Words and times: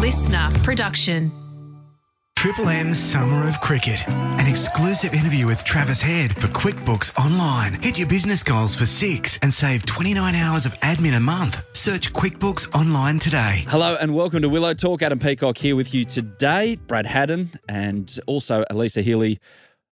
LiSTNR 0.00 0.64
production. 0.64 1.30
Triple 2.34 2.70
M's 2.70 2.98
Summer 2.98 3.46
of 3.46 3.60
Cricket. 3.60 4.00
An 4.08 4.46
exclusive 4.46 5.12
interview 5.12 5.46
with 5.46 5.62
Travis 5.62 6.00
Head 6.00 6.34
for 6.40 6.46
QuickBooks 6.48 7.14
Online. 7.22 7.74
Hit 7.74 7.98
your 7.98 8.08
business 8.08 8.42
goals 8.42 8.74
for 8.74 8.86
six 8.86 9.38
and 9.42 9.52
save 9.52 9.84
29 9.84 10.34
hours 10.34 10.64
of 10.64 10.72
admin 10.80 11.18
a 11.18 11.20
month. 11.20 11.62
Search 11.74 12.14
QuickBooks 12.14 12.74
Online 12.74 13.18
today. 13.18 13.66
Hello 13.68 13.98
and 14.00 14.14
welcome 14.14 14.40
to 14.40 14.48
Willow 14.48 14.72
Talk. 14.72 15.02
Adam 15.02 15.18
Peacock 15.18 15.58
here 15.58 15.76
with 15.76 15.92
you 15.92 16.06
today. 16.06 16.76
Brad 16.76 17.04
Haddin 17.04 17.50
and 17.68 18.18
also 18.26 18.64
Alyssa 18.70 19.02
Healy 19.02 19.38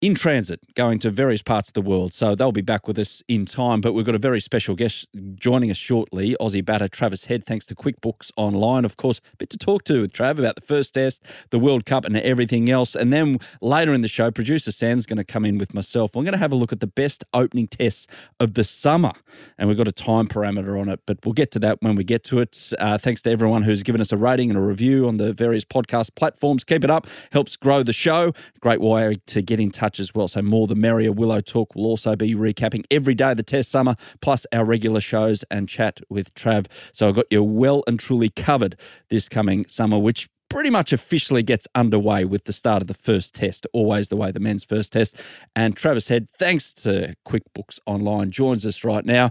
in 0.01 0.15
transit 0.15 0.61
going 0.75 0.97
to 0.99 1.09
various 1.09 1.41
parts 1.41 1.69
of 1.69 1.73
the 1.73 1.81
world. 1.81 2.13
So 2.13 2.33
they'll 2.33 2.53
be 2.53 2.61
back 2.61 2.87
with 2.87 2.97
us 2.97 3.21
in 3.27 3.45
time. 3.45 3.81
But 3.81 3.93
we've 3.93 4.05
got 4.05 4.15
a 4.15 4.19
very 4.19 4.39
special 4.39 4.75
guest 4.75 5.09
joining 5.35 5.69
us 5.71 5.77
shortly, 5.77 6.37
Aussie 6.39 6.63
batter 6.63 6.87
Travis 6.87 7.25
Head, 7.25 7.45
thanks 7.45 7.65
to 7.67 7.75
QuickBooks 7.75 8.31
Online. 8.37 8.85
Of 8.85 8.95
course, 8.95 9.19
a 9.33 9.37
bit 9.37 9.49
to 9.49 9.57
talk 9.57 9.83
to 9.85 10.01
with 10.01 10.13
Trav 10.13 10.39
about 10.39 10.55
the 10.55 10.61
first 10.61 10.93
test, 10.93 11.25
the 11.49 11.59
World 11.59 11.85
Cup, 11.85 12.05
and 12.05 12.15
everything 12.15 12.69
else. 12.69 12.95
And 12.95 13.11
then 13.11 13.39
later 13.61 13.93
in 13.93 14.01
the 14.01 14.07
show, 14.07 14.31
producer 14.31 14.71
Sam's 14.71 15.05
going 15.05 15.17
to 15.17 15.25
come 15.25 15.43
in 15.43 15.57
with 15.57 15.73
myself. 15.73 16.11
We're 16.15 16.23
going 16.23 16.33
to 16.33 16.39
have 16.39 16.53
a 16.53 16.55
look 16.55 16.71
at 16.71 16.79
the 16.79 16.87
best 16.87 17.25
opening 17.33 17.67
tests 17.67 18.07
of 18.39 18.53
the 18.53 18.63
summer. 18.63 19.11
And 19.57 19.67
we've 19.67 19.77
got 19.77 19.87
a 19.87 19.93
time 19.93 20.27
parameter 20.27 20.79
on 20.79 20.87
it, 20.87 21.01
but 21.05 21.17
we'll 21.25 21.33
get 21.33 21.51
to 21.51 21.59
that 21.59 21.81
when 21.81 21.95
we 21.95 22.05
get 22.05 22.23
to 22.25 22.39
it. 22.39 22.71
Uh, 22.79 22.97
thanks 22.97 23.21
to 23.23 23.31
everyone 23.31 23.63
who's 23.63 23.83
given 23.83 23.99
us 23.99 24.13
a 24.13 24.17
rating 24.17 24.49
and 24.49 24.57
a 24.57 24.61
review 24.61 25.07
on 25.07 25.17
the 25.17 25.33
various 25.33 25.65
podcast 25.65 26.15
platforms. 26.15 26.63
Keep 26.63 26.85
it 26.85 26.89
up, 26.89 27.05
helps 27.33 27.57
grow 27.57 27.83
the 27.83 27.93
show. 27.93 28.31
Great 28.61 28.79
way 28.79 29.17
to 29.27 29.41
get 29.41 29.59
in 29.59 29.71
touch 29.71 29.88
as 29.97 30.13
well. 30.13 30.27
So 30.27 30.41
more 30.41 30.67
the 30.67 30.75
merrier. 30.75 31.13
Willow 31.13 31.39
Talk 31.39 31.73
will 31.73 31.85
also 31.85 32.17
be 32.17 32.35
recapping 32.35 32.83
every 32.91 33.15
day 33.15 33.31
of 33.31 33.37
the 33.37 33.43
test 33.43 33.71
summer, 33.71 33.95
plus 34.19 34.45
our 34.51 34.65
regular 34.65 34.99
shows 34.99 35.45
and 35.49 35.69
chat 35.69 36.01
with 36.09 36.33
Trav. 36.33 36.65
So 36.91 37.07
I've 37.07 37.15
got 37.15 37.27
you 37.31 37.41
well 37.41 37.81
and 37.87 37.97
truly 37.97 38.27
covered 38.27 38.75
this 39.09 39.29
coming 39.29 39.65
summer, 39.69 39.97
which 39.97 40.27
pretty 40.49 40.69
much 40.69 40.91
officially 40.91 41.43
gets 41.43 41.67
underway 41.75 42.25
with 42.25 42.45
the 42.45 42.53
start 42.53 42.81
of 42.81 42.87
the 42.87 42.93
first 42.93 43.35
test, 43.35 43.67
always 43.71 44.09
the 44.09 44.15
way 44.17 44.31
the 44.31 44.39
men's 44.39 44.63
first 44.63 44.91
test. 44.91 45.15
And 45.55 45.77
Travis 45.77 46.07
Head, 46.07 46.27
thanks 46.37 46.73
to 46.73 47.15
QuickBooks 47.27 47.79
Online, 47.85 48.31
joins 48.31 48.65
us 48.65 48.83
right 48.83 49.05
now. 49.05 49.29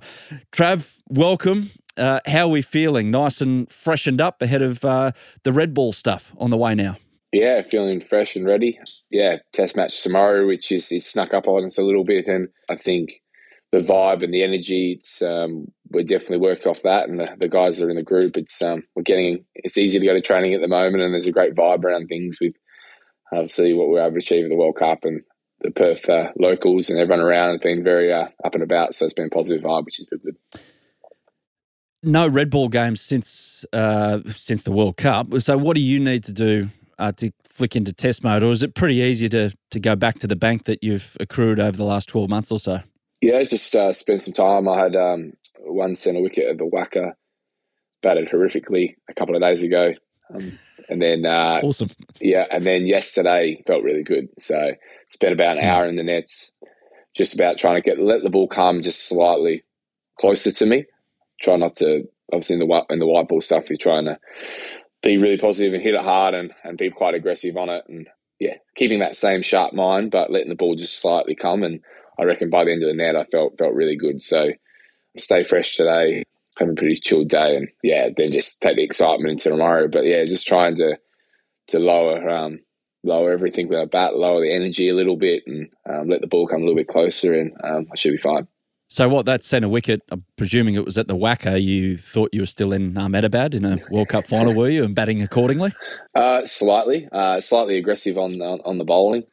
Trav, 0.52 0.96
welcome. 1.08 1.70
Uh, 1.96 2.20
how 2.26 2.46
are 2.46 2.48
we 2.48 2.62
feeling? 2.62 3.10
Nice 3.10 3.40
and 3.40 3.68
freshened 3.70 4.20
up 4.20 4.40
ahead 4.40 4.62
of 4.62 4.84
uh, 4.84 5.10
the 5.42 5.52
red 5.52 5.74
ball 5.74 5.92
stuff 5.92 6.32
on 6.38 6.50
the 6.50 6.56
way 6.56 6.76
now. 6.76 6.96
Yeah, 7.32 7.60
feeling 7.62 8.00
fresh 8.00 8.36
and 8.36 8.46
ready. 8.46 8.78
Yeah, 9.10 9.36
test 9.52 9.76
match 9.76 10.02
tomorrow, 10.02 10.46
which 10.46 10.72
is 10.72 10.90
it 10.90 11.02
snuck 11.02 11.34
up 11.34 11.46
on 11.46 11.64
us 11.64 11.78
a 11.78 11.82
little 11.82 12.04
bit, 12.04 12.26
and 12.26 12.48
I 12.70 12.76
think 12.76 13.20
the 13.70 13.78
vibe 13.78 14.22
and 14.22 14.32
the 14.32 14.42
energy, 14.42 14.92
it's 14.98 15.20
um, 15.20 15.66
we're 15.90 16.04
definitely 16.04 16.38
working 16.38 16.68
off 16.68 16.82
that, 16.82 17.08
and 17.08 17.20
the, 17.20 17.36
the 17.38 17.48
guys 17.48 17.78
that 17.78 17.86
are 17.86 17.90
in 17.90 17.96
the 17.96 18.02
group, 18.02 18.38
it's 18.38 18.62
um, 18.62 18.82
we're 18.96 19.02
getting 19.02 19.44
it's 19.54 19.76
easy 19.76 19.98
to 19.98 20.06
go 20.06 20.14
to 20.14 20.22
training 20.22 20.54
at 20.54 20.62
the 20.62 20.68
moment, 20.68 21.02
and 21.02 21.12
there's 21.12 21.26
a 21.26 21.32
great 21.32 21.54
vibe 21.54 21.84
around 21.84 22.06
things 22.06 22.38
with 22.40 22.54
obviously 23.30 23.74
what 23.74 23.88
we're 23.88 24.00
able 24.00 24.12
to 24.12 24.18
achieve 24.18 24.44
at 24.44 24.48
the 24.48 24.56
World 24.56 24.76
Cup 24.76 25.04
and 25.04 25.20
the 25.60 25.70
Perth 25.70 26.08
uh, 26.08 26.28
locals 26.38 26.88
and 26.88 26.98
everyone 26.98 27.24
around 27.24 27.50
has 27.50 27.60
been 27.60 27.84
very 27.84 28.10
uh, 28.10 28.28
up 28.42 28.54
and 28.54 28.62
about, 28.62 28.94
so 28.94 29.04
it's 29.04 29.12
been 29.12 29.26
a 29.26 29.30
positive 29.30 29.64
vibe, 29.64 29.84
which 29.84 30.00
is 30.00 30.06
good. 30.06 30.62
No 32.02 32.26
red 32.26 32.48
ball 32.48 32.68
games 32.68 33.02
since 33.02 33.66
uh, 33.74 34.20
since 34.34 34.62
the 34.62 34.72
World 34.72 34.96
Cup. 34.96 35.34
So, 35.40 35.58
what 35.58 35.74
do 35.74 35.82
you 35.82 36.00
need 36.00 36.24
to 36.24 36.32
do 36.32 36.68
uh, 36.98 37.12
to 37.12 37.30
flick 37.44 37.76
into 37.76 37.92
test 37.92 38.24
mode, 38.24 38.42
or 38.42 38.50
is 38.50 38.62
it 38.62 38.74
pretty 38.74 38.96
easy 38.96 39.28
to 39.30 39.54
to 39.70 39.80
go 39.80 39.96
back 39.96 40.18
to 40.20 40.26
the 40.26 40.36
bank 40.36 40.64
that 40.64 40.82
you've 40.82 41.16
accrued 41.20 41.60
over 41.60 41.76
the 41.76 41.84
last 41.84 42.08
twelve 42.08 42.28
months 42.28 42.50
or 42.50 42.58
so? 42.58 42.80
Yeah, 43.20 43.42
just 43.42 43.74
uh, 43.74 43.92
spent 43.92 44.20
some 44.20 44.34
time. 44.34 44.68
I 44.68 44.78
had 44.78 44.96
um, 44.96 45.32
one 45.60 45.94
centre 45.94 46.22
wicket 46.22 46.46
at 46.48 46.58
the 46.58 46.64
WACA, 46.64 47.14
batted 48.00 48.28
horrifically 48.28 48.94
a 49.08 49.14
couple 49.14 49.34
of 49.34 49.42
days 49.42 49.62
ago, 49.62 49.94
um, 50.32 50.52
and 50.88 51.02
then 51.02 51.26
uh, 51.26 51.60
awesome. 51.64 51.90
Yeah, 52.20 52.46
and 52.50 52.64
then 52.64 52.86
yesterday 52.86 53.62
felt 53.66 53.82
really 53.82 54.04
good. 54.04 54.28
So 54.38 54.72
spent 55.10 55.32
about 55.32 55.58
an 55.58 55.64
hour 55.64 55.86
in 55.86 55.96
the 55.96 56.04
nets, 56.04 56.52
just 57.14 57.34
about 57.34 57.58
trying 57.58 57.76
to 57.76 57.82
get 57.82 57.98
let 57.98 58.22
the 58.22 58.30
ball 58.30 58.48
come 58.48 58.82
just 58.82 59.08
slightly 59.08 59.64
closer 60.18 60.50
to 60.50 60.66
me. 60.66 60.84
Try 61.40 61.56
not 61.56 61.76
to 61.76 62.08
obviously 62.32 62.54
in 62.54 62.60
the 62.60 62.84
in 62.90 62.98
the 62.98 63.06
white 63.06 63.28
ball 63.28 63.40
stuff. 63.40 63.68
You're 63.68 63.78
trying 63.78 64.04
to 64.04 64.18
be 65.02 65.18
really 65.18 65.38
positive 65.38 65.74
and 65.74 65.82
hit 65.82 65.94
it 65.94 66.02
hard 66.02 66.34
and, 66.34 66.52
and 66.64 66.78
be 66.78 66.90
quite 66.90 67.14
aggressive 67.14 67.56
on 67.56 67.68
it. 67.68 67.84
And 67.88 68.08
yeah, 68.40 68.54
keeping 68.76 69.00
that 69.00 69.16
same 69.16 69.42
sharp 69.42 69.72
mind, 69.72 70.10
but 70.10 70.30
letting 70.30 70.48
the 70.48 70.54
ball 70.54 70.74
just 70.74 71.00
slightly 71.00 71.34
come. 71.34 71.62
And 71.62 71.80
I 72.18 72.24
reckon 72.24 72.50
by 72.50 72.64
the 72.64 72.72
end 72.72 72.82
of 72.82 72.88
the 72.88 72.94
net, 72.94 73.16
I 73.16 73.24
felt 73.24 73.58
felt 73.58 73.74
really 73.74 73.96
good. 73.96 74.20
So 74.20 74.50
stay 75.16 75.44
fresh 75.44 75.76
today, 75.76 76.24
have 76.58 76.68
a 76.68 76.74
pretty 76.74 76.96
chilled 76.96 77.28
day, 77.28 77.56
and 77.56 77.68
yeah, 77.82 78.08
then 78.16 78.32
just 78.32 78.60
take 78.60 78.76
the 78.76 78.84
excitement 78.84 79.30
into 79.30 79.50
tomorrow. 79.50 79.88
But 79.88 80.04
yeah, 80.04 80.24
just 80.24 80.46
trying 80.46 80.76
to 80.76 80.98
to 81.68 81.78
lower 81.78 82.28
um, 82.28 82.60
lower 83.04 83.30
everything 83.30 83.68
with 83.68 83.78
our 83.78 83.86
bat, 83.86 84.16
lower 84.16 84.40
the 84.40 84.54
energy 84.54 84.88
a 84.88 84.94
little 84.94 85.16
bit, 85.16 85.44
and 85.46 85.68
um, 85.88 86.08
let 86.08 86.20
the 86.20 86.26
ball 86.26 86.46
come 86.46 86.58
a 86.58 86.64
little 86.64 86.76
bit 86.76 86.88
closer, 86.88 87.32
and 87.32 87.52
um, 87.62 87.86
I 87.92 87.96
should 87.96 88.12
be 88.12 88.18
fine. 88.18 88.48
So, 88.90 89.06
what 89.06 89.26
that 89.26 89.44
centre 89.44 89.68
wicket? 89.68 90.00
I'm 90.10 90.24
presuming 90.36 90.74
it 90.74 90.84
was 90.84 90.96
at 90.96 91.08
the 91.08 91.16
WACA. 91.16 91.62
You 91.62 91.98
thought 91.98 92.30
you 92.32 92.40
were 92.40 92.46
still 92.46 92.72
in 92.72 92.96
Ahmedabad 92.96 93.54
in 93.54 93.66
a 93.66 93.78
World 93.90 94.08
Cup 94.08 94.26
final, 94.26 94.54
were 94.54 94.70
you, 94.70 94.82
and 94.82 94.94
batting 94.94 95.20
accordingly? 95.20 95.72
Uh, 96.14 96.46
slightly, 96.46 97.06
uh, 97.12 97.38
slightly 97.42 97.76
aggressive 97.76 98.16
on, 98.16 98.40
on, 98.40 98.60
on 98.64 98.78
the 98.78 98.84
bowling, 98.84 99.24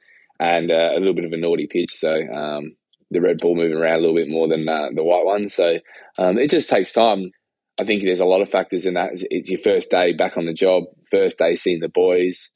and 0.42 0.70
uh, 0.70 0.92
a 0.94 1.00
little 1.00 1.16
bit 1.16 1.24
of 1.24 1.32
a 1.32 1.38
naughty 1.38 1.68
pitch. 1.68 1.92
So 1.92 2.14
um, 2.14 2.76
the 3.12 3.22
red 3.22 3.38
ball 3.38 3.56
moving 3.56 3.78
around 3.78 4.00
a 4.00 4.02
little 4.02 4.16
bit 4.16 4.28
more 4.28 4.50
than 4.50 4.68
uh, 4.68 4.90
the 4.94 5.04
white 5.06 5.26
one. 5.26 5.48
So 5.48 5.80
um, 6.20 6.38
it 6.38 6.52
just 6.52 6.70
takes 6.70 6.92
time. 6.92 7.32
I 7.80 7.86
think 7.86 8.04
there's 8.04 8.20
a 8.20 8.26
lot 8.26 8.42
of 8.42 8.50
factors 8.50 8.86
in 8.86 8.96
that. 8.96 9.12
It's 9.14 9.50
your 9.50 9.60
first 9.60 9.90
day 9.90 10.12
back 10.12 10.36
on 10.36 10.48
the 10.48 10.54
job, 10.54 10.84
first 11.10 11.40
day 11.40 11.56
seeing 11.56 11.80
the 11.80 11.90
boys 11.90 12.52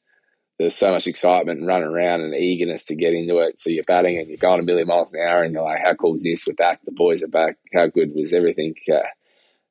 there's 0.59 0.75
so 0.75 0.91
much 0.91 1.07
excitement 1.07 1.59
and 1.59 1.67
running 1.67 1.87
around 1.87 2.21
and 2.21 2.35
eagerness 2.35 2.83
to 2.83 2.95
get 2.95 3.13
into 3.13 3.39
it. 3.39 3.57
So 3.57 3.69
you're 3.69 3.83
batting 3.87 4.17
and 4.17 4.27
you're 4.27 4.37
going 4.37 4.59
a 4.59 4.63
million 4.63 4.87
miles 4.87 5.13
an 5.13 5.21
hour, 5.21 5.41
and 5.41 5.53
you're 5.53 5.63
like, 5.63 5.81
"How 5.81 5.93
cool 5.93 6.15
is 6.15 6.23
this? 6.23 6.45
We're 6.45 6.53
back. 6.53 6.81
The 6.83 6.91
boys 6.91 7.23
are 7.23 7.27
back. 7.29 7.57
How 7.73 7.87
good 7.87 8.11
was 8.13 8.33
everything? 8.33 8.75
Uh, 8.91 8.99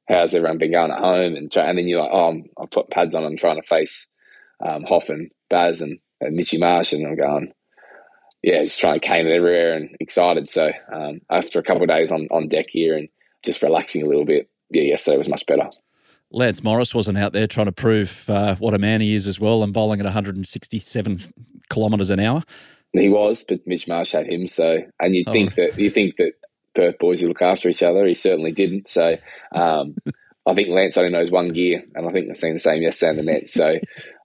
how's 0.08 0.34
everyone 0.34 0.58
been 0.58 0.72
going 0.72 0.90
at 0.90 0.98
home?" 0.98 1.34
And 1.34 1.52
try, 1.52 1.66
and 1.66 1.78
then 1.78 1.88
you're 1.88 2.00
like, 2.00 2.10
"Oh, 2.12 2.28
I'm, 2.28 2.44
I 2.58 2.64
put 2.66 2.90
pads 2.90 3.14
on. 3.14 3.24
I'm 3.24 3.36
trying 3.36 3.60
to 3.60 3.68
face 3.68 4.06
um, 4.66 4.84
Hoff 4.84 5.10
and 5.10 5.30
Baz 5.50 5.82
and, 5.82 5.98
and 6.22 6.34
Mitchy 6.34 6.58
Marsh, 6.58 6.92
and 6.92 7.06
I'm 7.06 7.16
going." 7.16 7.52
Yeah, 8.42 8.62
just 8.62 8.78
trying 8.78 9.00
to 9.00 9.06
cane 9.06 9.26
it 9.26 9.32
everywhere 9.32 9.74
and 9.74 9.96
excited. 9.98 10.48
So 10.48 10.70
um, 10.92 11.20
after 11.28 11.58
a 11.58 11.62
couple 11.62 11.82
of 11.82 11.88
days 11.88 12.12
on, 12.12 12.28
on 12.30 12.46
deck 12.46 12.66
here 12.68 12.96
and 12.96 13.08
just 13.44 13.62
relaxing 13.62 14.04
a 14.04 14.06
little 14.06 14.24
bit, 14.24 14.48
yeah, 14.70 14.82
yesterday 14.82 15.18
was 15.18 15.28
much 15.28 15.44
better. 15.46 15.68
Lance 16.30 16.62
Morris 16.62 16.94
wasn't 16.94 17.18
out 17.18 17.32
there 17.32 17.46
trying 17.46 17.66
to 17.66 17.72
prove 17.72 18.28
uh, 18.28 18.54
what 18.56 18.74
a 18.74 18.78
man 18.78 19.00
he 19.00 19.14
is 19.14 19.26
as 19.26 19.40
well 19.40 19.62
and 19.62 19.72
bowling 19.72 20.00
at 20.00 20.04
167 20.04 21.20
kilometres 21.70 22.10
an 22.10 22.20
hour. 22.20 22.42
He 22.92 23.08
was, 23.08 23.44
but 23.46 23.66
Mitch 23.66 23.86
Marsh 23.86 24.12
had 24.12 24.26
him. 24.26 24.46
So, 24.46 24.78
and 24.98 25.14
you'd 25.14 25.28
oh. 25.28 25.32
think 25.32 25.54
that 25.56 25.78
you 25.78 25.90
think 25.90 26.16
that 26.16 26.32
Perth 26.74 26.98
boys 26.98 27.22
would 27.22 27.28
look 27.28 27.42
after 27.42 27.68
each 27.68 27.82
other. 27.82 28.06
He 28.06 28.14
certainly 28.14 28.52
didn't. 28.52 28.88
So, 28.88 29.16
um, 29.52 29.96
I 30.46 30.54
think 30.54 30.68
Lance 30.68 30.96
only 30.96 31.10
knows 31.10 31.30
one 31.30 31.48
gear, 31.52 31.84
and 31.94 32.08
I 32.08 32.12
think 32.12 32.30
I've 32.30 32.36
seen 32.38 32.54
the 32.54 32.58
same 32.58 32.82
yesterday 32.82 33.10
in 33.10 33.16
the 33.16 33.32
net. 33.32 33.48
So, 33.48 33.78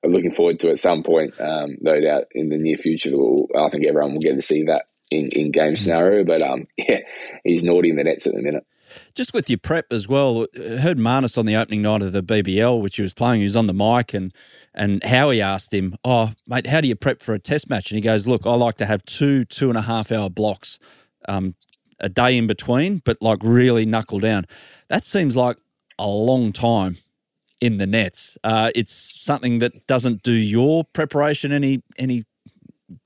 I'm 0.04 0.12
looking 0.12 0.34
forward 0.34 0.60
to 0.60 0.70
at 0.70 0.80
some 0.80 1.02
point, 1.04 1.40
um, 1.42 1.78
no 1.82 2.00
doubt, 2.00 2.26
in 2.34 2.50
the 2.50 2.58
near 2.58 2.78
future. 2.78 3.12
We'll, 3.14 3.48
I 3.58 3.70
think 3.70 3.86
everyone 3.86 4.14
will 4.14 4.22
get 4.22 4.36
to 4.36 4.42
see 4.42 4.64
that 4.64 4.86
in, 5.12 5.28
in 5.34 5.52
game 5.52 5.76
scenario. 5.76 6.24
But 6.24 6.42
um, 6.42 6.68
yeah, 6.78 7.00
he's 7.44 7.64
naughty 7.64 7.90
in 7.90 7.98
the 7.98 8.04
nets 8.04 8.28
at 8.28 8.34
the 8.34 8.42
minute. 8.42 8.66
Just 9.14 9.34
with 9.34 9.50
your 9.50 9.60
prep 9.60 9.92
as 9.92 10.08
well, 10.08 10.46
I 10.56 10.78
heard 10.78 10.98
Marnus 10.98 11.38
on 11.38 11.46
the 11.46 11.56
opening 11.56 11.82
night 11.82 12.02
of 12.02 12.12
the 12.12 12.24
BBL, 12.24 12.82
which 12.82 12.96
he 12.98 13.02
was 13.02 13.14
playing. 13.14 13.42
He 13.42 13.46
was 13.46 13.56
on 13.56 13.68
the 13.68 13.74
mic, 13.74 14.14
and 14.14 14.34
and 14.74 15.04
Howie 15.04 15.42
asked 15.42 15.74
him, 15.74 15.96
"Oh, 16.04 16.34
mate, 16.48 16.68
how 16.68 16.82
do 16.82 16.88
you 16.88 16.96
prep 16.96 17.22
for 17.22 17.34
a 17.34 17.40
test 17.40 17.70
match?" 17.70 17.92
And 17.92 17.98
he 17.98 18.02
goes, 18.02 18.28
"Look, 18.28 18.46
I 18.46 18.54
like 18.56 18.78
to 18.78 18.86
have 18.86 19.04
two 19.06 19.46
two 19.46 19.70
and 19.70 19.78
a 19.78 19.84
half 19.84 20.12
hour 20.12 20.30
blocks, 20.30 20.80
um, 21.28 21.56
a 22.00 22.10
day 22.10 22.38
in 22.38 22.48
between, 22.48 23.02
but 23.06 23.18
like 23.22 23.40
really 23.44 23.86
knuckle 23.86 24.20
down." 24.20 24.46
That 24.90 25.06
seems 25.06 25.38
like 25.38 25.58
a 26.00 26.08
long 26.08 26.52
time 26.52 26.98
in 27.62 27.78
the 27.78 27.88
nets. 27.88 28.38
Uh, 28.44 28.72
it's 28.76 28.94
something 28.94 29.60
that 29.60 29.88
doesn't 29.88 30.22
do 30.24 30.34
your 30.34 30.84
preparation 30.84 31.52
any 31.52 31.82
any 31.98 32.26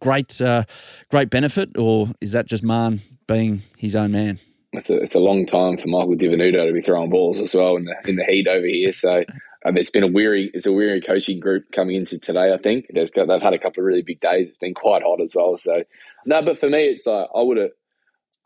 great 0.02 0.40
uh, 0.42 0.64
great 1.10 1.30
benefit, 1.30 1.78
or 1.78 2.10
is 2.22 2.32
that 2.32 2.46
just 2.46 2.64
Marn 2.64 3.02
being 3.28 3.62
his 3.78 3.96
own 3.96 4.12
man? 4.12 4.40
It's 4.74 4.90
a, 4.90 4.98
it's 4.98 5.16
a 5.16 5.20
long 5.20 5.46
time 5.46 5.78
for 5.78 5.88
Michael 5.88 6.16
Di 6.16 6.28
Venuto 6.28 6.66
to 6.66 6.74
be 6.74 6.82
throwing 6.82 7.10
balls 7.10 7.40
as 7.40 7.54
well 7.54 7.76
in 7.78 7.86
the 7.86 7.96
in 8.10 8.16
the 8.16 8.26
heat 8.26 8.48
over 8.48 8.66
here. 8.66 8.92
So 8.92 9.24
um, 9.66 9.78
it's 9.78 9.90
been 9.90 10.04
a 10.04 10.08
weary 10.08 10.52
it's 10.54 10.66
a 10.66 10.72
weary 10.72 11.02
coaching 11.02 11.40
group 11.40 11.72
coming 11.72 11.96
into 11.96 12.20
today. 12.20 12.54
I 12.54 12.58
think 12.58 12.88
they've 12.94 13.12
got, 13.12 13.28
they've 13.28 13.42
had 13.42 13.54
a 13.54 13.60
couple 13.60 13.82
of 13.82 13.86
really 13.86 14.04
big 14.04 14.20
days. 14.20 14.50
It's 14.50 14.58
been 14.58 14.74
quite 14.74 15.04
hot 15.04 15.22
as 15.22 15.34
well. 15.36 15.58
So 15.58 15.84
no, 16.26 16.42
but 16.42 16.58
for 16.58 16.70
me, 16.70 16.86
it's 16.86 17.06
like 17.06 17.28
I 17.36 17.42
would 17.42 17.58
have. 17.58 17.72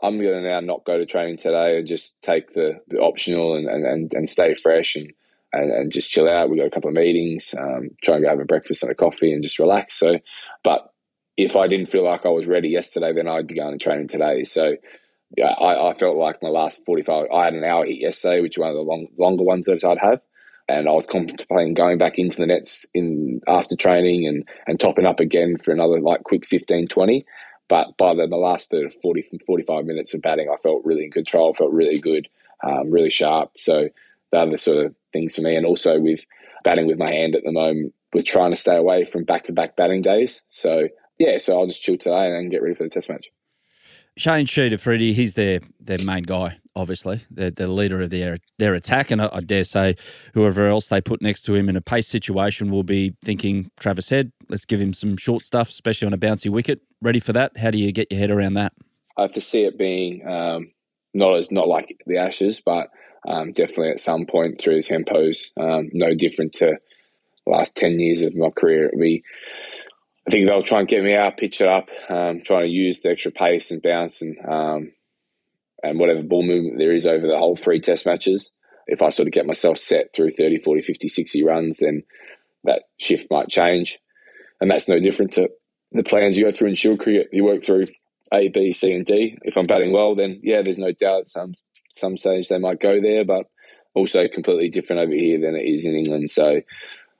I'm 0.03 0.19
going 0.19 0.41
to 0.41 0.49
now 0.49 0.59
not 0.61 0.83
go 0.83 0.97
to 0.97 1.05
training 1.05 1.37
today 1.37 1.77
and 1.77 1.85
just 1.85 2.19
take 2.23 2.53
the, 2.53 2.79
the 2.87 2.97
optional 2.97 3.55
and, 3.55 3.67
and, 3.67 3.85
and 3.85 4.13
and 4.15 4.27
stay 4.27 4.55
fresh 4.55 4.95
and, 4.95 5.13
and, 5.53 5.71
and 5.71 5.91
just 5.91 6.09
chill 6.09 6.27
out. 6.27 6.49
We've 6.49 6.59
got 6.59 6.65
a 6.65 6.71
couple 6.71 6.89
of 6.89 6.95
meetings, 6.95 7.53
um, 7.55 7.89
try 8.03 8.15
and 8.15 8.23
go 8.23 8.29
have 8.29 8.39
a 8.39 8.45
breakfast 8.45 8.81
and 8.81 8.91
a 8.91 8.95
coffee 8.95 9.31
and 9.31 9.43
just 9.43 9.59
relax. 9.59 9.99
So, 9.99 10.17
but 10.63 10.91
if 11.37 11.55
I 11.55 11.67
didn't 11.67 11.85
feel 11.85 12.03
like 12.03 12.25
I 12.25 12.29
was 12.29 12.47
ready 12.47 12.69
yesterday, 12.69 13.13
then 13.13 13.27
I'd 13.27 13.45
be 13.45 13.53
going 13.53 13.77
to 13.77 13.83
training 13.83 14.07
today. 14.07 14.43
So 14.43 14.75
I, 15.39 15.89
I, 15.89 15.93
felt 15.93 16.17
like 16.17 16.41
my 16.41 16.49
last 16.49 16.85
45, 16.85 17.27
I 17.33 17.45
had 17.45 17.53
an 17.53 17.63
hour 17.63 17.85
hit 17.85 18.01
yesterday, 18.01 18.41
which 18.41 18.57
is 18.57 18.59
one 18.59 18.69
of 18.69 18.75
the 18.75 18.81
long, 18.81 19.07
longer 19.17 19.43
ones 19.43 19.65
that 19.65 19.83
I'd 19.83 19.97
have. 19.99 20.21
and 20.67 20.89
I 20.89 20.91
was 20.91 21.07
contemplating 21.07 21.73
going 21.73 21.97
back 21.97 22.17
into 22.17 22.37
the 22.37 22.47
nets 22.47 22.85
in 22.93 23.41
after 23.47 23.75
training 23.75 24.27
and 24.27 24.47
and 24.67 24.79
topping 24.79 25.05
up 25.05 25.19
again 25.19 25.57
for 25.57 25.71
another 25.71 25.99
like 26.01 26.23
quick 26.23 26.45
15, 26.47 26.87
20. 26.87 27.23
But 27.69 27.95
by 27.97 28.13
the, 28.13 28.27
the 28.27 28.35
last 28.35 28.69
30, 28.69 28.89
40, 29.01 29.39
45 29.45 29.85
minutes 29.85 30.13
of 30.13 30.21
batting, 30.21 30.49
I 30.51 30.57
felt 30.57 30.83
really 30.83 31.05
in 31.05 31.11
control, 31.11 31.53
felt 31.53 31.71
really 31.71 31.99
good, 31.99 32.27
um, 32.63 32.91
really 32.91 33.09
sharp. 33.09 33.51
So 33.55 33.87
that 34.33 34.47
are 34.47 34.51
the 34.51 34.57
sort 34.57 34.85
of 34.85 34.95
things 35.13 35.35
for 35.35 35.41
me. 35.41 35.55
And 35.55 35.65
also 35.65 35.97
with 35.97 36.25
batting 36.65 36.87
with 36.87 36.97
my 36.97 37.11
hand 37.11 37.35
at 37.35 37.43
the 37.45 37.51
moment, 37.53 37.93
with 38.13 38.25
trying 38.25 38.51
to 38.51 38.57
stay 38.57 38.75
away 38.75 39.05
from 39.05 39.23
back 39.23 39.43
to 39.43 39.53
back 39.53 39.77
batting 39.77 40.01
days. 40.01 40.41
So 40.49 40.89
yeah, 41.17 41.37
so 41.37 41.57
I'll 41.57 41.67
just 41.67 41.81
chill 41.81 41.97
today 41.97 42.27
and 42.27 42.51
get 42.51 42.61
ready 42.61 42.75
for 42.75 42.83
the 42.83 42.89
test 42.89 43.07
match. 43.07 43.27
Shaheen 44.21 44.47
Shah 44.47 44.71
Afridi, 44.71 45.13
he's 45.13 45.33
their 45.33 45.61
their 45.79 45.97
main 45.97 46.21
guy, 46.21 46.59
obviously. 46.75 47.21
They're 47.31 47.49
the 47.49 47.67
leader 47.67 48.01
of 48.01 48.11
their 48.11 48.37
their 48.59 48.75
attack, 48.75 49.09
and 49.09 49.19
I, 49.19 49.29
I, 49.33 49.39
dare 49.39 49.63
say 49.63 49.95
whoever 50.35 50.67
else 50.67 50.89
they 50.89 51.01
put 51.01 51.23
next 51.23 51.41
to 51.43 51.55
him 51.55 51.67
in 51.69 51.75
a 51.75 51.81
pace 51.81 52.07
situation 52.07 52.69
will 52.69 52.83
be 52.83 53.15
thinking 53.25 53.71
Travis 53.79 54.09
Head. 54.09 54.31
Let's 54.47 54.65
give 54.65 54.79
him 54.79 54.93
some 54.93 55.17
short 55.17 55.43
stuff, 55.43 55.71
especially 55.71 56.05
on 56.05 56.13
a 56.13 56.19
bouncy 56.19 56.51
wicket. 56.51 56.81
Ready 57.01 57.19
for 57.19 57.33
that? 57.33 57.57
How 57.57 57.71
do 57.71 57.79
you 57.79 57.91
get 57.91 58.11
your 58.11 58.19
head 58.19 58.29
around 58.29 58.53
that? 58.53 58.73
I 59.17 59.27
foresee 59.27 59.63
it 59.63 59.79
being 59.79 60.27
um, 60.27 60.71
not 61.15 61.35
as 61.35 61.51
not 61.51 61.67
like 61.67 61.99
the 62.05 62.17
Ashes, 62.17 62.61
but 62.63 62.89
um, 63.27 63.53
definitely 63.53 63.89
at 63.89 63.99
some 63.99 64.27
point 64.27 64.61
through 64.61 64.75
his 64.75 64.87
tempos, 64.87 65.49
um, 65.59 65.89
no 65.93 66.13
different 66.13 66.53
to 66.53 66.77
last 67.47 67.75
ten 67.75 67.99
years 67.99 68.21
of 68.21 68.35
my 68.35 68.51
career. 68.51 68.85
It'll 68.85 68.99
be 68.99 69.23
I 70.27 70.31
think 70.31 70.47
they'll 70.47 70.61
try 70.61 70.79
and 70.79 70.87
get 70.87 71.03
me 71.03 71.15
out, 71.15 71.37
pitch 71.37 71.61
it 71.61 71.67
up, 71.67 71.89
um, 72.09 72.41
trying 72.41 72.63
to 72.63 72.69
use 72.69 73.01
the 73.01 73.09
extra 73.09 73.31
pace 73.31 73.71
and 73.71 73.81
bounce 73.81 74.21
and 74.21 74.37
um, 74.47 74.91
and 75.83 75.99
whatever 75.99 76.21
ball 76.21 76.43
movement 76.43 76.77
there 76.77 76.93
is 76.93 77.07
over 77.07 77.27
the 77.27 77.37
whole 77.37 77.55
three 77.55 77.81
test 77.81 78.05
matches. 78.05 78.51
If 78.87 79.01
I 79.01 79.09
sort 79.09 79.27
of 79.27 79.33
get 79.33 79.45
myself 79.45 79.77
set 79.77 80.13
through 80.15 80.31
30, 80.31 80.59
40, 80.59 80.81
50, 80.81 81.07
60 81.07 81.43
runs, 81.43 81.77
then 81.77 82.03
that 82.63 82.83
shift 82.97 83.27
might 83.31 83.49
change. 83.49 83.99
And 84.59 84.69
that's 84.69 84.87
no 84.87 84.99
different 84.99 85.33
to 85.33 85.49
the 85.91 86.03
plans 86.03 86.37
you 86.37 86.45
go 86.45 86.51
through 86.51 86.69
in 86.69 86.75
Shield 86.75 86.99
cricket. 86.99 87.29
You 87.31 87.43
work 87.43 87.63
through 87.63 87.85
A, 88.33 88.49
B, 88.49 88.71
C, 88.71 88.93
and 88.93 89.05
D. 89.05 89.37
If 89.43 89.57
I'm 89.57 89.65
batting 89.65 89.91
well, 89.91 90.15
then 90.15 90.39
yeah, 90.43 90.61
there's 90.61 90.79
no 90.79 90.91
doubt 90.91 91.29
some 91.29 91.53
some 91.91 92.15
stage 92.15 92.47
they 92.47 92.59
might 92.59 92.79
go 92.79 93.01
there, 93.01 93.25
but 93.25 93.45
also 93.93 94.27
completely 94.27 94.69
different 94.69 95.01
over 95.01 95.13
here 95.13 95.39
than 95.39 95.55
it 95.55 95.67
is 95.67 95.85
in 95.85 95.95
England. 95.95 96.29
So 96.29 96.61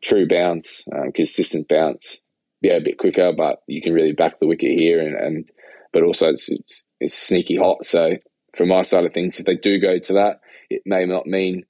true 0.03 0.27
bounce, 0.27 0.83
um, 0.94 1.12
consistent 1.12 1.68
bounce, 1.68 2.20
yeah, 2.61 2.73
a 2.73 2.81
bit 2.81 2.97
quicker, 2.97 3.33
but 3.35 3.61
you 3.67 3.81
can 3.81 3.93
really 3.93 4.13
back 4.13 4.39
the 4.39 4.47
wicket 4.47 4.79
here, 4.79 5.01
and, 5.01 5.15
and 5.15 5.49
but 5.91 6.03
also 6.03 6.27
it's, 6.27 6.49
it's, 6.49 6.83
it's 6.99 7.17
sneaky 7.17 7.57
hot. 7.57 7.83
So 7.83 8.13
from 8.55 8.69
my 8.69 8.81
side 8.83 9.05
of 9.05 9.13
things, 9.13 9.39
if 9.39 9.45
they 9.45 9.55
do 9.55 9.79
go 9.79 9.99
to 9.99 10.13
that, 10.13 10.41
it 10.69 10.83
may 10.85 11.05
not 11.05 11.27
mean 11.27 11.63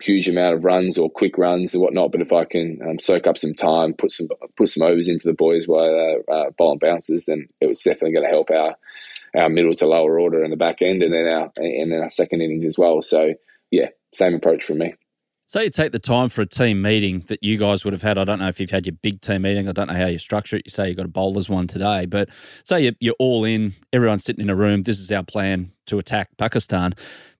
huge 0.00 0.28
amount 0.28 0.54
of 0.54 0.64
runs 0.64 0.96
or 0.96 1.10
quick 1.10 1.36
runs 1.36 1.74
or 1.74 1.80
whatnot. 1.80 2.12
But 2.12 2.20
if 2.20 2.32
I 2.32 2.44
can 2.44 2.78
um, 2.88 2.98
soak 2.98 3.26
up 3.26 3.36
some 3.36 3.54
time, 3.54 3.94
put 3.94 4.12
some 4.12 4.28
put 4.56 4.68
some 4.68 4.86
overs 4.86 5.08
into 5.08 5.26
the 5.26 5.34
boys 5.34 5.66
while 5.66 5.84
they're 5.84 6.34
uh, 6.34 6.50
bowling 6.56 6.78
bounces, 6.78 7.24
then 7.26 7.48
it 7.60 7.66
was 7.66 7.80
definitely 7.80 8.12
going 8.12 8.24
to 8.24 8.30
help 8.30 8.50
our 8.50 8.76
our 9.36 9.48
middle 9.50 9.74
to 9.74 9.86
lower 9.86 10.18
order 10.18 10.44
in 10.44 10.50
the 10.50 10.56
back 10.56 10.82
end, 10.82 11.02
and 11.02 11.12
then 11.12 11.26
our 11.26 11.50
and 11.56 11.92
then 11.92 12.00
our 12.00 12.10
second 12.10 12.40
innings 12.40 12.64
as 12.64 12.78
well. 12.78 13.02
So 13.02 13.34
yeah, 13.70 13.88
same 14.14 14.34
approach 14.34 14.64
from 14.64 14.78
me. 14.78 14.94
Say 15.48 15.64
you 15.64 15.70
take 15.70 15.92
the 15.92 15.98
time 15.98 16.28
for 16.28 16.42
a 16.42 16.46
team 16.46 16.82
meeting 16.82 17.24
that 17.28 17.42
you 17.42 17.56
guys 17.56 17.82
would 17.82 17.94
have 17.94 18.02
had. 18.02 18.18
I 18.18 18.24
don't 18.24 18.38
know 18.38 18.48
if 18.48 18.60
you've 18.60 18.68
had 18.68 18.84
your 18.84 18.96
big 19.00 19.22
team 19.22 19.40
meeting. 19.42 19.66
I 19.66 19.72
don't 19.72 19.86
know 19.86 19.94
how 19.94 20.04
you 20.04 20.18
structure 20.18 20.56
it. 20.56 20.62
You 20.66 20.70
say 20.70 20.88
you've 20.88 20.98
got 20.98 21.06
a 21.06 21.08
bowlers 21.08 21.48
one 21.48 21.66
today, 21.66 22.04
but 22.04 22.28
say 22.64 22.82
you're, 22.82 22.92
you're 23.00 23.14
all 23.18 23.46
in, 23.46 23.72
everyone's 23.94 24.24
sitting 24.24 24.42
in 24.42 24.50
a 24.50 24.54
room. 24.54 24.82
This 24.82 25.00
is 25.00 25.10
our 25.10 25.22
plan 25.22 25.72
to 25.86 25.98
attack 25.98 26.28
Pakistan. 26.36 26.92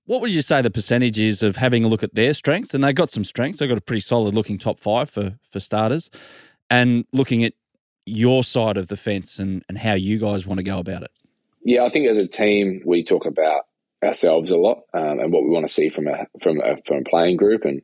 What 0.05 0.21
would 0.21 0.31
you 0.31 0.41
say 0.41 0.59
the 0.63 0.71
percentage 0.71 1.19
is 1.19 1.43
of 1.43 1.55
having 1.55 1.85
a 1.85 1.87
look 1.87 2.01
at 2.01 2.15
their 2.15 2.33
strengths? 2.33 2.73
And 2.73 2.83
they 2.83 2.93
got 2.93 3.11
some 3.11 3.23
strengths. 3.23 3.59
They've 3.59 3.69
got 3.69 3.77
a 3.77 3.81
pretty 3.81 4.01
solid 4.01 4.33
looking 4.33 4.57
top 4.57 4.79
five 4.79 5.07
for, 5.07 5.37
for 5.51 5.59
starters. 5.59 6.09
And 6.71 7.05
looking 7.13 7.43
at 7.43 7.53
your 8.07 8.43
side 8.43 8.77
of 8.77 8.87
the 8.87 8.97
fence 8.97 9.37
and, 9.37 9.63
and 9.69 9.77
how 9.77 9.93
you 9.93 10.17
guys 10.17 10.47
want 10.47 10.57
to 10.57 10.63
go 10.63 10.79
about 10.79 11.03
it. 11.03 11.11
Yeah, 11.63 11.83
I 11.83 11.89
think 11.89 12.07
as 12.07 12.17
a 12.17 12.27
team, 12.27 12.81
we 12.87 13.03
talk 13.03 13.27
about 13.27 13.65
ourselves 14.03 14.49
a 14.49 14.57
lot 14.57 14.79
um, 14.95 15.19
and 15.19 15.31
what 15.31 15.43
we 15.43 15.49
want 15.49 15.67
to 15.67 15.73
see 15.73 15.89
from 15.89 16.07
a 16.07 16.25
from 16.41 16.61
a, 16.61 16.77
from 16.87 16.97
a 16.97 17.03
playing 17.03 17.37
group 17.37 17.65
and 17.65 17.81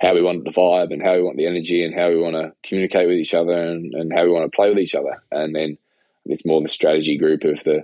how 0.00 0.14
we 0.14 0.22
want 0.22 0.44
the 0.44 0.50
vibe 0.50 0.92
and 0.92 1.02
how 1.02 1.14
we 1.14 1.22
want 1.22 1.36
the 1.36 1.46
energy 1.46 1.84
and 1.84 1.94
how 1.94 2.08
we 2.08 2.20
want 2.20 2.34
to 2.34 2.52
communicate 2.68 3.08
with 3.08 3.16
each 3.16 3.34
other 3.34 3.52
and, 3.52 3.94
and 3.94 4.12
how 4.12 4.24
we 4.24 4.30
want 4.30 4.50
to 4.50 4.54
play 4.54 4.68
with 4.68 4.78
each 4.78 4.94
other. 4.94 5.22
And 5.30 5.54
then 5.54 5.78
it's 6.26 6.44
more 6.44 6.60
the 6.60 6.68
strategy 6.68 7.16
group 7.16 7.44
of 7.44 7.62
the 7.64 7.82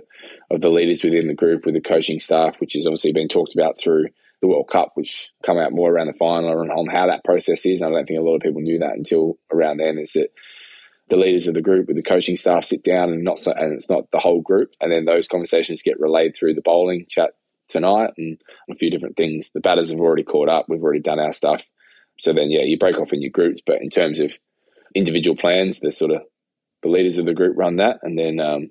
of 0.51 0.61
the 0.61 0.69
leaders 0.69 1.03
within 1.03 1.27
the 1.27 1.33
group 1.33 1.65
with 1.65 1.73
the 1.73 1.81
coaching 1.81 2.19
staff, 2.19 2.59
which 2.59 2.73
has 2.73 2.85
obviously 2.85 3.13
been 3.13 3.27
talked 3.27 3.55
about 3.55 3.79
through 3.79 4.07
the 4.41 4.47
World 4.47 4.67
Cup, 4.67 4.91
which 4.95 5.31
come 5.43 5.57
out 5.57 5.71
more 5.71 5.91
around 5.91 6.07
the 6.07 6.13
final 6.13 6.61
and 6.61 6.71
on 6.71 6.87
how 6.87 7.07
that 7.07 7.23
process 7.23 7.65
is. 7.65 7.81
I 7.81 7.89
don't 7.89 8.05
think 8.05 8.19
a 8.19 8.23
lot 8.23 8.35
of 8.35 8.41
people 8.41 8.61
knew 8.61 8.77
that 8.79 8.95
until 8.95 9.37
around 9.51 9.77
then. 9.77 9.97
Is 9.97 10.13
that 10.13 10.29
the 11.09 11.15
leaders 11.15 11.47
of 11.47 11.53
the 11.53 11.61
group 11.61 11.87
with 11.87 11.95
the 11.95 12.03
coaching 12.03 12.35
staff 12.35 12.65
sit 12.65 12.83
down 12.83 13.11
and 13.11 13.23
not 13.23 13.39
so, 13.39 13.53
and 13.53 13.73
it's 13.73 13.89
not 13.89 14.11
the 14.11 14.19
whole 14.19 14.41
group, 14.41 14.73
and 14.81 14.91
then 14.91 15.05
those 15.05 15.27
conversations 15.27 15.81
get 15.81 15.99
relayed 15.99 16.35
through 16.35 16.53
the 16.53 16.61
bowling 16.61 17.05
chat 17.09 17.31
tonight 17.67 18.11
and 18.17 18.37
a 18.69 18.75
few 18.75 18.91
different 18.91 19.15
things. 19.15 19.49
The 19.53 19.61
batters 19.61 19.89
have 19.89 19.99
already 19.99 20.23
caught 20.23 20.49
up. 20.49 20.65
We've 20.67 20.83
already 20.83 20.99
done 20.99 21.19
our 21.19 21.33
stuff. 21.33 21.69
So 22.19 22.33
then, 22.33 22.51
yeah, 22.51 22.61
you 22.61 22.77
break 22.77 22.99
off 22.99 23.13
in 23.13 23.21
your 23.21 23.31
groups. 23.31 23.61
But 23.65 23.81
in 23.81 23.89
terms 23.89 24.19
of 24.19 24.37
individual 24.95 25.35
plans, 25.35 25.79
the 25.79 25.91
sort 25.91 26.11
of 26.11 26.21
the 26.81 26.89
leaders 26.89 27.17
of 27.17 27.25
the 27.25 27.33
group 27.33 27.57
run 27.57 27.77
that, 27.77 27.99
and 28.03 28.17
then 28.17 28.39
um, 28.39 28.69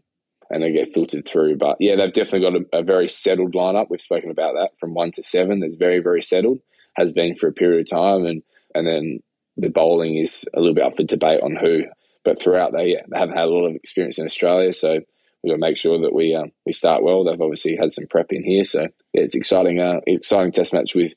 and 0.50 0.62
they 0.62 0.72
get 0.72 0.92
filtered 0.92 1.26
through. 1.26 1.56
But 1.56 1.78
yeah, 1.80 1.96
they've 1.96 2.12
definitely 2.12 2.40
got 2.50 2.68
a, 2.72 2.80
a, 2.80 2.82
very 2.82 3.08
settled 3.08 3.54
lineup. 3.54 3.86
We've 3.88 4.00
spoken 4.00 4.30
about 4.30 4.52
that 4.54 4.70
from 4.78 4.94
one 4.94 5.10
to 5.12 5.22
seven. 5.22 5.60
That's 5.60 5.76
very 5.76 6.00
very 6.00 6.22
settled. 6.22 6.60
Has 6.94 7.12
been 7.12 7.34
for 7.34 7.48
a 7.48 7.52
period 7.52 7.80
of 7.80 7.90
time, 7.90 8.26
and 8.26 8.42
and 8.74 8.86
then 8.86 9.20
the 9.56 9.70
bowling 9.70 10.16
is 10.16 10.44
a 10.54 10.60
little 10.60 10.74
bit 10.74 10.84
up 10.84 10.96
for 10.96 11.04
debate 11.04 11.40
on 11.42 11.56
who. 11.56 11.82
But 12.24 12.40
throughout, 12.40 12.72
they, 12.72 12.86
yeah, 12.86 13.02
they 13.10 13.18
haven't 13.18 13.36
had 13.36 13.46
a 13.46 13.50
lot 13.50 13.66
of 13.66 13.74
experience 13.74 14.18
in 14.18 14.26
Australia, 14.26 14.72
so 14.72 15.00
we've 15.42 15.50
got 15.50 15.54
to 15.54 15.58
make 15.58 15.76
sure 15.76 16.00
that 16.02 16.14
we 16.14 16.34
um, 16.34 16.52
we 16.66 16.72
start 16.72 17.02
well. 17.02 17.24
They've 17.24 17.40
obviously 17.40 17.76
had 17.76 17.92
some 17.92 18.06
prep 18.08 18.26
in 18.30 18.44
here, 18.44 18.64
so 18.64 18.82
yeah, 18.82 19.22
it's 19.22 19.34
exciting. 19.34 19.80
Uh, 19.80 20.00
exciting 20.06 20.52
test 20.52 20.72
match 20.72 20.94
with 20.94 21.14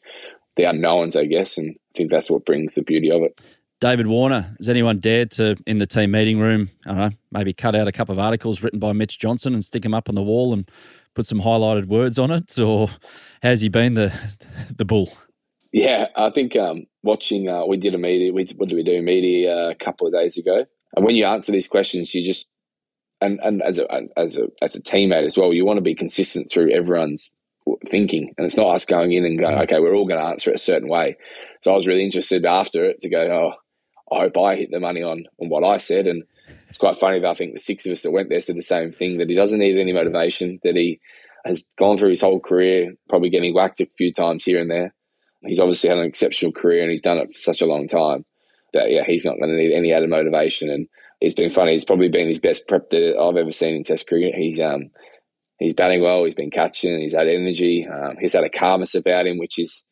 the 0.56 0.64
unknowns, 0.64 1.16
I 1.16 1.26
guess, 1.26 1.58
and 1.58 1.72
I 1.72 1.98
think 1.98 2.12
that's 2.12 2.30
what 2.30 2.46
brings 2.46 2.76
the 2.76 2.84
beauty 2.84 3.12
of 3.12 3.22
it. 3.22 3.40
David 3.82 4.08
Warner, 4.08 4.56
has 4.58 4.70
anyone 4.70 5.00
dared 5.00 5.32
to, 5.32 5.58
in 5.68 5.80
the 5.80 5.86
team 5.86 6.12
meeting 6.12 6.40
room, 6.40 6.70
I 6.86 6.90
don't 6.90 6.98
know, 6.98 7.10
maybe 7.32 7.54
cut 7.54 7.76
out 7.76 7.88
a 7.88 7.92
couple 7.92 8.14
of 8.14 8.20
articles 8.20 8.64
written 8.64 8.80
by 8.80 8.94
Mitch 8.94 9.20
Johnson 9.20 9.54
and 9.54 9.64
stick 9.64 9.84
them 9.84 9.94
up 9.94 10.08
on 10.08 10.16
the 10.16 10.24
wall 10.24 10.54
and 10.54 10.70
put 11.14 11.26
some 11.26 11.42
highlighted 11.42 11.86
words 11.86 12.18
on 12.18 12.32
it, 12.32 12.58
or 12.60 12.90
has 13.42 13.62
he 13.62 13.70
been 13.70 13.96
the 13.96 14.14
the 14.76 14.86
bull? 14.86 15.10
Yeah, 15.72 16.08
I 16.16 16.30
think 16.30 16.56
um, 16.56 16.86
watching. 17.04 17.50
Uh, 17.50 17.66
we 17.66 17.76
did 17.78 17.94
a 17.94 17.98
media. 17.98 18.32
We 18.32 18.46
what 18.56 18.70
did 18.70 18.76
we 18.76 18.84
do? 18.84 19.02
Media 19.02 19.70
a 19.70 19.76
couple 19.76 20.08
of 20.08 20.14
days 20.14 20.38
ago, 20.38 20.66
and 20.96 21.06
when 21.06 21.16
you 21.16 21.26
answer 21.26 21.52
these 21.52 21.68
questions, 21.68 22.16
you 22.16 22.24
just 22.24 22.48
and 23.20 23.40
and 23.44 23.62
as 23.62 23.80
a 23.80 23.88
as 24.18 24.38
a 24.38 24.48
as 24.62 24.76
a 24.76 24.82
teammate 24.82 25.26
as 25.26 25.38
well, 25.38 25.54
you 25.54 25.66
want 25.66 25.78
to 25.78 25.82
be 25.82 25.96
consistent 25.96 26.50
through 26.50 26.72
everyone's 26.72 27.34
thinking, 27.88 28.34
and 28.38 28.46
it's 28.46 28.58
not 28.58 28.74
us 28.74 28.86
going 28.86 29.14
in 29.14 29.26
and 29.26 29.40
going, 29.40 29.56
mm. 29.58 29.64
okay, 29.64 29.80
we're 29.80 29.96
all 29.96 30.08
going 30.08 30.20
to 30.20 30.28
answer 30.28 30.52
it 30.52 30.56
a 30.56 30.60
certain 30.60 30.90
way. 30.90 31.18
So 31.62 31.72
I 31.72 31.76
was 31.76 31.88
really 31.88 32.04
interested 32.04 32.46
after 32.46 32.86
it 32.86 33.00
to 33.02 33.10
go, 33.10 33.22
oh, 33.22 34.16
I 34.16 34.22
hope 34.22 34.38
I 34.38 34.56
hit 34.56 34.70
the 34.72 34.80
money 34.80 35.02
on 35.02 35.26
on 35.40 35.50
what 35.50 35.64
I 35.64 35.78
said, 35.80 36.08
and 36.08 36.24
it's 36.68 36.78
quite 36.78 36.98
funny 36.98 37.20
that 37.20 37.28
I 37.28 37.34
think 37.34 37.54
the 37.54 37.60
six 37.60 37.86
of 37.86 37.92
us 37.92 38.02
that 38.02 38.12
went 38.12 38.30
there 38.30 38.40
said 38.40 38.56
the 38.56 38.62
same 38.62 38.92
thing 38.92 39.18
that 39.18 39.30
he 39.30 39.36
doesn't 39.36 39.60
need 39.60 39.78
any 39.78 39.94
motivation, 39.94 40.60
that 40.64 40.76
he 40.76 41.00
has 41.46 41.66
gone 41.78 41.98
through 41.98 42.10
his 42.10 42.22
whole 42.22 42.40
career, 42.40 42.94
probably 43.08 43.30
getting 43.30 43.54
whacked 43.54 43.82
a 43.82 43.88
few 43.98 44.12
times 44.12 44.44
here 44.44 44.60
and 44.60 44.70
there. 44.70 44.94
He's 45.46 45.60
obviously 45.60 45.90
had 45.90 46.00
an 46.00 46.06
exceptional 46.06 46.52
career 46.52 46.82
and 46.82 46.90
he's 46.90 47.02
done 47.02 47.20
it 47.20 47.32
for 47.32 47.38
such 47.38 47.62
a 47.62 47.68
long 47.68 47.88
time 47.88 48.26
that 48.74 48.92
yeah, 48.92 49.04
he's 49.06 49.26
not 49.26 49.38
going 49.38 49.52
to 49.52 49.56
need 49.56 49.74
any 49.74 49.94
added 49.94 50.10
motivation. 50.10 50.72
And 50.72 50.88
it's 51.22 51.36
been 51.36 51.52
funny. 51.52 51.76
It's 51.76 51.86
probably 51.86 52.10
been 52.10 52.28
his 52.28 52.40
best 52.40 52.68
prep 52.68 52.90
that 52.90 53.18
I've 53.18 53.38
ever 53.38 53.52
seen 53.52 53.76
in 53.76 53.84
Test 53.84 54.08
cricket. 54.08 54.34
He's 54.36 54.60
um 54.60 54.90
he's 55.60 55.74
batting 55.74 56.02
well. 56.02 56.24
He's 56.24 56.36
been 56.36 56.52
catching. 56.52 57.00
He's 57.00 57.14
had 57.14 57.28
energy. 57.28 57.88
Um, 57.88 58.18
he's 58.20 58.34
had 58.34 58.44
a 58.44 58.50
calmness 58.50 58.96
about 58.96 59.28
him, 59.28 59.38
which 59.38 59.60
is 59.60 59.86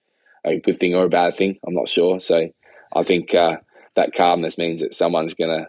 a 0.43 0.60
good 0.60 0.77
thing 0.77 0.96
or 0.96 1.05
a 1.05 1.10
bad 1.10 1.38
thing. 1.38 1.58
I'm 1.65 1.74
not 1.74 1.89
sure. 1.89 2.20
So 2.20 2.50
I 2.96 3.03
think 3.03 3.34
uh, 3.34 3.58
that 3.96 4.13
calmness 4.13 4.58
means 4.58 4.82
that 4.82 4.96
someone's 4.96 5.34
gonna 5.34 5.67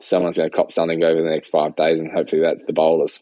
someone's 0.00 0.36
gonna 0.36 0.50
cop 0.50 0.72
something 0.72 1.02
over 1.02 1.22
the 1.22 1.30
next 1.30 1.50
five 1.50 1.76
days, 1.76 2.00
and 2.00 2.10
hopefully 2.10 2.42
that's 2.42 2.64
the 2.64 2.72
bowlers. 2.72 3.20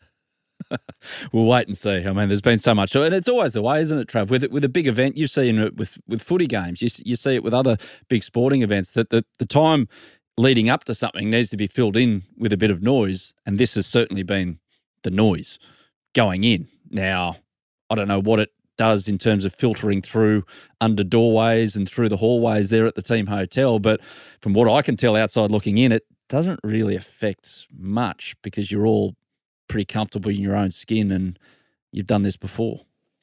we'll 1.32 1.47
wait 1.47 1.66
and 1.66 1.76
see. 1.76 2.04
I 2.06 2.12
mean, 2.12 2.28
there's 2.28 2.42
been 2.42 2.59
so 2.59 2.75
much, 2.75 2.94
and 2.94 3.14
it's 3.14 3.28
always 3.28 3.54
the 3.54 3.62
way, 3.62 3.80
isn't 3.80 3.99
it, 3.99 4.09
Trav? 4.09 4.28
With 4.28 4.44
with 4.50 4.64
a 4.64 4.68
big 4.68 4.87
event, 4.87 5.16
you 5.16 5.26
see 5.26 5.49
it 5.49 5.76
with 5.76 5.99
with 6.06 6.23
footy 6.23 6.47
games, 6.47 6.82
you 6.82 6.88
you 7.04 7.16
see 7.16 7.35
it 7.35 7.42
with 7.42 7.54
other 7.54 7.76
big 8.09 8.23
sporting 8.23 8.62
events 8.62 8.92
that 8.92 9.11
the 9.11 9.25
the 9.38 9.47
time 9.47 9.88
leading 10.37 10.70
up 10.70 10.85
to 10.85 10.94
something 10.94 11.28
needs 11.28 11.50
to 11.50 11.56
be 11.56 11.66
filled 11.66 11.97
in 11.97 12.23
with 12.38 12.52
a 12.52 12.56
bit 12.56 12.70
of 12.70 12.82
noise, 12.82 13.35
and 13.44 13.59
this 13.59 13.75
has 13.75 13.87
certainly 13.87 14.23
been 14.23 14.59
the 15.02 15.11
noise 15.11 15.59
going 16.14 16.45
in. 16.45 16.67
Now, 16.90 17.37
I 17.88 17.95
don't 17.95 18.09
know 18.09 18.21
what 18.21 18.40
it 18.40 18.50
does 18.76 19.09
in 19.09 19.19
terms 19.19 19.45
of 19.45 19.55
filtering 19.55 20.00
through 20.00 20.45
under 20.81 21.05
doorways 21.05 21.76
and 21.76 21.88
through 21.88 22.09
the 22.09 22.17
hallways 22.17 22.71
there 22.71 22.87
at 22.87 22.95
the 22.95 23.02
team 23.02 23.26
hotel, 23.26 23.79
but 23.79 24.00
from 24.40 24.55
what 24.55 24.71
I 24.71 24.83
can 24.83 24.97
tell 24.97 25.17
outside 25.17 25.50
looking 25.50 25.79
in, 25.79 25.93
it 25.93 26.05
doesn't 26.29 26.61
really 26.64 26.97
affect 26.97 27.67
much 27.76 28.35
because 28.43 28.71
you're 28.71 28.87
all 28.87 29.17
pretty 29.69 29.85
comfortable 29.85 30.31
in 30.31 30.40
your 30.40 30.57
own 30.57 30.71
skin 30.71 31.12
and 31.12 31.38
you've 31.93 32.07
done 32.07 32.23
this 32.23 32.37
before. 32.37 32.81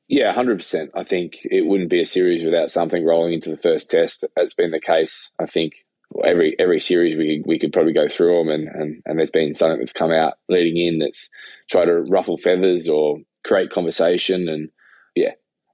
Yeah, 0.07 0.31
hundred 0.31 0.57
percent. 0.59 0.91
I 0.95 1.03
think 1.03 1.39
it 1.43 1.65
wouldn't 1.65 1.89
be 1.89 2.01
a 2.01 2.05
series 2.05 2.43
without 2.43 2.71
something 2.71 3.03
rolling 3.03 3.33
into 3.33 3.49
the 3.49 3.57
first 3.57 3.89
test. 3.89 4.23
That's 4.35 4.53
been 4.53 4.71
the 4.71 4.79
case. 4.79 5.33
I 5.39 5.45
think 5.45 5.85
every 6.23 6.55
every 6.59 6.79
series 6.79 7.17
we 7.17 7.43
we 7.45 7.59
could 7.59 7.73
probably 7.73 7.91
go 7.91 8.07
through 8.07 8.37
them, 8.37 8.49
and 8.49 8.67
and, 8.69 9.01
and 9.05 9.17
there's 9.17 9.31
been 9.31 9.53
something 9.53 9.79
that's 9.79 9.91
come 9.91 10.11
out 10.11 10.35
leading 10.47 10.77
in 10.77 10.99
that's 10.99 11.29
tried 11.69 11.85
to 11.85 12.01
ruffle 12.01 12.37
feathers 12.37 12.89
or 12.89 13.19
create 13.45 13.71
conversation, 13.71 14.49
and 14.49 14.69
yeah, 15.15 15.31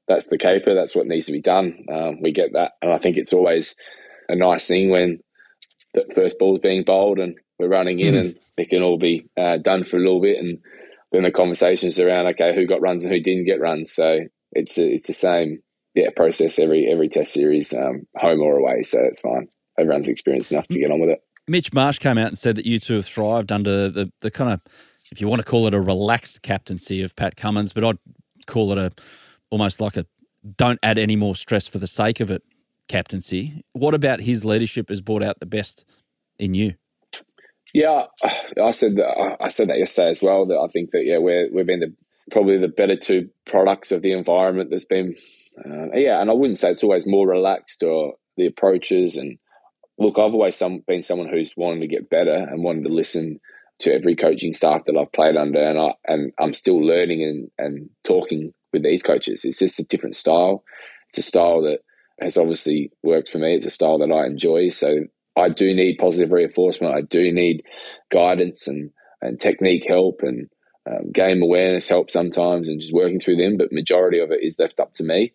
that's 0.08 0.28
the 0.28 0.38
caper. 0.38 0.74
That's 0.74 0.96
what 0.96 1.08
needs 1.08 1.28
to 1.28 1.32
be 1.32 1.42
done. 1.42 1.86
Um, 1.92 2.22
we 2.22 2.32
get 2.32 2.54
that, 2.54 2.74
and 2.82 2.92
I 2.92 2.98
think 2.98 3.18
it's 3.18 3.34
always 3.34 3.76
a 4.30 4.36
nice 4.36 4.66
thing 4.66 4.90
when 4.90 5.20
the 5.94 6.06
first 6.16 6.40
ball 6.40 6.56
is 6.56 6.62
being 6.62 6.84
bowled 6.84 7.20
and 7.20 7.36
we're 7.60 7.68
running 7.68 8.00
in, 8.00 8.16
mm. 8.16 8.20
and 8.20 8.40
it 8.58 8.70
can 8.70 8.82
all 8.82 8.98
be 8.98 9.30
uh, 9.38 9.58
done 9.58 9.84
for 9.84 9.98
a 9.98 10.02
little 10.02 10.22
bit, 10.22 10.40
and 10.40 10.60
then 11.12 11.24
the 11.24 11.32
conversations 11.32 12.00
around 12.00 12.28
okay, 12.28 12.56
who 12.56 12.66
got 12.66 12.82
runs 12.82 13.04
and 13.04 13.14
who 13.14 13.22
didn't 13.22 13.46
get 13.46 13.62
runs. 13.62 13.94
So 13.94 14.20
it's 14.52 14.78
a, 14.78 14.94
it's 14.94 15.08
the 15.08 15.14
same 15.14 15.60
yeah 15.94 16.10
process 16.16 16.60
every 16.60 16.88
every 16.92 17.10
test 17.10 17.34
series, 17.34 17.74
um, 17.74 18.08
home 18.18 18.42
or 18.42 18.58
away. 18.58 18.84
So 18.84 19.00
it's 19.04 19.22
fine. 19.22 19.48
Everyone's 19.80 20.08
experienced 20.08 20.52
enough 20.52 20.68
to 20.68 20.80
get 20.80 20.92
on 20.92 21.00
with 21.00 21.10
it. 21.10 21.20
Mitch 21.48 21.74
Marsh 21.74 22.00
came 22.00 22.18
out 22.18 22.30
and 22.30 22.38
said 22.38 22.56
that 22.56 22.66
you 22.66 22.80
two 22.80 22.96
have 22.96 23.06
thrived 23.06 23.52
under 23.52 23.90
the 23.90 24.12
the 24.22 24.32
kind 24.32 24.52
of 24.54 24.62
if 25.14 25.22
you 25.22 25.28
want 25.28 25.40
to 25.40 25.46
call 25.46 25.68
it 25.68 25.76
a 25.76 25.80
relaxed 25.80 26.42
captaincy 26.42 27.04
of 27.04 27.16
Pat 27.16 27.36
Cummins, 27.36 27.72
but 27.72 27.84
I'd 27.84 28.00
call 28.48 28.72
it 28.72 28.80
a 28.80 28.92
almost 29.52 29.80
like 29.80 29.96
a 29.96 30.08
don't 30.58 30.80
add 30.82 30.98
any 30.98 31.16
more 31.16 31.36
stress 31.36 31.68
for 31.68 31.78
the 31.78 31.86
sake 31.86 32.20
of 32.20 32.32
it 32.32 32.42
captaincy. 32.88 33.64
What 33.74 33.94
about 33.94 34.22
his 34.22 34.44
leadership 34.44 34.90
has 34.90 35.02
brought 35.02 35.22
out 35.22 35.40
the 35.40 35.46
best 35.46 35.86
in 36.40 36.56
you? 36.56 36.74
Yeah, 37.76 38.06
I 38.62 38.72
said 38.72 38.96
that, 38.96 39.38
I 39.40 39.50
said 39.50 39.70
that 39.70 39.78
yesterday 39.78 40.10
as 40.10 40.22
well. 40.22 40.48
That 40.48 40.58
I 40.58 40.68
think 40.68 40.90
that 40.94 41.04
yeah, 41.06 41.20
we're 41.20 41.48
we've 41.54 41.68
been 41.68 41.82
the 41.82 41.94
probably 42.32 42.58
the 42.58 42.68
better 42.68 42.96
two 42.96 43.30
products 43.46 43.92
of 43.92 44.02
the 44.02 44.14
environment 44.14 44.72
that's 44.72 44.86
been. 44.86 45.16
Uh, 45.64 45.94
yeah, 45.94 46.22
and 46.22 46.32
I 46.32 46.34
wouldn't 46.34 46.58
say 46.58 46.72
it's 46.72 46.84
always 46.84 47.06
more 47.06 47.28
relaxed 47.28 47.84
or 47.84 48.16
the 48.36 48.48
approaches 48.48 49.16
and 49.16 49.38
look. 50.00 50.18
I've 50.18 50.34
always 50.34 50.56
some, 50.56 50.80
been 50.88 51.04
someone 51.04 51.30
who's 51.30 51.54
wanted 51.56 51.82
to 51.82 51.88
get 51.88 52.10
better 52.10 52.34
and 52.34 52.64
wanted 52.64 52.86
to 52.86 52.90
listen 52.90 53.40
to 53.80 53.94
every 53.94 54.16
coaching 54.16 54.54
staff 54.54 54.86
that 54.86 54.98
I've 54.98 55.12
played 55.12 55.36
under, 55.36 55.62
and 55.62 55.80
I 55.80 55.94
and 56.06 56.32
I'm 56.40 56.54
still 56.54 56.80
learning 56.80 57.24
and 57.24 57.52
and 57.58 57.90
talking 58.04 58.54
with 58.72 58.84
these 58.84 59.04
coaches. 59.04 59.44
It's 59.44 59.60
just 59.60 59.80
a 59.80 59.86
different 59.86 60.16
style. 60.16 60.64
It's 61.10 61.20
a 61.20 61.22
style 61.22 61.62
that 61.64 61.80
has 62.20 62.38
obviously 62.38 62.92
worked 63.04 63.30
for 63.30 63.38
me. 63.38 63.56
It's 63.56 63.66
a 63.66 63.70
style 63.70 64.00
that 64.00 64.12
I 64.12 64.26
enjoy. 64.26 64.70
So 64.70 65.06
I 65.36 65.50
do 65.50 65.74
need 65.74 65.98
positive 65.98 66.32
reinforcement. 66.32 66.96
I 66.96 67.02
do 67.02 67.32
need 67.32 67.64
guidance 68.12 68.68
and 68.68 68.92
and 69.22 69.40
technique 69.40 69.86
help 69.88 70.20
and 70.22 70.50
um, 70.90 71.12
game 71.14 71.42
awareness 71.42 71.88
help 71.88 72.12
sometimes, 72.12 72.68
and 72.68 72.80
just 72.80 72.94
working 72.94 73.20
through 73.20 73.38
them. 73.38 73.58
But 73.58 73.72
majority 73.72 74.20
of 74.20 74.32
it 74.32 74.44
is 74.44 74.60
left 74.60 74.80
up 74.80 74.94
to 74.96 75.04
me, 75.04 75.34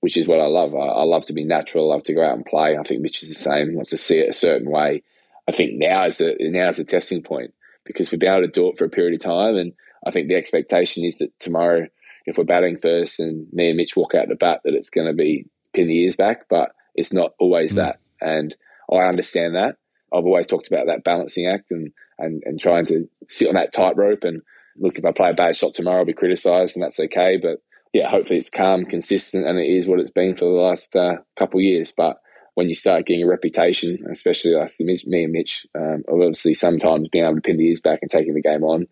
which 0.00 0.16
is 0.16 0.26
what 0.26 0.40
I 0.40 0.46
love. 0.46 0.74
I, 0.74 0.78
I 0.78 1.02
love 1.02 1.26
to 1.26 1.34
be 1.34 1.44
natural. 1.44 1.90
I 1.90 1.94
love 1.94 2.04
to 2.04 2.14
go 2.14 2.24
out 2.24 2.36
and 2.36 2.46
play. 2.46 2.76
I 2.76 2.82
think 2.82 3.02
Mitch 3.02 3.22
is 3.22 3.28
the 3.28 3.34
same. 3.34 3.74
Wants 3.74 3.90
to 3.90 3.98
see 3.98 4.18
it 4.18 4.30
a 4.30 4.34
certain 4.34 4.70
way. 4.70 5.02
I 5.48 5.52
think 5.52 5.72
now 5.74 6.06
is 6.06 6.20
a 6.20 6.34
now 6.40 6.68
is 6.68 6.78
a 6.78 6.84
testing 6.84 7.22
point 7.22 7.52
because 7.86 8.10
we've 8.10 8.20
been 8.20 8.32
able 8.32 8.46
to 8.46 8.52
do 8.52 8.68
it 8.68 8.78
for 8.78 8.84
a 8.84 8.90
period 8.90 9.14
of 9.14 9.20
time. 9.20 9.56
And 9.56 9.72
I 10.06 10.10
think 10.10 10.28
the 10.28 10.34
expectation 10.34 11.04
is 11.04 11.18
that 11.18 11.38
tomorrow, 11.38 11.86
if 12.26 12.38
we're 12.38 12.44
batting 12.44 12.78
first 12.78 13.20
and 13.20 13.46
me 13.52 13.68
and 13.68 13.76
Mitch 13.76 13.96
walk 13.96 14.14
out 14.14 14.28
the 14.28 14.34
bat, 14.34 14.60
that 14.64 14.74
it's 14.74 14.90
going 14.90 15.06
to 15.06 15.14
be 15.14 15.46
pin 15.74 15.88
the 15.88 16.02
ears 16.02 16.16
back. 16.16 16.48
But 16.48 16.70
it's 16.94 17.12
not 17.12 17.32
always 17.38 17.72
mm. 17.72 17.76
that. 17.76 18.00
And 18.20 18.54
I 18.92 18.98
understand 18.98 19.54
that. 19.54 19.76
I've 20.12 20.24
always 20.24 20.46
talked 20.46 20.68
about 20.68 20.86
that 20.86 21.04
balancing 21.04 21.46
act 21.46 21.70
and, 21.70 21.92
and, 22.18 22.42
and 22.44 22.60
trying 22.60 22.86
to 22.86 23.08
sit 23.28 23.48
on 23.48 23.54
that 23.54 23.72
tightrope. 23.72 24.24
And 24.24 24.42
look, 24.78 24.98
if 24.98 25.04
I 25.04 25.12
play 25.12 25.30
a 25.30 25.34
bad 25.34 25.56
shot 25.56 25.74
tomorrow, 25.74 26.00
I'll 26.00 26.06
be 26.06 26.12
criticised 26.12 26.76
and 26.76 26.82
that's 26.82 27.00
okay. 27.00 27.38
But 27.40 27.60
yeah, 27.92 28.08
hopefully 28.08 28.38
it's 28.38 28.50
calm, 28.50 28.84
consistent, 28.84 29.46
and 29.46 29.58
it 29.58 29.66
is 29.66 29.86
what 29.86 30.00
it's 30.00 30.10
been 30.10 30.36
for 30.36 30.44
the 30.44 30.50
last 30.50 30.94
uh, 30.94 31.16
couple 31.36 31.60
of 31.60 31.64
years. 31.64 31.92
But 31.96 32.18
when 32.56 32.70
you 32.70 32.74
start 32.74 33.04
getting 33.04 33.22
a 33.22 33.28
reputation, 33.28 33.98
especially 34.10 34.54
like 34.54 34.70
me 34.80 35.24
and 35.24 35.32
Mitch, 35.32 35.66
um, 35.78 36.02
obviously 36.10 36.54
sometimes 36.54 37.06
being 37.08 37.24
able 37.24 37.34
to 37.34 37.42
pin 37.42 37.58
the 37.58 37.68
ears 37.68 37.82
back 37.82 37.98
and 38.00 38.10
taking 38.10 38.32
the 38.32 38.40
game 38.40 38.64
on, 38.64 38.86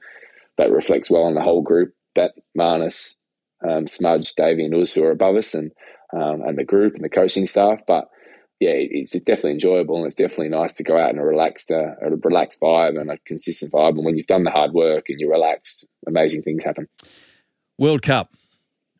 that 0.58 0.70
reflects 0.70 1.10
well 1.10 1.22
on 1.22 1.34
the 1.34 1.42
whole 1.42 1.62
group. 1.62 1.94
That 2.14 2.34
Marnus, 2.56 3.16
um, 3.66 3.86
Smudge, 3.86 4.34
Davey, 4.34 4.66
and 4.66 4.74
us 4.74 4.92
who 4.92 5.02
are 5.02 5.10
above 5.10 5.36
us, 5.36 5.54
and 5.54 5.72
um, 6.12 6.42
and 6.42 6.58
the 6.58 6.64
group 6.64 6.94
and 6.94 7.02
the 7.02 7.08
coaching 7.08 7.46
staff. 7.46 7.80
But 7.86 8.04
yeah, 8.60 8.72
it's 8.74 9.12
definitely 9.12 9.52
enjoyable 9.52 9.96
and 9.96 10.06
it's 10.06 10.14
definitely 10.14 10.50
nice 10.50 10.74
to 10.74 10.84
go 10.84 10.96
out 10.98 11.10
in 11.10 11.18
a 11.18 11.24
relaxed, 11.24 11.70
uh, 11.70 11.96
a 12.02 12.10
relaxed 12.22 12.60
vibe 12.60 13.00
and 13.00 13.10
a 13.10 13.18
consistent 13.26 13.72
vibe. 13.72 13.96
And 13.96 14.04
when 14.04 14.16
you've 14.16 14.28
done 14.28 14.44
the 14.44 14.50
hard 14.50 14.72
work 14.72 15.06
and 15.08 15.18
you're 15.18 15.32
relaxed, 15.32 15.88
amazing 16.06 16.42
things 16.42 16.64
happen. 16.64 16.86
World 17.78 18.02
Cup. 18.02 18.34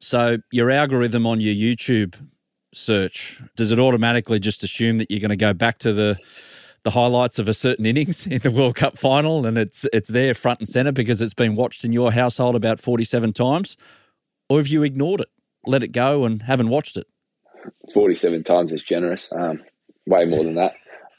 So 0.01 0.39
your 0.51 0.71
algorithm 0.71 1.27
on 1.27 1.41
your 1.41 1.55
YouTube 1.55 2.17
search, 2.77 3.41
does 3.57 3.71
it 3.71 3.79
automatically 3.79 4.41
just 4.41 4.63
assume 4.63 4.99
that 4.99 5.11
you're 5.11 5.21
going 5.21 5.31
to 5.31 5.37
go 5.37 5.53
back 5.53 5.79
to 5.81 5.93
the 5.93 6.19
the 6.85 6.91
highlights 6.91 7.39
of 7.39 7.49
a 7.49 7.55
certain 7.55 7.87
innings 7.87 8.27
in 8.27 8.39
the 8.41 8.51
World 8.51 8.77
Cup 8.77 8.97
final 8.97 9.47
and 9.47 9.59
it's 9.59 9.87
it's 9.93 10.09
there 10.09 10.35
front 10.35 10.61
and 10.61 10.69
center 10.69 10.93
because 10.93 11.21
it's 11.21 11.35
been 11.35 11.57
watched 11.57 11.85
in 11.85 11.93
your 11.93 12.13
household 12.13 12.55
about 12.55 12.81
47 12.81 13.33
times? 13.33 13.77
Or 14.49 14.59
have 14.59 14.69
you 14.69 14.83
ignored 14.83 15.23
it, 15.23 15.31
let 15.67 15.83
it 15.83 15.89
go 15.89 16.25
and 16.25 16.43
haven't 16.43 16.69
watched 16.69 16.97
it? 16.97 17.07
47 17.93 18.45
times 18.45 18.73
is 18.73 18.83
generous. 18.83 19.29
Um, 19.33 19.63
way 20.07 20.27
more 20.27 20.45
than 20.45 20.55
that. 20.57 20.73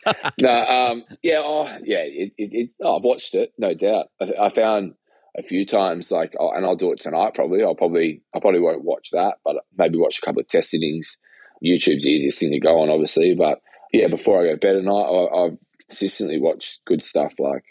no, 0.40 0.56
um, 0.56 1.04
yeah, 1.24 1.42
oh, 1.44 1.66
yeah, 1.84 2.04
it, 2.04 2.34
it, 2.38 2.50
it's, 2.52 2.78
oh, 2.80 2.98
I've 2.98 3.04
watched 3.04 3.34
it, 3.34 3.54
no 3.58 3.74
doubt. 3.74 4.08
I, 4.22 4.32
I 4.40 4.50
found 4.50 4.94
a 5.36 5.42
few 5.42 5.66
times, 5.66 6.12
like, 6.12 6.36
oh, 6.40 6.52
and 6.52 6.64
I'll 6.64 6.76
do 6.76 6.92
it 6.92 7.00
tonight 7.00 7.34
probably. 7.34 7.64
I'll 7.64 7.74
probably, 7.74 8.22
I 8.36 8.40
probably 8.40 8.60
won't 8.60 8.84
watch 8.84 9.10
that, 9.12 9.38
but 9.44 9.58
maybe 9.76 9.98
watch 9.98 10.20
a 10.20 10.22
couple 10.22 10.42
of 10.42 10.48
test 10.48 10.76
innings 10.76 11.18
YouTube's 11.64 12.04
the 12.04 12.12
easiest 12.12 12.40
thing 12.40 12.52
to 12.52 12.60
go 12.60 12.80
on, 12.80 12.90
obviously. 12.90 13.36
But 13.36 13.62
yeah, 13.92 14.08
before 14.08 14.42
I 14.42 14.46
go 14.46 14.52
to 14.52 14.58
bed 14.58 14.76
at 14.76 14.84
night, 14.84 15.30
I, 15.36 15.44
have 15.44 15.58
consistently 15.88 16.40
watched 16.40 16.84
good 16.86 17.02
stuff, 17.02 17.40
like 17.40 17.64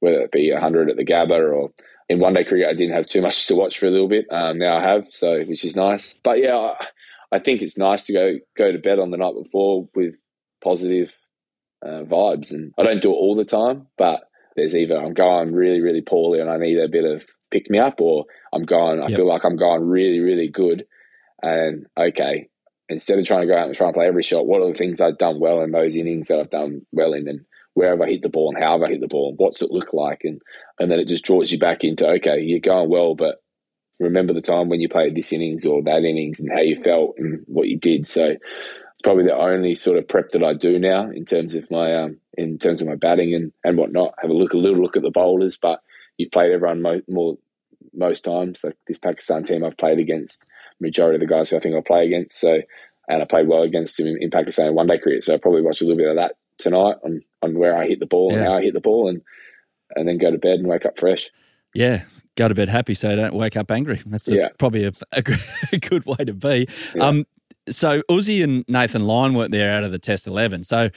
whether 0.00 0.20
it 0.20 0.32
be 0.32 0.52
100 0.52 0.90
at 0.90 0.96
the 0.96 1.04
Gabba 1.04 1.52
or 1.52 1.70
in 2.08 2.18
one 2.20 2.34
day 2.34 2.44
cricket, 2.44 2.68
I 2.68 2.74
didn't 2.74 2.94
have 2.94 3.06
too 3.06 3.22
much 3.22 3.46
to 3.48 3.56
watch 3.56 3.78
for 3.78 3.86
a 3.86 3.90
little 3.90 4.08
bit. 4.08 4.26
Um, 4.30 4.58
now 4.58 4.76
I 4.76 4.82
have, 4.82 5.08
so 5.08 5.42
which 5.44 5.64
is 5.64 5.76
nice. 5.76 6.14
But 6.22 6.40
yeah, 6.40 6.56
I, 6.56 6.86
I, 7.32 7.38
think 7.38 7.62
it's 7.62 7.78
nice 7.78 8.04
to 8.04 8.12
go 8.12 8.34
go 8.56 8.72
to 8.72 8.78
bed 8.78 8.98
on 8.98 9.10
the 9.10 9.16
night 9.16 9.34
before 9.34 9.88
with 9.94 10.22
positive 10.62 11.14
uh, 11.84 12.02
vibes, 12.04 12.52
and 12.52 12.72
I 12.78 12.82
don't 12.82 13.02
do 13.02 13.10
it 13.10 13.16
all 13.16 13.34
the 13.34 13.44
time, 13.44 13.86
but 13.96 14.28
there's 14.56 14.76
either 14.76 14.96
I'm 14.96 15.14
going 15.14 15.52
really 15.52 15.80
really 15.80 16.02
poorly 16.02 16.38
and 16.40 16.48
I 16.48 16.58
need 16.58 16.78
a 16.78 16.88
bit 16.88 17.04
of 17.04 17.24
pick 17.50 17.70
me 17.70 17.78
up, 17.78 18.00
or 18.00 18.26
I'm 18.52 18.64
going 18.64 19.00
I 19.00 19.08
yep. 19.08 19.16
feel 19.16 19.28
like 19.28 19.44
I'm 19.44 19.56
going 19.56 19.82
really 19.82 20.20
really 20.20 20.48
good, 20.48 20.86
and 21.42 21.86
okay, 21.96 22.48
instead 22.88 23.18
of 23.18 23.24
trying 23.24 23.42
to 23.42 23.46
go 23.46 23.56
out 23.56 23.66
and 23.66 23.74
try 23.74 23.86
and 23.86 23.94
play 23.94 24.06
every 24.06 24.22
shot, 24.22 24.46
what 24.46 24.62
are 24.62 24.68
the 24.68 24.78
things 24.78 25.00
I've 25.00 25.18
done 25.18 25.40
well 25.40 25.60
in 25.62 25.70
those 25.70 25.96
innings 25.96 26.28
that 26.28 26.40
I've 26.40 26.50
done 26.50 26.86
well 26.92 27.12
in, 27.12 27.28
and 27.28 27.44
where 27.74 27.90
have 27.90 28.00
I 28.00 28.06
hit 28.06 28.22
the 28.22 28.28
ball, 28.28 28.52
and 28.54 28.62
how 28.62 28.72
have 28.72 28.82
I 28.82 28.90
hit 28.92 29.00
the 29.00 29.08
ball, 29.08 29.30
and 29.30 29.38
what's 29.38 29.62
it 29.62 29.70
look 29.70 29.92
like, 29.92 30.20
and 30.24 30.40
and 30.78 30.90
then 30.90 30.98
it 30.98 31.08
just 31.08 31.24
draws 31.24 31.50
you 31.50 31.58
back 31.58 31.84
into 31.84 32.06
okay, 32.06 32.40
you're 32.40 32.60
going 32.60 32.90
well, 32.90 33.14
but 33.14 33.42
remember 34.00 34.32
the 34.32 34.40
time 34.40 34.68
when 34.68 34.80
you 34.80 34.88
played 34.88 35.14
this 35.14 35.32
innings 35.32 35.64
or 35.64 35.82
that 35.82 36.04
innings 36.04 36.40
and 36.40 36.50
how 36.52 36.60
you 36.60 36.80
felt 36.82 37.14
and 37.18 37.44
what 37.46 37.68
you 37.68 37.78
did. 37.78 38.06
So 38.06 38.26
it's 38.26 39.02
probably 39.02 39.24
the 39.24 39.36
only 39.36 39.74
sort 39.74 39.98
of 39.98 40.08
prep 40.08 40.30
that 40.30 40.44
I 40.44 40.54
do 40.54 40.78
now 40.78 41.10
in 41.10 41.24
terms 41.24 41.54
of 41.54 41.70
my 41.70 41.94
um, 42.02 42.18
in 42.36 42.58
terms 42.58 42.82
of 42.82 42.88
my 42.88 42.96
batting 42.96 43.34
and 43.34 43.52
and 43.62 43.76
whatnot. 43.76 44.14
Have 44.20 44.30
a 44.30 44.34
look 44.34 44.52
a 44.52 44.58
little 44.58 44.82
look 44.82 44.96
at 44.96 45.02
the 45.02 45.10
bowlers, 45.10 45.56
but 45.56 45.80
you've 46.16 46.32
played 46.32 46.52
everyone 46.52 46.82
mo- 46.82 47.02
more 47.08 47.38
most 47.92 48.24
times. 48.24 48.62
Like 48.62 48.76
this 48.86 48.98
Pakistan 48.98 49.42
team 49.42 49.64
I've 49.64 49.76
played 49.76 49.98
against 49.98 50.44
majority 50.80 51.16
of 51.16 51.20
the 51.20 51.32
guys 51.32 51.50
who 51.50 51.56
I 51.56 51.60
think 51.60 51.74
I'll 51.74 51.82
play 51.82 52.06
against. 52.06 52.38
So, 52.38 52.60
and 53.08 53.22
I 53.22 53.24
played 53.24 53.48
well 53.48 53.62
against 53.62 53.98
him 53.98 54.06
in, 54.06 54.18
in 54.20 54.30
Pakistan 54.30 54.74
one 54.74 54.86
day 54.86 54.98
cricket. 54.98 55.24
So 55.24 55.34
I'll 55.34 55.38
probably 55.38 55.62
watch 55.62 55.80
a 55.80 55.84
little 55.84 55.98
bit 55.98 56.08
of 56.08 56.16
that 56.16 56.36
tonight 56.58 56.96
on, 57.04 57.20
on 57.42 57.58
where 57.58 57.76
I 57.76 57.86
hit 57.86 58.00
the 58.00 58.06
ball 58.06 58.30
yeah. 58.30 58.38
and 58.38 58.46
how 58.46 58.54
I 58.54 58.62
hit 58.62 58.74
the 58.74 58.80
ball 58.80 59.08
and, 59.08 59.22
and 59.96 60.08
then 60.08 60.18
go 60.18 60.30
to 60.30 60.38
bed 60.38 60.58
and 60.58 60.68
wake 60.68 60.86
up 60.86 60.98
fresh. 60.98 61.30
Yeah, 61.74 62.04
go 62.36 62.48
to 62.48 62.54
bed 62.54 62.68
happy 62.68 62.94
so 62.94 63.10
you 63.10 63.16
don't 63.16 63.34
wake 63.34 63.56
up 63.56 63.70
angry. 63.70 64.00
That's 64.06 64.28
a, 64.28 64.34
yeah. 64.34 64.48
probably 64.58 64.84
a, 64.84 64.92
a, 65.12 65.22
good 65.22 66.06
way 66.06 66.24
to 66.24 66.32
be. 66.32 66.68
Yeah. 66.94 67.02
Um, 67.02 67.26
so 67.68 68.02
Uzi 68.10 68.44
and 68.44 68.64
Nathan 68.68 69.06
Lyon 69.06 69.34
weren't 69.34 69.50
there 69.50 69.72
out 69.72 69.84
of 69.84 69.92
the 69.92 69.98
Test 69.98 70.26
11. 70.26 70.64
So 70.64 70.90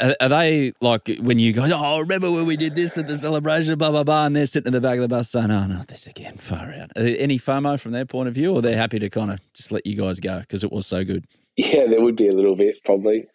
are, 0.00 0.16
are, 0.20 0.28
they 0.28 0.72
like 0.80 1.08
when 1.20 1.38
you 1.38 1.52
go, 1.52 1.68
oh, 1.70 2.00
remember 2.00 2.30
when 2.30 2.46
we 2.46 2.56
did 2.56 2.74
this 2.74 2.96
at 2.98 3.08
the 3.08 3.16
celebration, 3.16 3.76
blah, 3.78 3.90
blah, 3.90 4.04
blah, 4.04 4.26
and 4.26 4.36
they're 4.36 4.46
sitting 4.46 4.68
in 4.68 4.72
the 4.72 4.80
back 4.80 4.96
of 4.96 5.02
the 5.02 5.08
bus 5.08 5.30
saying, 5.30 5.50
oh, 5.50 5.66
not 5.66 5.88
this 5.88 6.06
again, 6.06 6.36
far 6.36 6.72
out. 6.72 6.90
any 6.96 7.38
FOMO 7.38 7.80
from 7.80 7.92
their 7.92 8.06
point 8.06 8.28
of 8.28 8.34
view, 8.34 8.54
or 8.54 8.62
they're 8.62 8.76
happy 8.76 8.98
to 8.98 9.10
kind 9.10 9.30
of 9.30 9.40
just 9.52 9.72
let 9.72 9.86
you 9.86 9.96
guys 9.96 10.20
go 10.20 10.40
because 10.40 10.64
it 10.64 10.72
was 10.72 10.86
so 10.86 11.04
good? 11.04 11.26
Yeah, 11.56 11.86
there 11.88 12.00
would 12.00 12.16
be 12.16 12.28
a 12.28 12.32
little 12.32 12.54
bit, 12.54 12.78
probably. 12.84 13.26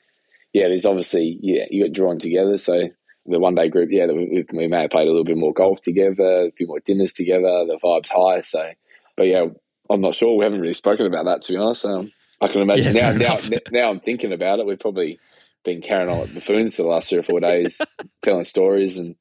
Yeah, 0.54 0.68
there's 0.68 0.86
obviously, 0.86 1.40
yeah, 1.42 1.66
you 1.70 1.84
got 1.84 1.94
drawn 1.94 2.20
together. 2.20 2.58
So 2.58 2.90
the 3.26 3.40
one 3.40 3.56
day 3.56 3.70
group, 3.70 3.90
yeah, 3.92 4.06
we, 4.08 4.46
we 4.54 4.68
may 4.68 4.82
have 4.82 4.92
played 4.92 5.08
a 5.08 5.12
little 5.12 5.26
bit 5.26 5.38
more 5.38 5.54
golf 5.54 5.82
together, 5.82 6.48
a 6.48 6.52
few 6.52 6.68
more 6.68 6.80
dinners 6.80 7.14
together, 7.14 7.66
the 7.66 7.80
vibe's 7.84 8.10
high. 8.10 8.42
So, 8.42 8.72
but 9.18 9.24
yeah, 9.24 9.48
I'm 9.90 10.02
not 10.02 10.16
sure. 10.16 10.38
We 10.38 10.46
haven't 10.46 10.62
really 10.62 10.74
spoken 10.74 11.06
about 11.06 11.26
that, 11.26 11.44
to 11.44 11.54
be 11.54 11.58
honest. 11.58 11.86
Um, 11.86 12.12
I 12.40 12.48
can 12.48 12.62
imagine 12.62 12.96
yeah, 12.96 13.12
now, 13.14 13.36
now, 13.36 13.58
now 13.72 13.90
I'm 13.90 14.00
thinking 14.00 14.34
about 14.34 14.60
it. 14.60 14.66
We've 14.66 14.80
probably 14.80 15.20
been 15.64 15.82
carrying 15.82 16.10
on 16.10 16.20
like 16.20 16.34
buffoons 16.34 16.76
for 16.76 16.84
the 16.84 16.90
last 16.90 17.10
three 17.10 17.20
or 17.20 17.24
four 17.24 17.40
days, 17.40 17.82
telling 18.22 18.44
stories 18.44 18.98
and 18.98 19.16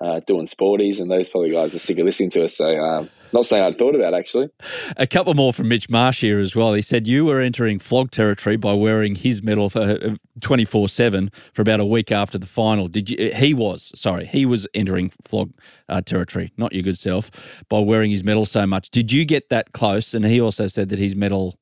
uh, 0.00 0.20
doing 0.26 0.46
sporties, 0.46 1.00
and 1.00 1.10
those 1.10 1.28
probably 1.28 1.50
guys 1.50 1.74
are 1.74 1.78
sick 1.78 1.98
of 1.98 2.04
listening 2.04 2.30
to 2.30 2.44
us. 2.44 2.56
So 2.56 2.70
um, 2.78 3.08
not 3.32 3.44
saying 3.44 3.64
I'd 3.64 3.78
thought 3.78 3.94
about 3.94 4.14
actually. 4.14 4.48
A 4.96 5.06
couple 5.06 5.32
more 5.34 5.52
from 5.52 5.68
Mitch 5.68 5.88
Marsh 5.88 6.20
here 6.20 6.38
as 6.38 6.54
well. 6.54 6.74
He 6.74 6.82
said 6.82 7.06
you 7.06 7.24
were 7.24 7.40
entering 7.40 7.78
flog 7.78 8.10
territory 8.10 8.56
by 8.56 8.74
wearing 8.74 9.14
his 9.14 9.42
medal 9.42 9.70
for 9.70 9.80
uh, 9.80 10.16
twenty 10.40 10.64
four 10.64 10.88
seven 10.88 11.30
for 11.54 11.62
about 11.62 11.80
a 11.80 11.84
week 11.84 12.12
after 12.12 12.38
the 12.38 12.46
final. 12.46 12.88
Did 12.88 13.10
you? 13.10 13.32
He 13.34 13.54
was 13.54 13.92
sorry. 13.94 14.26
He 14.26 14.44
was 14.44 14.66
entering 14.74 15.10
flog 15.22 15.52
uh, 15.88 16.02
territory, 16.02 16.52
not 16.56 16.72
your 16.72 16.82
good 16.82 16.98
self, 16.98 17.30
by 17.68 17.78
wearing 17.78 18.10
his 18.10 18.22
medal 18.22 18.46
so 18.46 18.66
much. 18.66 18.90
Did 18.90 19.12
you 19.12 19.24
get 19.24 19.48
that 19.48 19.72
close? 19.72 20.14
And 20.14 20.24
he 20.24 20.40
also 20.40 20.66
said 20.66 20.88
that 20.90 20.98
his 20.98 21.16
medal. 21.16 21.54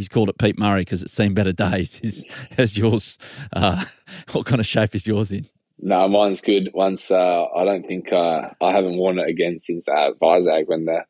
He's 0.00 0.08
called 0.08 0.30
it 0.30 0.38
Pete 0.38 0.58
Murray 0.58 0.80
because 0.80 1.02
it's 1.02 1.12
seen 1.12 1.34
better 1.34 1.52
days. 1.52 2.00
Is, 2.02 2.24
as 2.56 2.78
yours, 2.78 3.18
uh, 3.52 3.84
what 4.32 4.46
kind 4.46 4.58
of 4.58 4.66
shape 4.66 4.94
is 4.94 5.06
yours 5.06 5.30
in? 5.30 5.44
No, 5.78 6.08
mine's 6.08 6.40
good. 6.40 6.70
Once 6.72 7.10
uh, 7.10 7.44
I 7.54 7.64
don't 7.66 7.86
think 7.86 8.10
uh, 8.10 8.48
I 8.62 8.72
haven't 8.72 8.96
worn 8.96 9.18
it 9.18 9.28
again 9.28 9.58
since 9.58 9.86
uh, 9.88 10.12
Vizag 10.18 10.68
when 10.68 10.86
the 10.86 11.04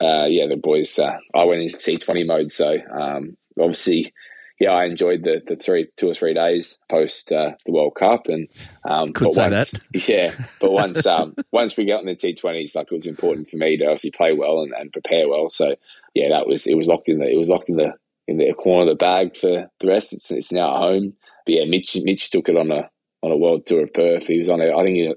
uh, 0.00 0.26
yeah 0.26 0.46
the 0.46 0.56
boys 0.56 0.96
uh, 0.96 1.18
I 1.34 1.42
went 1.42 1.62
into 1.62 1.76
T 1.76 1.96
twenty 1.96 2.22
mode. 2.22 2.52
So 2.52 2.76
um, 2.96 3.36
obviously, 3.58 4.12
yeah, 4.60 4.70
I 4.70 4.84
enjoyed 4.84 5.24
the 5.24 5.42
the 5.44 5.56
three 5.56 5.88
two 5.96 6.08
or 6.08 6.14
three 6.14 6.34
days 6.34 6.78
post 6.88 7.32
uh, 7.32 7.54
the 7.66 7.72
World 7.72 7.96
Cup 7.96 8.28
and 8.28 8.48
um, 8.84 9.12
could 9.12 9.32
say 9.32 9.50
once, 9.50 9.72
that. 9.72 9.80
Yeah, 10.08 10.32
but 10.60 10.70
once 10.70 11.04
um, 11.04 11.34
once 11.50 11.76
we 11.76 11.84
got 11.84 12.00
in 12.00 12.06
the 12.06 12.14
T 12.14 12.32
twenties, 12.32 12.76
like 12.76 12.92
it 12.92 12.94
was 12.94 13.08
important 13.08 13.48
for 13.48 13.56
me 13.56 13.76
to 13.76 13.86
obviously 13.86 14.12
play 14.12 14.34
well 14.34 14.62
and, 14.62 14.72
and 14.72 14.92
prepare 14.92 15.28
well. 15.28 15.50
So 15.50 15.74
yeah, 16.14 16.28
that 16.28 16.46
was 16.46 16.66
it 16.66 16.76
was 16.76 16.86
locked 16.86 17.08
in 17.08 17.18
the 17.18 17.26
it 17.26 17.36
was 17.36 17.48
locked 17.48 17.68
in 17.68 17.76
the 17.76 17.94
in 18.26 18.38
the 18.38 18.52
corner 18.54 18.82
of 18.82 18.88
the 18.88 19.04
bag 19.04 19.36
for 19.36 19.70
the 19.80 19.86
rest. 19.86 20.12
It's, 20.12 20.30
it's 20.30 20.52
now 20.52 20.74
at 20.74 20.80
home. 20.80 21.14
But 21.46 21.54
yeah, 21.54 21.64
Mitch 21.66 21.96
Mitch 22.02 22.30
took 22.30 22.48
it 22.48 22.56
on 22.56 22.70
a 22.70 22.90
on 23.22 23.30
a 23.30 23.36
world 23.36 23.66
tour 23.66 23.84
of 23.84 23.94
Perth. 23.94 24.26
He 24.26 24.38
was 24.38 24.48
on 24.48 24.60
it. 24.60 24.74
I 24.74 24.82
think 24.82 24.96
he, 24.96 25.14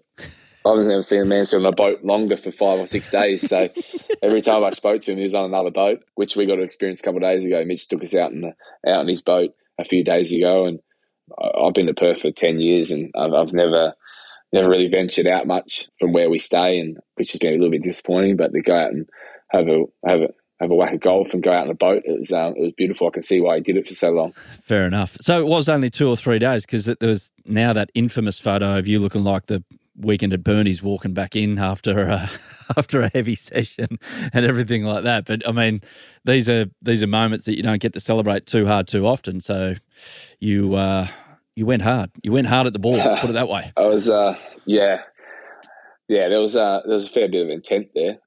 I 0.65 0.75
have 0.75 0.85
never 0.85 1.01
seen 1.01 1.21
a 1.21 1.25
man 1.25 1.45
sit 1.45 1.57
on 1.57 1.65
a 1.65 1.71
boat 1.71 2.03
longer 2.03 2.37
for 2.37 2.51
five 2.51 2.79
or 2.79 2.87
six 2.87 3.09
days. 3.09 3.47
So 3.47 3.69
every 4.21 4.41
time 4.41 4.63
I 4.63 4.71
spoke 4.71 5.01
to 5.01 5.11
him, 5.11 5.17
he 5.17 5.23
was 5.23 5.35
on 5.35 5.45
another 5.45 5.71
boat, 5.71 6.03
which 6.15 6.35
we 6.35 6.45
got 6.45 6.55
to 6.55 6.63
experience 6.63 6.99
a 6.99 7.03
couple 7.03 7.23
of 7.23 7.29
days 7.29 7.45
ago. 7.45 7.63
Mitch 7.65 7.87
took 7.87 8.03
us 8.03 8.15
out 8.15 8.31
in 8.31 8.41
the, 8.41 8.91
out 8.91 8.99
on 8.99 9.07
his 9.07 9.21
boat 9.21 9.51
a 9.79 9.85
few 9.85 10.03
days 10.03 10.33
ago, 10.33 10.65
and 10.65 10.79
I've 11.39 11.73
been 11.73 11.87
to 11.87 11.93
Perth 11.93 12.21
for 12.21 12.31
ten 12.31 12.59
years, 12.59 12.91
and 12.91 13.11
I've, 13.17 13.33
I've 13.33 13.53
never 13.53 13.93
never 14.53 14.69
really 14.69 14.87
ventured 14.87 15.27
out 15.27 15.45
much 15.45 15.87
from 15.99 16.13
where 16.13 16.29
we 16.29 16.39
stay, 16.39 16.79
and 16.79 16.97
which 17.15 17.31
has 17.31 17.39
been 17.39 17.53
a 17.53 17.57
little 17.57 17.71
bit 17.71 17.83
disappointing. 17.83 18.37
But 18.37 18.51
to 18.53 18.61
go 18.61 18.75
out 18.75 18.91
and 18.91 19.07
have 19.51 19.67
a 19.67 19.83
have 20.05 20.21
a 20.21 20.27
have 20.59 20.71
a 20.71 20.75
whack 20.75 20.93
of 20.93 20.99
golf 20.99 21.33
and 21.33 21.43
go 21.43 21.51
out 21.51 21.63
on 21.63 21.69
a 21.69 21.75
boat. 21.75 22.03
It 22.05 22.19
was 22.19 22.31
um, 22.31 22.53
it 22.55 22.61
was 22.61 22.71
beautiful. 22.73 23.07
I 23.07 23.11
can 23.11 23.21
see 23.21 23.41
why 23.41 23.55
he 23.55 23.61
did 23.61 23.77
it 23.77 23.87
for 23.87 23.93
so 23.93 24.11
long. 24.11 24.33
Fair 24.61 24.85
enough. 24.85 25.17
So 25.21 25.39
it 25.39 25.47
was 25.47 25.69
only 25.69 25.89
two 25.89 26.09
or 26.09 26.15
three 26.15 26.39
days 26.39 26.65
because 26.65 26.85
there 26.85 26.97
was 27.01 27.31
now 27.45 27.73
that 27.73 27.91
infamous 27.93 28.39
photo 28.39 28.77
of 28.77 28.87
you 28.87 28.99
looking 28.99 29.23
like 29.23 29.45
the 29.45 29.63
weekend 29.99 30.33
at 30.33 30.43
Bernie's 30.43 30.81
walking 30.81 31.13
back 31.13 31.35
in 31.35 31.57
after 31.57 32.07
a, 32.07 32.29
after 32.77 33.01
a 33.01 33.09
heavy 33.13 33.35
session 33.35 33.99
and 34.33 34.45
everything 34.45 34.83
like 34.83 35.03
that. 35.03 35.25
But 35.25 35.47
I 35.47 35.51
mean, 35.51 35.81
these 36.25 36.49
are 36.49 36.65
these 36.81 37.03
are 37.03 37.07
moments 37.07 37.45
that 37.45 37.55
you 37.55 37.63
don't 37.63 37.81
get 37.81 37.93
to 37.93 37.99
celebrate 37.99 38.45
too 38.45 38.65
hard 38.65 38.87
too 38.87 39.05
often. 39.05 39.41
So 39.41 39.75
you 40.39 40.73
uh, 40.73 41.07
you 41.55 41.67
went 41.67 41.83
hard. 41.83 42.09
You 42.23 42.31
went 42.31 42.47
hard 42.47 42.65
at 42.65 42.73
the 42.73 42.79
ball. 42.79 42.95
put 43.19 43.29
it 43.29 43.33
that 43.33 43.47
way. 43.47 43.71
I 43.77 43.85
was 43.85 44.09
uh, 44.09 44.35
yeah. 44.65 45.01
Yeah, 46.07 46.29
there 46.29 46.39
was 46.39 46.55
uh, 46.55 46.81
there 46.85 46.95
was 46.95 47.03
a 47.03 47.09
fair 47.09 47.27
bit 47.27 47.43
of 47.43 47.49
intent 47.49 47.89
there 47.93 48.19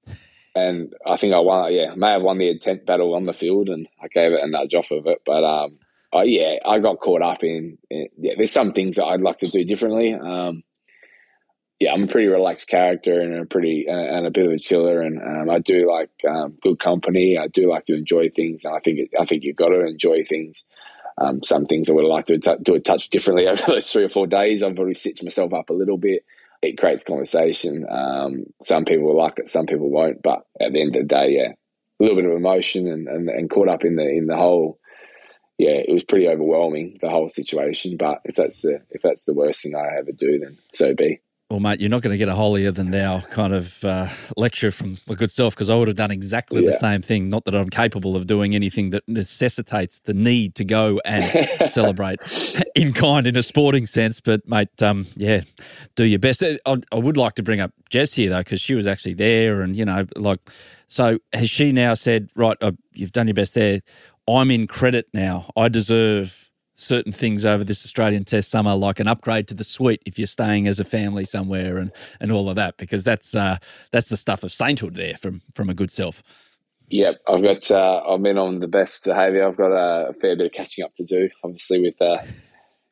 and 0.55 0.95
I 1.07 1.17
think 1.17 1.35
I 1.35 1.41
won. 1.41 1.73
Yeah, 1.73 1.95
may 1.97 2.13
have 2.13 2.23
won 2.23 2.39
the 2.39 2.51
intent 2.51 2.87
battle 2.87 3.15
on 3.15 3.27
the 3.27 3.33
field, 3.33 3.69
and 3.69 3.89
I 4.03 4.09
gave 4.09 4.33
it 4.33 4.43
a 4.43 4.47
nudge 4.47 4.75
off 4.75 4.91
of 4.91 5.07
it. 5.07 5.23
But 5.25 5.45
um, 5.45 5.79
I, 6.13 6.25
yeah, 6.25 6.57
I 6.65 6.79
got 6.79 7.01
caught 7.01 7.23
up 7.23 7.43
in, 7.45 7.79
in, 7.89 8.09
Yeah, 8.19 8.35
there's 8.37 8.53
some 8.53 8.73
things 8.73 8.97
that 8.97 9.07
I'd 9.07 9.21
like 9.21 9.39
to 9.39 9.49
do 9.49 9.65
differently. 9.65 10.15
Um, 10.15 10.65
yeah, 11.79 11.93
I'm 11.93 12.05
a 12.05 12.09
pretty 12.09 12.27
relaxed 12.29 12.69
character 12.69 13.21
and 13.21 13.35
a 13.35 13.47
pretty 13.47 13.87
and 13.89 14.27
a 14.27 14.31
bit 14.31 14.47
of 14.47 14.53
a 14.53 14.59
chiller, 14.59 15.01
and 15.01 15.21
um, 15.23 15.51
I 15.51 15.61
do 15.61 15.91
like 15.91 16.11
um, 16.29 16.59
good 16.63 16.79
company. 16.79 17.39
I 17.39 17.47
do 17.47 17.71
like 17.71 17.85
to 17.85 17.95
enjoy 17.95 18.29
things, 18.29 18.65
and 18.65 18.75
I 18.75 18.81
think 18.81 19.11
I 19.19 19.25
think 19.25 19.45
you've 19.45 19.57
got 19.57 19.69
to 19.69 19.87
enjoy 19.87 20.25
things. 20.25 20.65
Um, 21.17 21.43
some 21.43 21.67
things 21.67 21.89
I 21.89 21.93
would 21.93 22.05
like 22.05 22.27
to 22.27 22.39
t- 22.39 22.57
do 22.63 22.75
a 22.75 22.81
touch 22.81 23.11
differently 23.11 23.47
over 23.49 23.63
those 23.67 23.91
three 23.91 24.05
or 24.05 24.09
four 24.09 24.27
days. 24.27 24.63
I've 24.63 24.75
probably 24.75 24.95
stitched 24.95 25.23
myself 25.23 25.55
up 25.55 25.71
a 25.71 25.75
little 25.75 25.99
bit 25.99 26.25
it 26.63 26.79
creates 26.79 27.05
conversation. 27.05 27.87
Um, 27.89 28.45
some 28.63 28.85
people 28.85 29.07
will 29.07 29.17
like 29.17 29.39
it, 29.39 29.49
some 29.49 29.67
people 29.67 29.91
won't. 29.91 30.23
But 30.23 30.41
at 30.61 30.73
the 30.73 30.81
end 30.81 30.97
of 30.97 31.03
the 31.03 31.09
day, 31.09 31.31
yeah, 31.31 31.53
a 31.53 32.03
little 32.03 32.17
bit 32.17 32.27
of 32.27 32.37
emotion 32.37 32.87
and, 32.87 33.09
and, 33.09 33.29
and 33.29 33.51
caught 33.51 33.69
up 33.69 33.85
in 33.85 33.97
the 33.97 34.09
in 34.09 34.27
the 34.27 34.37
whole. 34.37 34.79
Yeah, 35.59 35.73
it 35.73 35.93
was 35.93 36.05
pretty 36.05 36.27
overwhelming 36.27 36.97
the 37.03 37.11
whole 37.11 37.29
situation. 37.29 37.99
But 37.99 38.21
if 38.25 38.37
that's 38.37 38.63
the 38.63 38.81
if 38.91 39.03
that's 39.03 39.25
the 39.25 39.35
worst 39.35 39.63
thing 39.63 39.75
I 39.75 39.99
ever 39.99 40.13
do, 40.13 40.39
then 40.39 40.59
so 40.73 40.95
be. 40.95 41.21
Well, 41.51 41.59
mate, 41.59 41.81
you're 41.81 41.91
not 41.91 42.03
going 42.03 42.13
to 42.13 42.19
get 42.19 42.29
a 42.29 42.35
holier 42.37 42.71
than 42.71 42.93
thou 42.93 43.23
kind 43.23 43.53
of 43.53 43.85
uh, 43.85 44.07
lecture 44.37 44.71
from 44.71 44.99
my 45.09 45.17
good 45.17 45.33
self 45.33 45.53
because 45.53 45.69
I 45.69 45.75
would 45.75 45.89
have 45.89 45.97
done 45.97 46.13
exactly 46.13 46.63
yeah. 46.63 46.71
the 46.71 46.77
same 46.77 47.03
thing. 47.03 47.29
Not 47.29 47.45
that 47.47 47.57
I'm 47.57 47.69
capable 47.71 48.15
of 48.15 48.29
doing 48.29 48.55
anything 48.55 48.91
that 48.91 49.03
necessitates 49.09 49.99
the 50.05 50.15
need 50.15 50.55
to 50.55 50.65
go 50.65 51.01
and 51.05 51.25
celebrate 51.69 52.21
in 52.77 52.93
kind 52.93 53.27
in 53.27 53.37
a 53.37 53.43
sporting 53.43 53.89
sense. 53.89 54.21
But, 54.21 54.47
mate, 54.47 54.81
um, 54.81 55.07
yeah, 55.17 55.41
do 55.97 56.05
your 56.05 56.21
best. 56.21 56.45
I, 56.45 56.57
I, 56.93 56.97
would 56.97 57.17
like 57.17 57.35
to 57.35 57.43
bring 57.43 57.59
up 57.59 57.73
Jess 57.89 58.13
here, 58.13 58.31
though, 58.31 58.39
because 58.39 58.61
she 58.61 58.75
was 58.75 58.87
actually 58.87 59.15
there. 59.15 59.63
And, 59.63 59.75
you 59.75 59.85
know, 59.85 60.07
like, 60.15 60.39
so 60.87 61.19
has 61.33 61.51
she 61.51 61.73
now 61.73 61.95
said, 61.95 62.31
right, 62.37 62.57
uh, 62.61 62.73
you've 62.93 63.11
done 63.11 63.27
your 63.27 63.35
best 63.35 63.55
there. 63.55 63.81
I'm 64.29 64.53
in 64.53 64.69
credit 64.69 65.09
now. 65.13 65.51
I 65.57 65.69
deserve 65.69 66.50
certain 66.81 67.13
things 67.13 67.45
over 67.45 67.65
this 67.65 67.85
Australian 67.85 68.25
Test 68.25 68.51
summer, 68.51 68.75
like 68.75 69.01
an 69.01 69.07
upgrade 69.07 69.49
to 69.49 69.55
the 69.55 69.65
suite 69.65 70.03
if 70.07 70.19
you're 70.19 70.27
staying 70.27 70.67
as 70.67 70.81
a 70.81 70.85
family 70.85 71.25
somewhere, 71.25 71.79
and 71.79 71.93
and 72.21 72.33
all 72.33 72.49
of 72.49 72.57
that, 72.57 72.77
because 72.77 73.05
that's 73.05 73.35
uh, 73.35 73.59
that's 73.93 74.09
the 74.09 74.17
stuff 74.17 74.43
of 74.43 74.53
sainthood 74.53 74.95
there 74.95 75.17
from 75.17 75.43
from 75.55 75.71
a 75.71 75.75
good 75.75 75.91
self. 75.91 76.23
Yep, 76.89 77.21
I've 77.29 77.43
got. 77.43 77.71
Uh, 77.71 78.03
I've 78.09 78.23
been 78.23 78.39
on 78.39 78.59
the 78.59 78.69
best 78.69 79.05
behaviour. 79.05 79.47
I've 79.47 79.57
got 79.57 79.73
a 79.73 80.13
fair 80.15 80.37
bit 80.37 80.47
of 80.47 80.53
catching 80.53 80.85
up 80.85 80.95
to 80.97 81.05
do, 81.05 81.29
obviously 81.45 81.81
with. 81.81 82.01
Uh, 82.01 82.19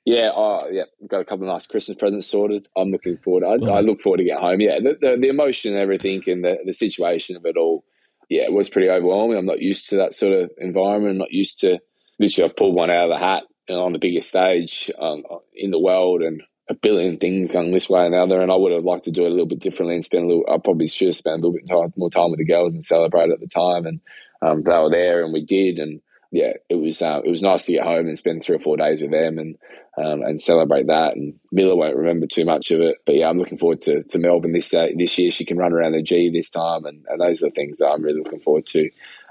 yeah, 0.04 0.30
oh, 0.34 0.60
yeah, 0.70 0.84
got 1.06 1.20
a 1.20 1.24
couple 1.24 1.46
of 1.46 1.52
nice 1.52 1.66
Christmas 1.66 1.98
presents 1.98 2.28
sorted. 2.28 2.66
I'm 2.74 2.90
looking 2.90 3.18
forward. 3.18 3.44
I, 3.44 3.56
well, 3.56 3.76
I 3.76 3.80
look 3.80 4.00
forward 4.00 4.18
to 4.18 4.24
get 4.24 4.38
home. 4.38 4.58
Yeah, 4.60 4.78
the, 4.78 4.96
the, 4.98 5.16
the 5.20 5.28
emotion 5.28 5.72
and 5.72 5.80
everything, 5.82 6.22
and 6.28 6.44
the 6.44 6.56
the 6.64 6.72
situation 6.72 7.36
of 7.36 7.44
it 7.44 7.56
all. 7.56 7.84
Yeah, 8.30 8.44
it 8.44 8.52
was 8.52 8.68
pretty 8.68 8.88
overwhelming. 8.88 9.36
I'm 9.36 9.46
not 9.46 9.60
used 9.60 9.88
to 9.90 9.96
that 9.96 10.14
sort 10.14 10.32
of 10.32 10.50
environment. 10.58 11.12
I'm 11.12 11.18
not 11.18 11.32
used 11.32 11.60
to. 11.60 11.78
Literally, 12.18 12.50
I've 12.50 12.56
pulled 12.56 12.74
one 12.74 12.90
out 12.90 13.10
of 13.10 13.18
the 13.18 13.24
hat 13.24 13.44
on 13.76 13.92
the 13.92 13.98
biggest 13.98 14.28
stage 14.28 14.90
um, 14.98 15.24
in 15.54 15.70
the 15.70 15.78
world 15.78 16.22
and 16.22 16.42
a 16.70 16.74
billion 16.74 17.16
things 17.16 17.52
going 17.52 17.72
this 17.72 17.88
way 17.88 18.04
and 18.04 18.14
the 18.14 18.18
other. 18.18 18.40
And 18.40 18.52
I 18.52 18.56
would 18.56 18.72
have 18.72 18.84
liked 18.84 19.04
to 19.04 19.10
do 19.10 19.24
it 19.24 19.28
a 19.28 19.30
little 19.30 19.46
bit 19.46 19.60
differently 19.60 19.94
and 19.94 20.04
spend 20.04 20.24
a 20.24 20.28
little, 20.28 20.44
I 20.48 20.58
probably 20.58 20.86
should 20.86 21.08
have 21.08 21.16
spent 21.16 21.42
a 21.42 21.46
little 21.46 21.52
bit 21.52 21.96
more 21.96 22.10
time 22.10 22.30
with 22.30 22.38
the 22.38 22.44
girls 22.44 22.74
and 22.74 22.84
celebrate 22.84 23.30
at 23.30 23.40
the 23.40 23.46
time. 23.46 23.86
And 23.86 24.00
um, 24.42 24.62
they 24.62 24.78
were 24.78 24.90
there 24.90 25.24
and 25.24 25.32
we 25.32 25.44
did. 25.44 25.78
And 25.78 26.00
yeah, 26.30 26.52
it 26.68 26.74
was, 26.74 27.00
uh, 27.00 27.20
it 27.24 27.30
was 27.30 27.42
nice 27.42 27.64
to 27.66 27.72
get 27.72 27.84
home 27.84 28.06
and 28.06 28.18
spend 28.18 28.42
three 28.42 28.56
or 28.56 28.60
four 28.60 28.76
days 28.76 29.00
with 29.00 29.12
them 29.12 29.38
and, 29.38 29.56
um, 29.96 30.22
and 30.22 30.40
celebrate 30.40 30.88
that. 30.88 31.16
And 31.16 31.40
Miller 31.50 31.74
won't 31.74 31.96
remember 31.96 32.26
too 32.26 32.44
much 32.44 32.70
of 32.70 32.80
it, 32.80 32.98
but 33.06 33.14
yeah, 33.14 33.30
I'm 33.30 33.38
looking 33.38 33.58
forward 33.58 33.80
to, 33.82 34.02
to 34.02 34.18
Melbourne 34.18 34.52
this, 34.52 34.72
uh, 34.74 34.88
this 34.96 35.18
year. 35.18 35.30
She 35.30 35.46
can 35.46 35.56
run 35.56 35.72
around 35.72 35.92
the 35.92 36.02
G 36.02 36.30
this 36.30 36.50
time. 36.50 36.84
And, 36.84 37.06
and 37.08 37.20
those 37.20 37.42
are 37.42 37.46
the 37.46 37.54
things 37.54 37.78
that 37.78 37.88
I'm 37.88 38.02
really 38.02 38.20
looking 38.22 38.40
forward 38.40 38.66
to. 38.68 38.90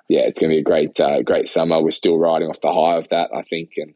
Yeah, 0.10 0.22
it's 0.22 0.40
going 0.40 0.50
to 0.50 0.56
be 0.56 0.62
a 0.62 0.64
great, 0.64 1.00
uh, 1.00 1.22
great 1.22 1.50
summer. 1.50 1.82
We're 1.82 1.92
still 1.92 2.18
riding 2.18 2.50
off 2.50 2.62
the 2.62 2.74
high 2.74 2.98
of 2.98 3.10
that, 3.10 3.30
I 3.36 3.44
think. 3.44 3.74
And, 3.78 3.94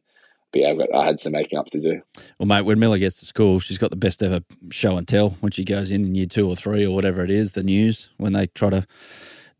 but 0.52 0.62
yeah, 0.62 0.74
got, 0.74 0.94
i 0.94 1.06
had 1.06 1.20
some 1.20 1.34
making 1.34 1.58
up 1.58 1.68
to 1.68 1.82
do. 1.82 2.02
Well, 2.38 2.48
mate, 2.48 2.64
when 2.64 2.80
Miller 2.80 2.98
gets 2.98 3.20
to 3.20 3.26
school, 3.26 3.60
she's 3.60 3.78
got 3.78 3.90
the 3.90 3.96
best 3.96 4.22
ever 4.22 4.42
show 4.72 4.98
and 4.98 5.08
tell 5.08 5.32
when 5.42 5.52
she 5.52 5.64
goes 5.64 5.92
in 5.92 6.06
in 6.06 6.16
year 6.16 6.26
two 6.26 6.48
or 6.48 6.56
three 6.56 6.86
or 6.86 6.94
whatever 6.94 7.24
it 7.24 7.32
is, 7.32 7.54
the 7.54 7.64
news, 7.64 8.10
when 8.18 8.34
they 8.34 8.48
try 8.48 8.70
to 8.70 8.86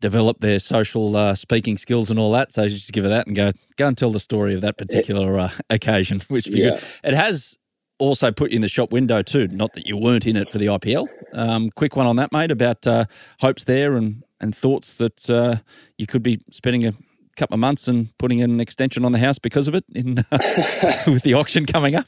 develop 0.00 0.40
their 0.40 0.58
social 0.58 1.16
uh, 1.16 1.34
speaking 1.34 1.78
skills 1.78 2.10
and 2.10 2.18
all 2.18 2.32
that. 2.32 2.52
So 2.52 2.68
just 2.68 2.92
give 2.92 3.04
her 3.04 3.10
that 3.10 3.26
and 3.26 3.34
go 3.34 3.52
go 3.76 3.86
and 3.86 3.96
tell 3.96 4.10
the 4.10 4.20
story 4.20 4.54
of 4.54 4.60
that 4.60 4.76
particular 4.76 5.38
uh, 5.38 5.50
occasion, 5.70 6.20
which 6.28 6.46
be 6.46 6.60
yeah. 6.60 6.70
good. 6.70 6.82
It 7.04 7.14
has 7.14 7.56
also 7.98 8.32
put 8.32 8.50
you 8.50 8.56
in 8.56 8.62
the 8.62 8.68
shop 8.68 8.92
window 8.92 9.22
too. 9.22 9.48
Not 9.48 9.72
that 9.74 9.86
you 9.86 9.96
weren't 9.96 10.26
in 10.26 10.36
it 10.36 10.50
for 10.50 10.58
the 10.58 10.66
IPL. 10.66 11.06
Um, 11.32 11.70
quick 11.70 11.96
one 11.96 12.06
on 12.06 12.16
that, 12.16 12.32
mate, 12.32 12.50
about 12.50 12.86
uh, 12.86 13.04
hopes 13.40 13.64
there 13.64 13.96
and, 13.96 14.22
and 14.40 14.54
thoughts 14.54 14.94
that 14.94 15.30
uh, 15.30 15.56
you 15.96 16.06
could 16.06 16.22
be 16.22 16.40
spending 16.50 16.84
a 16.86 16.94
couple 17.36 17.54
of 17.54 17.60
months 17.60 17.88
and 17.88 18.16
putting 18.18 18.42
an 18.42 18.60
extension 18.60 19.04
on 19.04 19.12
the 19.12 19.18
house 19.18 19.38
because 19.38 19.68
of 19.68 19.74
it 19.74 19.84
in 19.94 20.18
uh, 20.32 20.38
with 21.06 21.22
the 21.22 21.34
auction 21.34 21.66
coming 21.66 21.94
up? 21.94 22.06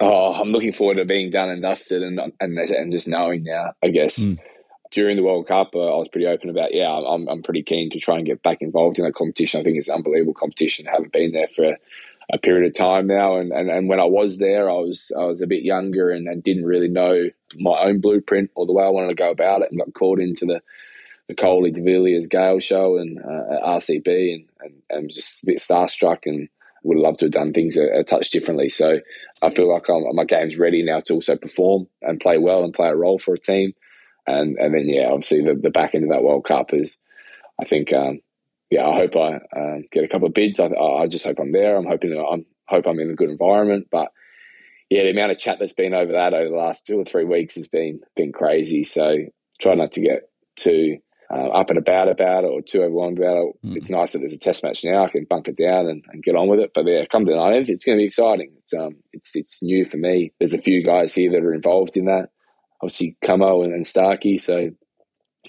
Oh, 0.00 0.32
I'm 0.34 0.50
looking 0.50 0.72
forward 0.72 0.96
to 0.96 1.04
being 1.04 1.30
done 1.30 1.48
and 1.48 1.62
dusted 1.62 2.02
and 2.02 2.20
and, 2.40 2.58
and 2.58 2.92
just 2.92 3.08
knowing 3.08 3.44
now. 3.44 3.72
I 3.82 3.88
guess 3.88 4.18
mm. 4.18 4.38
during 4.92 5.16
the 5.16 5.24
World 5.24 5.46
Cup, 5.48 5.70
uh, 5.74 5.94
I 5.94 5.98
was 5.98 6.08
pretty 6.08 6.26
open 6.26 6.50
about 6.50 6.72
yeah, 6.72 6.90
I'm 6.90 7.28
I'm 7.28 7.42
pretty 7.42 7.62
keen 7.62 7.90
to 7.90 7.98
try 7.98 8.16
and 8.16 8.26
get 8.26 8.42
back 8.42 8.62
involved 8.62 8.98
in 8.98 9.04
that 9.04 9.14
competition. 9.14 9.60
I 9.60 9.64
think 9.64 9.76
it's 9.76 9.88
an 9.88 9.96
unbelievable 9.96 10.34
competition. 10.34 10.86
I 10.86 10.92
haven't 10.92 11.12
been 11.12 11.32
there 11.32 11.48
for 11.48 11.64
a, 11.64 11.76
a 12.32 12.38
period 12.38 12.68
of 12.68 12.74
time 12.74 13.08
now, 13.08 13.36
and, 13.36 13.50
and 13.50 13.70
and 13.70 13.88
when 13.88 13.98
I 13.98 14.04
was 14.04 14.38
there, 14.38 14.70
I 14.70 14.74
was 14.74 15.10
I 15.18 15.24
was 15.24 15.42
a 15.42 15.48
bit 15.48 15.64
younger 15.64 16.10
and, 16.10 16.28
and 16.28 16.44
didn't 16.44 16.66
really 16.66 16.88
know 16.88 17.30
my 17.58 17.80
own 17.80 18.00
blueprint 18.00 18.50
or 18.54 18.66
the 18.66 18.72
way 18.72 18.84
I 18.84 18.90
wanted 18.90 19.08
to 19.08 19.14
go 19.14 19.30
about 19.30 19.62
it, 19.62 19.70
and 19.70 19.80
got 19.80 19.94
caught 19.94 20.20
into 20.20 20.46
the 20.46 20.60
the 21.28 21.34
Kohli 21.34 21.72
de 21.72 21.82
Villiers 21.82 22.26
Gayle 22.26 22.60
show 22.60 22.96
and 22.96 23.18
uh, 23.18 23.54
at 23.54 23.62
RCB 23.62 24.34
and, 24.34 24.48
and, 24.60 24.74
and 24.90 25.10
just 25.10 25.42
a 25.42 25.46
bit 25.46 25.58
starstruck 25.58 26.20
and 26.24 26.48
would 26.84 26.98
love 26.98 27.18
to 27.18 27.26
have 27.26 27.32
done 27.32 27.52
things 27.52 27.76
a, 27.76 28.00
a 28.00 28.04
touch 28.04 28.30
differently. 28.30 28.68
So 28.68 29.00
I 29.42 29.50
feel 29.50 29.72
like 29.72 29.88
I'm, 29.90 30.04
my 30.14 30.24
game's 30.24 30.56
ready 30.56 30.82
now 30.82 31.00
to 31.00 31.14
also 31.14 31.36
perform 31.36 31.88
and 32.02 32.20
play 32.20 32.38
well 32.38 32.64
and 32.64 32.72
play 32.72 32.88
a 32.88 32.96
role 32.96 33.18
for 33.18 33.34
a 33.34 33.38
team. 33.38 33.74
And 34.26 34.58
and 34.58 34.74
then 34.74 34.88
yeah, 34.88 35.08
obviously 35.08 35.42
the, 35.42 35.54
the 35.54 35.70
back 35.70 35.94
end 35.94 36.04
of 36.04 36.10
that 36.10 36.22
World 36.22 36.44
Cup 36.44 36.72
is 36.72 36.96
I 37.60 37.64
think, 37.64 37.92
um, 37.92 38.20
yeah, 38.70 38.86
I 38.86 38.96
hope 38.96 39.16
I 39.16 39.40
um, 39.58 39.84
get 39.90 40.04
a 40.04 40.08
couple 40.08 40.28
of 40.28 40.34
bids. 40.34 40.60
I, 40.60 40.66
I 40.66 41.06
just 41.06 41.24
hope 41.24 41.38
I'm 41.40 41.52
there. 41.52 41.76
I'm 41.76 41.86
hoping 41.86 42.12
I 42.12 42.32
am 42.32 42.46
hope 42.66 42.86
I'm 42.86 43.00
in 43.00 43.10
a 43.10 43.14
good 43.14 43.30
environment. 43.30 43.88
But 43.90 44.12
yeah, 44.90 45.02
the 45.02 45.10
amount 45.10 45.32
of 45.32 45.38
chat 45.38 45.58
that's 45.58 45.72
been 45.72 45.94
over 45.94 46.12
that 46.12 46.34
over 46.34 46.48
the 46.48 46.56
last 46.56 46.86
two 46.86 46.98
or 46.98 47.04
three 47.04 47.24
weeks 47.24 47.54
has 47.56 47.68
been 47.68 48.00
been 48.14 48.32
crazy. 48.32 48.84
So 48.84 49.16
try 49.60 49.74
not 49.74 49.92
to 49.92 50.00
get 50.00 50.30
too 50.56 50.98
uh, 51.30 51.48
up 51.48 51.70
and 51.70 51.78
about 51.78 52.08
about 52.08 52.44
it 52.44 52.48
or 52.48 52.62
too 52.62 52.82
overwhelmed 52.82 53.18
about 53.18 53.36
it. 53.36 53.66
Mm. 53.66 53.76
It's 53.76 53.90
nice 53.90 54.12
that 54.12 54.18
there's 54.18 54.32
a 54.32 54.38
test 54.38 54.62
match 54.62 54.84
now. 54.84 55.04
I 55.04 55.08
can 55.08 55.26
bunk 55.28 55.48
it 55.48 55.56
down 55.56 55.86
and, 55.86 56.02
and 56.08 56.22
get 56.22 56.36
on 56.36 56.48
with 56.48 56.60
it. 56.60 56.72
But 56.74 56.86
yeah, 56.86 57.04
come 57.06 57.26
to 57.26 57.32
the 57.32 57.36
19th, 57.36 57.68
it's 57.68 57.84
going 57.84 57.98
to 57.98 58.02
be 58.02 58.06
exciting. 58.06 58.52
It's 58.56 58.72
um, 58.72 58.96
it's 59.12 59.36
it's 59.36 59.62
new 59.62 59.84
for 59.84 59.98
me. 59.98 60.32
There's 60.38 60.54
a 60.54 60.58
few 60.58 60.82
guys 60.82 61.12
here 61.12 61.30
that 61.32 61.44
are 61.44 61.54
involved 61.54 61.96
in 61.96 62.06
that. 62.06 62.30
Obviously, 62.82 63.16
Camo 63.24 63.62
and, 63.62 63.74
and 63.74 63.86
Starkey. 63.86 64.38
So 64.38 64.70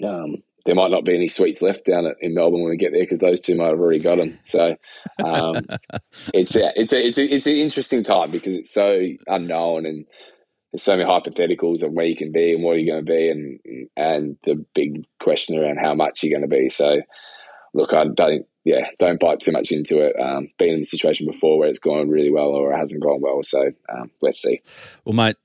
um, 0.03 0.37
there 0.65 0.75
might 0.75 0.91
not 0.91 1.05
be 1.05 1.15
any 1.15 1.27
sweets 1.27 1.61
left 1.61 1.85
down 1.85 2.05
at, 2.05 2.15
in 2.19 2.33
Melbourne 2.33 2.61
when 2.61 2.71
we 2.71 2.77
get 2.77 2.91
there 2.91 3.03
because 3.03 3.19
those 3.19 3.39
two 3.39 3.55
might 3.55 3.69
have 3.69 3.79
already 3.79 3.99
got 3.99 4.17
them. 4.17 4.37
So 4.43 4.75
um, 5.23 5.61
it's 6.33 6.55
a, 6.55 6.71
it's 6.75 6.91
a, 6.91 7.07
it's 7.07 7.17
a, 7.17 7.33
it's 7.33 7.47
an 7.47 7.53
interesting 7.53 8.03
time 8.03 8.31
because 8.31 8.55
it's 8.55 8.73
so 8.73 9.01
unknown 9.27 9.85
and 9.85 10.05
there's 10.71 10.83
so 10.83 10.95
many 10.95 11.09
hypotheticals 11.09 11.83
of 11.83 11.91
where 11.91 12.05
you 12.05 12.15
can 12.15 12.31
be 12.31 12.53
and 12.53 12.63
what 12.63 12.77
you're 12.77 12.93
going 12.93 13.05
to 13.05 13.11
be 13.11 13.29
and 13.29 13.59
and 13.97 14.37
the 14.45 14.63
big 14.73 15.05
question 15.19 15.57
around 15.57 15.77
how 15.77 15.95
much 15.95 16.23
you're 16.23 16.37
going 16.37 16.49
to 16.49 16.55
be. 16.55 16.69
So 16.69 17.01
look, 17.73 17.93
I 17.93 18.05
don't 18.05 18.45
yeah 18.65 18.87
don't 18.99 19.19
bite 19.19 19.39
too 19.39 19.51
much 19.51 19.71
into 19.71 19.99
it. 19.99 20.15
Um, 20.19 20.49
been 20.57 20.73
in 20.73 20.79
the 20.79 20.85
situation 20.85 21.25
before 21.25 21.57
where 21.57 21.69
it's 21.69 21.79
gone 21.79 22.09
really 22.09 22.31
well 22.31 22.49
or 22.49 22.73
it 22.73 22.77
hasn't 22.77 23.03
gone 23.03 23.21
well. 23.21 23.41
So 23.43 23.71
um, 23.89 24.11
let's 24.21 24.41
see. 24.41 24.61
Well, 25.05 25.13
mate, 25.13 25.37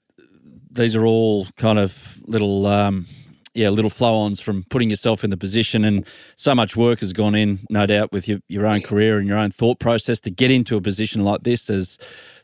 these 0.70 0.96
are 0.96 1.06
all 1.06 1.46
kind 1.56 1.78
of 1.78 2.20
little. 2.26 2.66
Um 2.66 3.06
yeah, 3.54 3.68
little 3.70 3.90
flow 3.90 4.16
ons 4.16 4.40
from 4.40 4.64
putting 4.64 4.90
yourself 4.90 5.24
in 5.24 5.30
the 5.30 5.36
position. 5.36 5.84
And 5.84 6.06
so 6.36 6.54
much 6.54 6.76
work 6.76 7.00
has 7.00 7.12
gone 7.12 7.34
in, 7.34 7.60
no 7.70 7.86
doubt, 7.86 8.12
with 8.12 8.28
your, 8.28 8.40
your 8.48 8.66
own 8.66 8.80
career 8.80 9.18
and 9.18 9.28
your 9.28 9.38
own 9.38 9.50
thought 9.50 9.78
process 9.78 10.20
to 10.20 10.30
get 10.30 10.50
into 10.50 10.76
a 10.76 10.80
position 10.80 11.24
like 11.24 11.44
this 11.44 11.70
as 11.70 11.98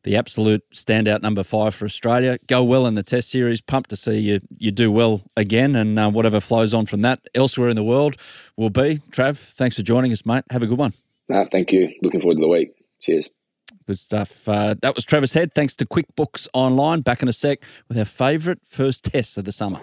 the 0.05 0.16
absolute 0.16 0.62
standout 0.73 1.20
number 1.20 1.42
five 1.42 1.75
for 1.75 1.85
Australia. 1.85 2.38
Go 2.46 2.62
well 2.62 2.87
in 2.87 2.94
the 2.94 3.03
Test 3.03 3.31
series. 3.31 3.61
Pumped 3.61 3.90
to 3.90 3.96
see 3.96 4.18
you 4.18 4.40
you 4.59 4.70
do 4.70 4.90
well 4.90 5.23
again, 5.37 5.77
and 5.77 5.99
uh, 5.99 6.11
whatever 6.11 6.40
flows 6.40 6.73
on 6.73 6.87
from 6.87 7.03
that 7.03 7.20
elsewhere 7.35 7.68
in 7.68 7.77
the 7.77 7.83
world 7.83 8.16
will 8.57 8.70
be. 8.70 9.01
Trav, 9.11 9.37
thanks 9.37 9.77
for 9.77 9.83
joining 9.83 10.12
us, 10.12 10.25
mate. 10.25 10.44
Have 10.51 10.62
a 10.62 10.66
good 10.66 10.79
one. 10.79 10.94
No, 11.29 11.46
thank 11.51 11.73
you. 11.73 11.92
Looking 12.03 12.20
forward 12.20 12.37
to 12.37 12.40
the 12.40 12.49
week. 12.49 12.70
Cheers. 13.01 13.31
Good 13.87 13.99
stuff. 13.99 14.49
Uh, 14.49 14.75
that 14.83 14.94
was 14.94 15.05
Travis 15.05 15.35
Head. 15.35 15.53
Thanks 15.53 15.75
to 15.77 15.87
QuickBooks 15.87 16.49
Online. 16.53 17.01
Back 17.01 17.23
in 17.23 17.29
a 17.29 17.33
sec 17.33 17.62
with 17.88 17.99
our 17.99 18.05
favourite 18.05 18.61
first 18.64 19.05
tests 19.05 19.37
of 19.37 19.44
the 19.44 19.53
summer. 19.53 19.81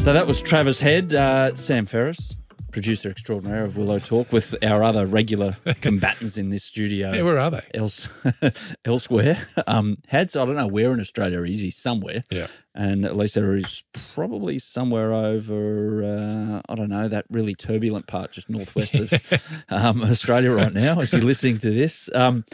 So 0.00 0.14
that 0.14 0.26
was 0.26 0.40
Travis 0.40 0.80
Head, 0.80 1.12
uh, 1.12 1.54
Sam 1.56 1.84
Ferris, 1.84 2.34
producer 2.72 3.10
extraordinaire 3.10 3.64
of 3.64 3.76
Willow 3.76 3.98
Talk, 3.98 4.32
with 4.32 4.56
our 4.64 4.82
other 4.82 5.04
regular 5.04 5.58
combatants 5.82 6.38
in 6.38 6.48
this 6.48 6.64
studio. 6.64 7.12
Yeah, 7.12 7.20
where 7.20 7.38
are 7.38 7.50
they? 7.50 7.60
Else, 7.74 8.08
elsewhere. 8.86 9.46
Um, 9.66 9.98
Hads, 10.08 10.36
I 10.36 10.46
don't 10.46 10.56
know 10.56 10.66
where 10.66 10.94
in 10.94 11.00
Australia 11.00 11.42
is 11.42 11.60
he, 11.60 11.68
somewhere. 11.68 12.24
Yeah. 12.30 12.46
And 12.74 13.02
Lisa 13.14 13.52
is 13.52 13.84
probably 14.14 14.58
somewhere 14.58 15.12
over, 15.12 16.02
uh, 16.02 16.62
I 16.66 16.74
don't 16.76 16.88
know, 16.88 17.06
that 17.06 17.26
really 17.30 17.54
turbulent 17.54 18.06
part 18.06 18.32
just 18.32 18.48
northwest 18.48 18.94
of 18.94 19.12
um, 19.68 20.02
Australia 20.02 20.50
right 20.50 20.72
now 20.72 20.98
as 20.98 21.12
you're 21.12 21.20
listening 21.20 21.58
to 21.58 21.70
this. 21.70 22.08
Um, 22.14 22.46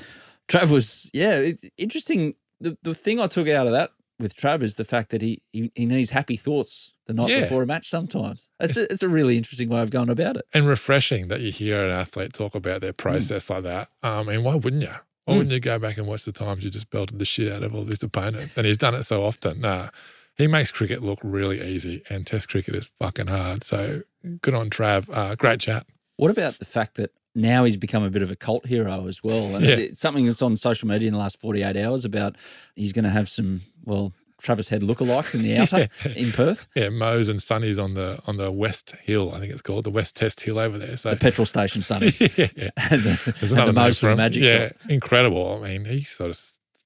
Trav 0.49 0.69
was, 0.71 1.09
yeah, 1.15 1.37
it's 1.37 1.65
interesting. 1.79 2.35
The, 2.61 2.77
the 2.83 2.95
thing 2.95 3.21
I 3.21 3.29
took 3.29 3.49
out 3.49 3.67
of 3.67 3.73
that 3.73 3.93
with 4.19 4.35
Trav 4.35 4.63
is 4.63 4.77
the 4.77 4.85
fact 4.85 5.11
that 5.11 5.23
he, 5.23 5.43
he, 5.53 5.71
he 5.75 5.87
needs 5.87 6.11
happy 6.11 6.37
thoughts 6.37 6.93
the 7.07 7.13
night 7.13 7.31
yeah. 7.31 7.41
before 7.41 7.63
a 7.63 7.67
match 7.67 7.89
sometimes. 7.89 8.49
It's, 8.61 8.77
it's, 8.77 8.79
a, 8.79 8.93
it's, 8.93 9.03
a, 9.03 9.09
really 9.09 9.37
interesting 9.37 9.69
way 9.69 9.81
of 9.81 9.91
going 9.91 10.09
about 10.09 10.37
it. 10.37 10.45
And 10.55 10.67
refreshing 10.67 11.29
that 11.29 11.41
you 11.41 11.53
hear 11.53 11.85
an 11.85 11.91
athlete 11.91 12.33
talk 12.33 12.55
about 12.55 12.81
their 12.81 12.93
process 12.93 13.47
mm. 13.47 13.51
like 13.51 13.63
that. 13.65 13.89
Um, 14.03 14.29
and 14.29 14.45
why 14.45 14.55
wouldn't 14.55 14.83
you? 14.83 14.95
Why 15.25 15.35
mm. 15.35 15.37
wouldn't 15.39 15.53
you 15.53 15.61
go 15.61 15.79
back 15.79 15.99
and 15.99 16.07
watch 16.07 16.25
the 16.25 16.33
times 16.33 16.65
you 16.65 16.71
just 16.71 16.91
belted 16.91 17.19
the 17.19 17.25
shit 17.25 17.53
out 17.53 17.63
of 17.63 17.75
all 17.75 17.85
these 17.85 18.03
opponents? 18.03 18.57
And 18.57 18.67
he's 18.67 18.79
done 18.79 18.95
it 18.95 19.05
so 19.05 19.23
often. 19.23 19.61
Nah, 19.61 19.91
he 20.37 20.47
makes 20.47 20.71
cricket 20.71 21.03
look 21.03 21.19
really 21.23 21.63
easy, 21.63 22.03
and 22.11 22.27
Test 22.27 22.49
cricket 22.49 22.75
is 22.75 22.91
fucking 22.99 23.29
hard. 23.29 23.65
So 23.65 24.03
good 24.43 24.55
on 24.55 24.71
Trav. 24.71 25.09
Uh, 25.13 25.35
great 25.35 25.61
chat. 25.61 25.87
What 26.17 26.31
about 26.31 26.59
the 26.59 26.65
fact 26.65 26.95
that 26.97 27.11
now 27.37 27.65
he's 27.65 27.77
become 27.77 28.03
a 28.03 28.11
bit 28.11 28.23
of 28.23 28.31
a 28.31 28.37
cult 28.37 28.67
hero 28.67 29.07
as 29.07 29.23
well? 29.23 29.55
And 29.55 29.65
yeah. 29.65 29.77
it's 29.77 30.01
something 30.01 30.27
that's 30.27 30.43
on 30.43 30.57
social 30.57 30.89
media 30.89 31.09
in 31.09 31.15
the 31.15 31.21
last 31.21 31.41
48 31.41 31.77
hours 31.77 32.05
about 32.05 32.37
he's 32.75 32.93
going 32.93 33.05
to 33.05 33.11
have 33.11 33.29
some, 33.29 33.61
well, 33.85 34.13
Travis 34.39 34.69
Head 34.69 34.83
lookalikes 34.83 35.35
in 35.35 35.43
the 35.43 35.57
outer 35.59 35.89
yeah. 36.05 36.13
in 36.13 36.33
Perth. 36.33 36.67
Yeah, 36.75 36.89
Mo's 36.89 37.29
and 37.29 37.43
Sunny's 37.43 37.79
on 37.79 37.95
the 37.95 38.21
on 38.27 38.37
the 38.37 38.51
West 38.51 38.95
Hill, 39.03 39.33
I 39.35 39.41
think 39.41 39.53
it's 39.53 39.63
called 39.63 39.85
the 39.85 39.91
West 39.91 40.17
Test 40.17 40.41
Hill 40.41 40.59
over 40.59 40.79
there. 40.79 40.97
So 40.97 41.11
the 41.11 41.17
petrol 41.17 41.47
station 41.47 41.83
Sunny's. 41.83 42.21
yeah, 42.21 42.29
yeah. 42.37 42.71
and 42.77 43.03
the, 43.03 43.35
There's 43.41 43.53
another 43.53 43.71
and 43.71 43.79
the 43.79 43.95
for 43.95 44.11
the 44.11 44.17
Magic. 44.17 44.43
Yeah, 44.43 44.69
shop. 44.69 44.77
incredible. 44.91 45.55
I 45.63 45.69
mean, 45.69 45.85
he 45.87 46.03
sort 46.03 46.31
of 46.31 46.41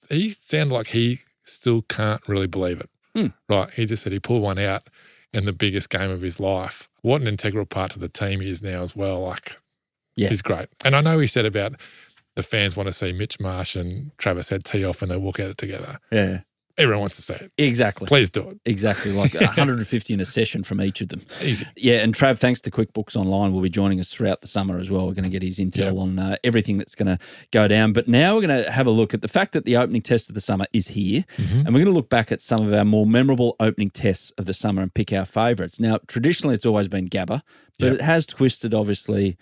he 0.09 0.31
sounded 0.31 0.75
like 0.75 0.89
he 0.89 1.21
still 1.45 1.83
can't 1.83 2.27
really 2.29 2.47
believe 2.47 2.81
it. 2.81 2.91
Mm. 3.17 3.33
Right, 3.49 3.71
he 3.71 3.87
just 3.87 4.03
said 4.03 4.13
he 4.13 4.21
pulled 4.21 4.43
one 4.43 4.59
out 4.59 4.89
in 5.33 5.45
the 5.45 5.53
biggest 5.53 5.91
game 5.91 6.11
of 6.11 6.23
his 6.23 6.41
life. 6.41 6.89
What 7.03 7.21
an 7.21 7.29
integral 7.29 7.67
part 7.67 7.95
of 7.95 8.01
the 8.01 8.09
team 8.09 8.41
he 8.41 8.51
is 8.51 8.63
now 8.63 8.83
as 8.83 8.95
well. 8.95 9.21
Like, 9.21 9.57
yeah, 10.17 10.29
he's 10.29 10.43
great. 10.43 10.69
And 10.85 10.95
I 10.95 11.01
know 11.01 11.19
he 11.19 11.27
said 11.27 11.47
about 11.47 11.75
the 12.37 12.43
fans 12.43 12.77
want 12.77 12.87
to 12.87 12.93
see 12.93 13.13
Mitch 13.13 13.41
Marsh 13.41 13.77
and 13.77 14.13
Travis 14.19 14.49
Head 14.49 14.65
tee 14.65 14.85
off 14.85 15.01
when 15.01 15.11
they 15.11 15.17
walk 15.17 15.41
out 15.41 15.57
together. 15.59 15.99
Yeah. 16.11 16.41
Everyone 16.79 17.01
wants 17.03 17.17
to 17.17 17.23
see 17.23 17.35
it. 17.35 17.53
Exactly. 17.59 18.07
Please 18.07 18.31
do 18.31 18.49
it. 18.49 18.61
Exactly. 18.65 19.13
Like 19.13 19.35
150 19.41 20.15
in 20.15 20.21
a 20.21 20.25
session 20.25 20.63
from 20.63 20.81
each 20.81 21.03
of 21.03 21.09
them. 21.09 21.21
Easy. 21.43 21.67
Yeah. 21.77 21.97
And 21.97 22.15
Trav, 22.15 22.39
thanks 22.39 22.59
to 22.63 22.71
QuickBooks 22.71 23.17
Online, 23.17 23.53
will 23.53 23.61
be 23.61 23.69
joining 23.69 24.01
us 24.01 24.11
throughout 24.15 24.41
the 24.41 24.47
summer 24.47 24.79
as 24.79 24.91
well. 24.91 25.07
We're 25.07 25.13
going 25.13 25.25
to 25.25 25.31
get 25.31 25.43
his 25.43 25.59
intel 25.59 25.77
yep. 25.77 25.95
on 25.97 26.19
uh, 26.19 26.37
everything 26.43 26.79
that's 26.79 26.95
going 26.95 27.09
to 27.09 27.19
go 27.51 27.69
down. 27.69 27.93
But 27.93 28.09
now 28.09 28.35
we're 28.35 28.47
going 28.47 28.65
to 28.65 28.71
have 28.71 28.87
a 28.87 28.93
look 28.93 29.13
at 29.13 29.21
the 29.21 29.29
fact 29.29 29.53
that 29.53 29.67
the 29.67 29.77
opening 29.77 30.01
test 30.01 30.31
of 30.31 30.35
the 30.35 30.41
summer 30.41 30.65
is 30.73 30.89
here. 30.89 31.25
Mm-hmm. 31.37 31.59
And 31.59 31.67
we're 31.67 31.81
going 31.81 31.85
to 31.87 31.93
look 31.93 32.09
back 32.09 32.33
at 32.33 32.41
some 32.41 32.67
of 32.67 32.73
our 32.73 32.85
more 32.85 33.05
memorable 33.05 33.57
opening 33.61 33.91
tests 33.91 34.31
of 34.39 34.47
the 34.47 34.55
summer 34.55 34.81
and 34.81 34.95
pick 34.95 35.13
our 35.13 35.27
favourites. 35.27 35.81
Now, 35.81 35.99
traditionally, 36.07 36.55
it's 36.55 36.65
always 36.65 36.89
been 36.89 37.09
Gabba, 37.09 37.43
but 37.79 37.87
yep. 37.87 37.95
it 37.95 38.01
has 38.01 38.25
twisted, 38.25 38.73
obviously 38.73 39.37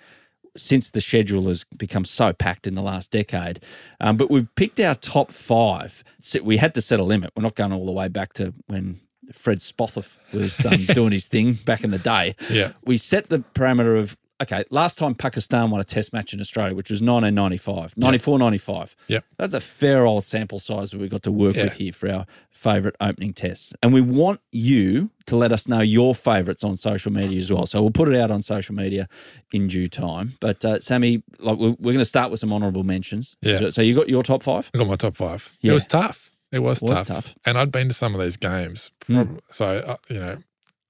since 0.59 0.91
the 0.91 1.01
schedule 1.01 1.47
has 1.47 1.65
become 1.77 2.05
so 2.05 2.33
packed 2.33 2.67
in 2.67 2.75
the 2.75 2.83
last 2.83 3.11
decade. 3.11 3.61
Um, 4.01 4.17
but 4.17 4.31
we've 4.31 4.53
picked 4.55 4.81
our 4.81 4.95
top 4.95 5.33
five. 5.33 6.05
We 6.43 6.57
had 6.57 6.75
to 6.75 6.83
set 6.83 7.01
a 7.01 7.05
limit. 7.05 7.33
We're 7.37 7.43
not 7.43 7.55
going 7.55 7.73
all 7.73 7.87
the 7.87 7.93
way 7.93 8.09
back 8.09 8.35
to 8.35 8.53
when 8.67 9.01
Fred 9.33 9.59
Spofforth 9.59 10.17
was 10.33 10.65
um, 10.65 10.87
doing 10.95 11.13
his 11.13 11.27
thing 11.27 11.55
back 11.65 11.85
in 11.85 11.91
the 11.91 11.99
day. 11.99 12.35
Yeah. 12.51 12.73
We 12.85 12.97
set 12.97 13.29
the 13.29 13.39
parameter 13.55 13.99
of 13.99 14.17
okay, 14.41 14.65
last 14.71 14.99
time 14.99 15.15
Pakistan 15.15 15.71
won 15.71 15.81
a 15.81 15.85
test 15.85 16.13
match 16.13 16.33
in 16.33 16.41
Australia, 16.41 16.75
which 16.75 16.91
was 16.91 17.01
1995, 17.01 17.97
94, 17.97 18.35
yep. 18.35 18.41
95. 18.41 18.97
Yep. 19.09 19.25
That's 19.37 19.55
a 19.55 19.61
fair 19.61 20.07
old 20.07 20.25
sample 20.25 20.59
size 20.59 20.91
that 20.91 21.01
we've 21.01 21.11
got 21.11 21.23
to 21.25 21.33
work 21.33 21.57
yeah. 21.57 21.65
with 21.65 21.75
here 21.75 21.93
for 21.93 22.11
our 22.11 22.27
favourite 22.51 22.97
opening 23.01 23.33
tests. 23.33 23.73
And 23.83 23.93
we 23.93 24.01
want 24.01 24.41
you 24.53 25.11
to 25.27 25.37
let 25.37 25.53
us 25.53 25.69
know 25.69 25.81
your 25.81 26.15
favourites 26.15 26.65
on 26.65 26.77
social 26.77 27.13
media 27.13 27.39
as 27.39 27.53
well. 27.53 27.67
So 27.67 27.81
we'll 27.83 27.91
put 27.91 28.09
it 28.09 28.17
out 28.17 28.31
on 28.31 28.43
social 28.43 28.75
media 28.75 29.09
in 29.53 29.69
due 29.69 29.89
time. 29.89 30.33
But 30.41 30.65
uh, 30.65 30.81
Sammy, 30.81 31.23
like 31.39 31.59
we're, 31.59 31.71
we're 31.79 31.93
going 31.93 31.99
to 31.99 32.05
start 32.05 32.31
with 32.31 32.41
some 32.41 32.53
honourable 32.53 32.85
mentions. 32.85 33.37
Yeah. 33.43 33.59
So, 33.59 33.71
so, 33.71 33.83
you 33.83 33.95
got 33.95 34.09
your 34.09 34.23
top 34.23 34.43
five? 34.43 34.71
I 34.75 34.79
got 34.79 34.87
my 34.87 34.97
top 34.97 35.17
five. 35.17 35.57
Yeah. 35.61 35.73
It 35.73 35.75
was 35.75 35.87
tough. 35.87 36.33
It 36.51 36.61
was, 36.61 36.83
it 36.83 36.89
was 36.89 36.99
tough. 36.99 37.07
tough. 37.07 37.35
And 37.45 37.59
I'd 37.59 37.71
been 37.71 37.89
to 37.89 37.95
some 37.95 38.15
of 38.15 38.21
these 38.21 38.37
games. 38.37 38.91
Mm. 39.09 39.39
So, 39.51 39.67
uh, 39.67 39.97
you 40.09 40.19
know, 40.19 40.39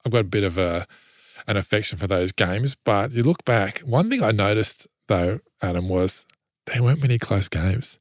I've 0.05 0.13
got 0.13 0.21
a 0.21 0.25
bit 0.25 0.45
of 0.45 0.57
a 0.57 0.87
an 1.49 1.57
affection 1.57 1.99
for 1.99 2.07
those 2.07 2.31
games. 2.31 2.77
But 2.77 3.13
you 3.13 3.25
look 3.25 3.45
back, 3.45 3.81
one 3.81 4.09
thing 4.09 4.23
I 4.23 4.31
noticed 4.31 4.87
though, 5.09 5.41
Adam, 5.61 5.89
was 5.89 6.27
there 6.67 6.83
weren't 6.83 7.03
many 7.03 7.19
close 7.19 7.49
games. 7.49 7.99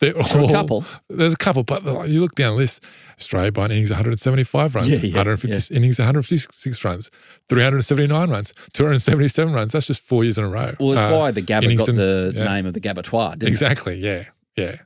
There 0.00 0.12
all, 0.16 0.44
a 0.44 0.52
couple. 0.52 0.84
There's 1.08 1.32
a 1.32 1.36
couple, 1.36 1.62
but 1.62 2.08
you 2.08 2.20
look 2.20 2.34
down 2.34 2.54
the 2.54 2.58
list. 2.58 2.82
Australia 3.18 3.52
by 3.52 3.66
innings 3.66 3.90
175 3.90 4.74
runs, 4.74 4.88
yeah, 4.88 4.96
yeah, 4.96 5.16
150 5.16 5.72
yeah. 5.72 5.76
innings 5.76 6.00
156 6.00 6.84
runs, 6.84 7.12
379 7.48 8.28
runs, 8.28 8.52
277 8.72 9.54
runs. 9.54 9.70
That's 9.70 9.86
just 9.86 10.02
four 10.02 10.24
years 10.24 10.36
in 10.36 10.42
a 10.42 10.48
row. 10.48 10.74
Well, 10.80 10.90
that's 10.90 11.12
uh, 11.12 11.16
why 11.16 11.30
the 11.30 11.42
Gabba 11.42 11.78
got 11.78 11.88
and, 11.88 11.96
the 11.98 12.32
name 12.34 12.66
of 12.66 12.74
the 12.74 12.80
Gabbatoir, 12.80 13.38
didn't 13.38 13.50
exactly, 13.50 14.04
it? 14.04 14.26
yeah, 14.56 14.64
yeah. 14.64 14.76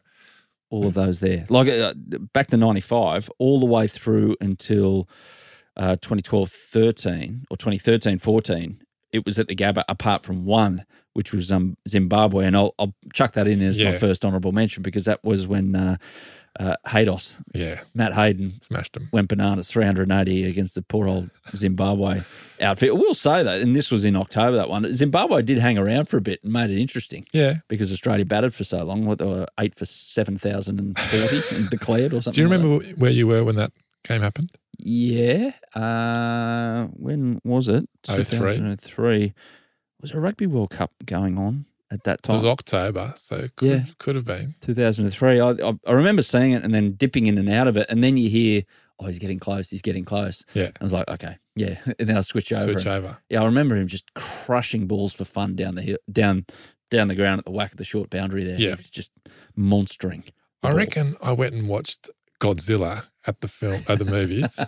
All 0.68 0.86
of 0.86 0.92
those 0.92 1.20
there. 1.20 1.46
Like 1.48 1.68
uh, 1.68 1.94
back 2.34 2.48
to 2.48 2.58
95, 2.58 3.30
all 3.38 3.60
the 3.60 3.66
way 3.66 3.88
through 3.88 4.36
until 4.42 5.08
uh, 5.78 5.96
2012 5.96 6.50
13 6.50 7.46
or 7.50 7.56
2013 7.56 8.18
14, 8.18 8.80
it 9.12 9.24
was 9.24 9.38
at 9.38 9.48
the 9.48 9.56
Gabba, 9.56 9.84
apart 9.88 10.24
from 10.24 10.44
one, 10.44 10.84
which 11.14 11.32
was 11.32 11.50
um, 11.50 11.76
Zimbabwe. 11.88 12.46
And 12.46 12.56
I'll, 12.56 12.74
I'll 12.78 12.94
chuck 13.12 13.32
that 13.32 13.48
in 13.48 13.62
as 13.62 13.76
yeah. 13.76 13.92
my 13.92 13.98
first 13.98 14.24
honourable 14.24 14.52
mention 14.52 14.82
because 14.82 15.04
that 15.06 15.24
was 15.24 15.46
when 15.46 15.74
uh, 15.74 15.96
uh, 16.58 16.74
Haydos, 16.86 17.34
yeah, 17.54 17.80
Matt 17.94 18.12
Hayden, 18.14 18.50
smashed 18.62 18.96
him, 18.96 19.08
went 19.12 19.28
bananas, 19.28 19.68
380 19.68 20.44
against 20.44 20.74
the 20.74 20.82
poor 20.82 21.06
old 21.06 21.30
Zimbabwe 21.56 22.22
outfit. 22.60 22.96
We'll 22.96 23.14
say 23.14 23.42
that, 23.42 23.60
and 23.60 23.76
this 23.76 23.92
was 23.92 24.04
in 24.04 24.16
October, 24.16 24.56
that 24.56 24.68
one. 24.68 24.92
Zimbabwe 24.92 25.42
did 25.42 25.58
hang 25.58 25.78
around 25.78 26.08
for 26.08 26.16
a 26.16 26.20
bit 26.20 26.42
and 26.42 26.52
made 26.52 26.70
it 26.70 26.80
interesting. 26.80 27.26
Yeah. 27.32 27.54
Because 27.68 27.92
Australia 27.92 28.24
batted 28.24 28.54
for 28.54 28.64
so 28.64 28.82
long. 28.82 29.06
What, 29.06 29.18
they 29.18 29.26
were 29.26 29.46
eight 29.60 29.76
for 29.76 29.84
7,040 29.84 31.56
and 31.56 31.70
declared 31.70 32.12
or 32.12 32.20
something. 32.20 32.34
Do 32.34 32.40
you 32.40 32.48
remember 32.48 32.84
like 32.84 32.96
where 32.96 33.12
you 33.12 33.28
were 33.28 33.44
when 33.44 33.54
that 33.56 33.72
game 34.04 34.22
happened? 34.22 34.50
Yeah. 34.78 35.52
Uh, 35.74 36.86
when 36.92 37.40
was 37.44 37.68
it? 37.68 37.88
03. 38.06 38.16
2003. 38.24 39.34
Was 40.00 40.12
a 40.12 40.20
Rugby 40.20 40.46
World 40.46 40.70
Cup 40.70 40.92
going 41.04 41.36
on 41.38 41.66
at 41.90 42.04
that 42.04 42.22
time? 42.22 42.36
It 42.36 42.42
was 42.42 42.48
October, 42.48 43.14
so 43.16 43.36
it 43.36 43.56
could, 43.56 43.68
Yeah. 43.68 43.84
could 43.98 44.14
have 44.14 44.24
been. 44.24 44.54
2003. 44.60 45.40
I, 45.40 45.50
I, 45.50 45.72
I 45.86 45.92
remember 45.92 46.22
seeing 46.22 46.52
it 46.52 46.62
and 46.62 46.72
then 46.72 46.92
dipping 46.92 47.26
in 47.26 47.36
and 47.38 47.48
out 47.48 47.66
of 47.66 47.76
it. 47.76 47.86
And 47.90 48.04
then 48.04 48.16
you 48.16 48.30
hear, 48.30 48.62
oh, 49.00 49.06
he's 49.06 49.18
getting 49.18 49.40
close. 49.40 49.70
He's 49.70 49.82
getting 49.82 50.04
close. 50.04 50.44
Yeah. 50.54 50.70
I 50.80 50.84
was 50.84 50.92
like, 50.92 51.08
okay, 51.08 51.36
yeah. 51.56 51.78
And 51.98 52.08
then 52.08 52.16
I'll 52.16 52.22
switch 52.22 52.52
over. 52.52 52.72
Switch 52.72 52.86
and- 52.86 52.94
over. 53.04 53.18
Yeah, 53.28 53.42
I 53.42 53.46
remember 53.46 53.74
him 53.76 53.88
just 53.88 54.14
crushing 54.14 54.86
balls 54.86 55.12
for 55.12 55.24
fun 55.24 55.56
down 55.56 55.74
the 55.74 55.82
hill, 55.82 55.98
down 56.10 56.46
down 56.90 57.08
the 57.08 57.14
ground 57.14 57.38
at 57.40 57.44
the 57.44 57.50
WACA 57.50 57.76
the 57.76 57.84
short 57.84 58.08
boundary 58.08 58.44
there. 58.44 58.58
Yeah. 58.58 58.70
He 58.70 58.76
was 58.76 58.88
just 58.90 59.10
monstering. 59.56 60.24
I 60.62 60.68
ball. 60.68 60.76
reckon 60.78 61.16
I 61.20 61.32
went 61.32 61.54
and 61.54 61.68
watched 61.68 62.08
Godzilla 62.40 63.08
at 63.28 63.40
the 63.42 63.46
film 63.48 63.80
at 63.88 63.98
the 63.98 64.04
movies, 64.04 64.58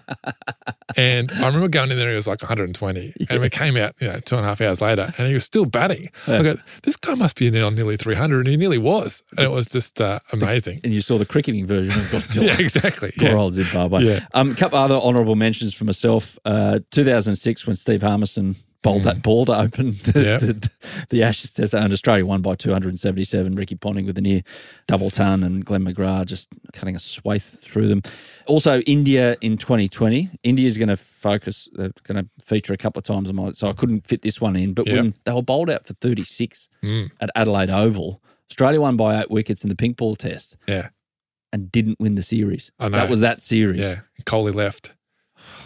and 0.97 1.31
I 1.33 1.47
remember 1.47 1.69
going 1.69 1.91
in 1.91 1.99
there. 1.99 2.11
He 2.11 2.17
was 2.17 2.27
like 2.27 2.43
120, 2.43 3.15
and 3.31 3.41
we 3.41 3.51
came 3.51 3.77
out, 3.77 3.95
you 4.01 4.09
know, 4.09 4.21
two 4.21 4.37
and 4.37 4.45
a 4.45 4.49
half 4.49 4.61
hours 4.61 4.81
later, 4.81 5.13
and 5.19 5.27
he 5.27 5.35
was 5.35 5.45
still 5.45 5.65
batting. 5.65 6.11
I 6.27 6.43
go, 6.43 6.57
this 6.83 6.97
guy 6.97 7.15
must 7.15 7.37
be 7.37 7.49
on 7.61 7.75
nearly 7.75 7.97
300, 7.97 8.41
and 8.41 8.49
he 8.49 8.57
nearly 8.57 8.79
was, 8.79 9.23
and 9.37 9.47
it 9.47 9.51
was 9.51 9.67
just 9.67 10.01
uh, 10.01 10.21
amazing. 10.33 10.81
And 10.85 10.95
you 10.95 11.01
saw 11.01 11.19
the 11.19 11.27
cricketing 11.27 11.67
version 11.67 11.99
of 11.99 12.07
Godzilla. 12.11 12.47
yeah, 12.49 12.57
exactly. 12.59 13.13
Poor 13.19 13.29
Yeah. 13.29 13.35
old 13.35 13.55
Zimbabwe. 13.55 14.05
Yeah. 14.05 14.27
Um, 14.35 14.51
a 14.53 14.55
couple 14.55 14.79
other 14.79 14.97
honourable 14.97 15.37
mentions 15.37 15.73
for 15.75 15.85
myself. 15.85 16.39
Uh, 16.45 16.81
2006 16.91 17.67
when 17.67 17.75
Steve 17.75 18.03
Harmison 18.03 18.57
bowled 18.83 19.05
that 19.05 19.23
ball 19.23 19.45
to 19.47 19.57
open 19.59 19.87
the, 19.91 20.13
Mm. 20.13 20.25
Yeah. 20.25 20.39
the, 20.39 20.71
the 21.11 21.23
Ashes 21.23 21.53
Test, 21.53 21.75
and 21.75 21.93
Australia 21.93 22.25
won 22.25 22.41
by 22.43 22.55
277. 22.55 23.55
Ricky 23.55 23.75
Ponting 23.77 24.07
with 24.07 24.17
a 24.19 24.21
near 24.21 24.43
double 24.87 25.11
ton, 25.11 25.43
and 25.45 25.65
Glenn 25.65 25.85
McGrath 25.85 26.27
just 26.27 26.49
cutting 26.73 26.97
a 26.97 26.99
swathe 26.99 27.43
through 27.43 27.89
them. 27.89 28.03
Also, 28.47 28.81
India 28.81 29.37
in 29.41 29.57
2020. 29.59 30.31
India 30.43 30.67
is 30.67 30.79
going 30.79 30.89
to 30.89 30.97
focus, 30.97 31.69
uh, 31.79 31.89
going 32.05 32.25
to 32.25 32.45
feature 32.45 32.73
a 32.73 32.77
couple 32.79 32.99
of 33.01 33.05
times 33.05 33.29
on 33.29 33.37
my, 33.37 33.53
so 33.53 33.69
I 33.69 33.73
couldn't 33.73 34.07
fit 34.07 34.23
this 34.23 34.41
one 34.41 34.57
in. 34.57 34.73
But 34.75 34.87
Yeah. 34.87 34.97
when 34.97 35.15
they 35.25 35.33
were 35.33 35.43
bowled 35.43 35.71
out 35.71 35.87
for 35.87 35.95
36 35.95 36.69
Mm, 36.83 37.11
at 37.21 37.31
Adelaide 37.35 37.71
Oval, 37.71 38.23
Australia 38.51 38.81
won 38.81 38.97
by 38.97 39.21
eight 39.21 39.31
wickets 39.31 39.63
in 39.63 39.69
the 39.69 39.77
pink 39.77 39.97
ball 39.97 40.17
test 40.17 40.57
yeah, 40.67 40.89
and 41.53 41.71
didn't 41.71 42.01
win 42.01 42.15
the 42.15 42.23
series. 42.23 42.73
I 42.81 42.89
know. 42.89 42.97
That 42.99 43.11
was 43.11 43.21
that 43.21 43.43
series. 43.43 43.81
yeah. 43.81 44.01
Kohli 44.25 44.55
left. 44.55 44.95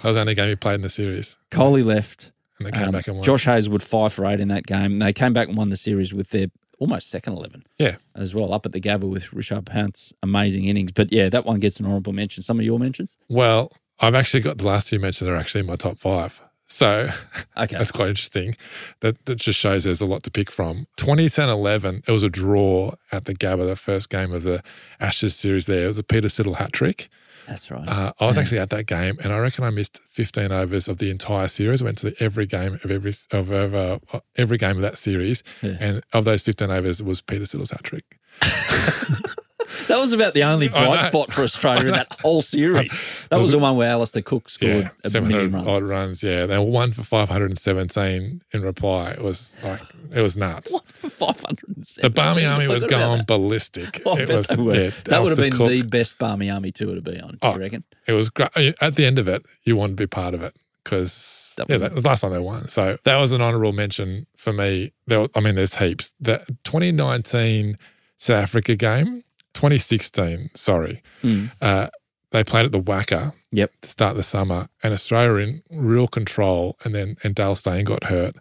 That 0.03 0.09
was 0.09 0.17
the 0.17 0.21
only 0.21 0.35
game 0.35 0.49
he 0.49 0.57
played 0.57 0.75
in 0.77 0.83
the 0.83 0.89
series, 0.89 1.39
Kohli 1.51 1.85
left. 1.85 2.31
And 2.59 2.67
they 2.67 2.71
came 2.73 2.85
Um, 2.89 2.93
back 2.93 3.07
and 3.09 3.17
won. 3.17 3.25
Josh 3.25 3.45
Hazlewood 3.45 3.83
five 3.83 4.13
for 4.13 4.27
eight 4.27 4.41
in 4.41 4.49
that 4.49 4.67
game. 4.67 4.93
And 4.93 5.03
they 5.03 5.13
came 5.13 5.33
back 5.33 5.49
and 5.49 5.57
won 5.57 5.69
the 5.71 5.77
series 5.77 6.15
with 6.15 6.31
their 6.31 6.47
almost 6.79 7.09
second 7.11 7.33
eleven. 7.35 7.65
Yeah. 7.79 7.97
as 8.17 8.35
well 8.35 8.53
up 8.53 8.65
at 8.67 8.73
the 8.73 8.81
Gabba 8.81 9.09
with 9.09 9.25
Rishabh 9.27 9.65
Pant's 9.67 10.13
amazing 10.23 10.65
innings. 10.67 10.93
But 10.93 11.13
yeah, 11.13 11.29
that 11.29 11.45
one 11.45 11.59
gets 11.61 11.79
an 11.81 11.87
honourable 11.87 12.13
mention. 12.13 12.43
Some 12.43 12.59
of 12.59 12.65
your 12.65 12.79
mentions. 12.79 13.17
Well, 13.29 13.73
I've 14.01 14.15
actually 14.15 14.41
got 14.41 14.59
the 14.59 14.67
last 14.67 14.89
few 14.91 14.99
mentioned 15.01 15.31
are 15.31 15.37
actually 15.37 15.61
in 15.61 15.67
my 15.67 15.77
top 15.77 15.99
five. 15.99 16.43
So 16.67 17.11
Okay, 17.57 17.77
That's 17.77 17.93
quite 17.93 18.09
interesting. 18.09 18.57
That 19.01 19.25
that 19.27 19.37
just 19.37 19.59
shows 19.59 19.85
there's 19.85 20.01
a 20.01 20.07
lot 20.07 20.23
to 20.25 20.31
pick 20.31 20.51
from. 20.51 20.87
2010 20.97 21.49
11, 21.49 22.03
it 22.07 22.11
was 22.13 22.23
a 22.23 22.29
draw 22.31 22.95
at 23.13 23.27
the 23.27 23.35
Gabba, 23.35 23.67
the 23.67 23.77
first 23.77 24.09
game 24.11 24.33
of 24.33 24.43
the 24.45 24.63
Ashes 25.01 25.35
series 25.37 25.67
there. 25.67 25.85
It 25.85 25.89
was 25.89 25.99
a 25.99 26.03
Peter 26.03 26.29
Siddle 26.29 26.57
hat 26.57 26.73
trick. 26.73 27.09
That's 27.47 27.71
right. 27.71 27.87
Uh, 27.87 28.13
I 28.19 28.27
was 28.27 28.37
Yeah. 28.37 28.43
actually 28.43 28.59
at 28.61 28.71
that 28.71 28.87
game 28.87 29.19
and 29.23 29.33
I 29.33 29.39
reckon 29.39 29.65
I 29.65 29.71
missed 29.71 30.01
15 30.09 30.51
overs 30.53 30.89
of 30.89 30.99
the 30.99 31.11
entire 31.11 31.49
series. 31.49 31.83
I 31.83 31.85
went 31.85 31.99
to 31.99 32.11
the, 32.11 32.17
every 32.23 32.47
game 32.47 32.75
of 32.83 32.91
every 32.91 33.13
of, 33.33 33.51
of 33.51 33.75
uh, 33.75 33.99
every 34.37 34.59
game 34.59 34.77
of 34.77 34.83
that 34.83 34.99
series. 34.99 35.43
Yeah. 35.63 35.77
And 35.81 36.03
of 36.13 36.25
those 36.25 36.43
15 36.43 36.71
overs, 36.71 37.01
it 37.01 37.07
was 37.07 37.21
Peter 37.21 37.47
Siddle's 37.47 37.71
hat 37.71 37.83
trick. 37.85 38.19
that 39.89 39.99
was 39.99 40.13
about 40.13 40.35
the 40.35 40.43
only 40.45 40.69
bright 40.81 41.07
spot 41.07 41.33
for 41.33 41.43
Australia 41.43 41.87
in 41.89 41.93
that 41.93 42.17
whole 42.21 42.43
series. 42.43 42.93
That 43.31 43.37
was, 43.37 43.47
Was 43.47 43.53
the 43.53 43.59
one 43.59 43.77
where 43.77 43.91
Alastair 43.91 44.23
Cook 44.23 44.49
scored 44.49 44.85
Yeah, 44.85 44.91
a 45.05 45.21
million 45.21 45.51
700 45.51 45.53
runs. 45.55 45.69
odd 45.69 45.83
runs. 45.83 46.23
Yeah, 46.23 46.47
they 46.47 46.59
were 46.59 46.65
one 46.65 46.93
for 46.93 47.03
517 47.03 48.43
in 48.53 48.63
reply. 48.63 49.13
It 49.13 49.21
was 49.23 49.57
like, 49.63 49.81
it 50.13 50.21
was 50.21 50.37
nuts. 50.37 50.73
What 50.73 50.85
for 50.93 51.09
five 51.11 51.41
hundred 51.41 51.77
and 51.77 51.85
The? 52.03 52.11
Barmy 52.11 52.45
Army 52.45 52.69
was 52.69 52.85
going 52.85 53.25
ballistic. 53.25 54.03
Oh, 54.07 54.17
it 54.19 54.29
was, 54.29 54.47
yeah, 54.51 54.91
that 55.07 55.23
would 55.23 55.31
have 55.31 55.39
been 55.39 55.53
Cook. 55.53 55.69
the 55.71 55.83
best 55.83 56.19
Barmy 56.19 56.51
Army 56.51 56.71
tour 56.73 56.95
to 56.95 57.01
be 57.01 57.19
on. 57.21 57.39
Oh, 57.43 57.55
you 57.55 57.61
reckon? 57.61 57.85
It 58.07 58.13
was 58.13 58.29
great. 58.31 58.51
Uh, 58.57 58.73
at 58.81 58.97
the 58.97 59.05
end 59.07 59.19
of 59.19 59.29
it, 59.29 59.45
you 59.65 59.77
wanted 59.77 59.97
to 59.97 60.03
be 60.03 60.07
part 60.07 60.35
of 60.35 60.43
it 60.43 60.55
because 60.83 61.55
That 61.57 61.69
yeah, 61.69 61.75
was- 61.75 61.81
that 61.83 61.95
was 61.95 62.03
the 62.03 62.09
last 62.09 62.21
time 62.21 62.33
they 62.33 62.39
won. 62.39 62.69
So 62.69 62.99
that 63.05 63.17
was 63.17 63.33
an 63.33 63.41
honourable 63.41 63.73
mention 63.73 64.27
for 64.37 64.53
me. 64.53 64.93
There, 65.07 65.21
were- 65.21 65.29
I 65.35 65.41
mean, 65.41 65.55
there's 65.55 65.77
heaps. 65.77 66.13
The 66.21 66.45
2019 66.65 67.79
South 68.19 68.43
Africa 68.43 68.77
game, 68.77 69.25
2016, 69.55 70.51
sorry, 70.55 71.03
Mm. 71.23 71.51
uh, 71.61 71.89
they 72.33 72.45
played 72.45 72.67
at 72.67 72.73
the 72.73 72.81
WACA 72.81 73.33
Yep. 73.53 73.71
to 73.83 73.89
start 73.89 74.17
the 74.17 74.23
summer, 74.23 74.69
and 74.83 74.93
Australia 74.93 75.31
were 75.31 75.41
in 75.41 75.63
real 75.71 76.09
control, 76.09 76.77
and 76.85 76.95
then 76.95 77.17
and 77.23 77.35
Dale 77.35 77.55
Steyn 77.55 77.85
got 77.85 78.05
hurt, 78.05 78.37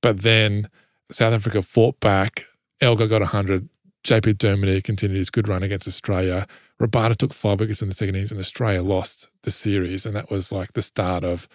but 0.00 0.22
then 0.22 0.68
South 1.10 1.32
Africa 1.32 1.62
fought 1.62 1.98
back. 2.00 2.44
Elgar 2.80 3.06
got 3.08 3.22
100. 3.22 3.68
JP 4.04 4.34
Duminy 4.34 4.82
continued 4.84 5.18
his 5.18 5.30
good 5.30 5.48
run 5.48 5.62
against 5.62 5.88
Australia. 5.88 6.46
Rabada 6.80 7.16
took 7.16 7.32
five 7.34 7.58
wickets 7.58 7.82
in 7.82 7.88
the 7.88 7.94
second 7.94 8.14
innings, 8.14 8.30
and 8.30 8.38
Australia 8.40 8.82
lost 8.82 9.28
the 9.42 9.50
series, 9.50 10.06
and 10.06 10.14
that 10.14 10.30
was 10.30 10.52
like 10.52 10.74
the 10.74 10.82
start 10.82 11.24
of 11.24 11.48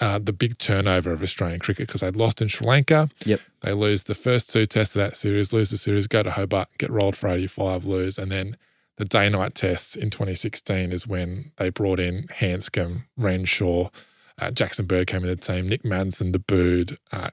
uh, 0.00 0.18
the 0.18 0.32
big 0.32 0.58
turnover 0.58 1.12
of 1.12 1.22
Australian 1.22 1.60
cricket 1.60 1.86
because 1.86 2.00
they'd 2.00 2.16
lost 2.16 2.42
in 2.42 2.48
Sri 2.48 2.66
Lanka. 2.66 3.08
Yep. 3.24 3.40
They 3.60 3.72
lose 3.72 4.04
the 4.04 4.14
first 4.14 4.52
two 4.52 4.66
tests 4.66 4.96
of 4.96 5.00
that 5.00 5.16
series, 5.16 5.52
lose 5.52 5.70
the 5.70 5.76
series, 5.76 6.06
go 6.06 6.22
to 6.22 6.30
Hobart, 6.30 6.68
get 6.78 6.90
rolled 6.90 7.16
for 7.16 7.28
85, 7.28 7.84
lose, 7.84 8.18
and 8.18 8.32
then 8.32 8.56
the 8.96 9.04
day 9.04 9.28
night 9.28 9.54
tests 9.54 9.96
in 9.96 10.10
2016 10.10 10.92
is 10.92 11.06
when 11.06 11.52
they 11.56 11.70
brought 11.70 12.00
in 12.00 12.26
Handscomb, 12.28 13.04
Renshaw, 13.16 13.90
uh, 14.38 14.50
Jackson 14.50 14.86
Bird 14.86 15.06
came 15.06 15.22
in 15.22 15.28
the 15.28 15.36
team, 15.36 15.68
Nic 15.68 15.82
Maddinson 15.82 16.34
debuted, 16.34 16.96
uh, 17.12 17.30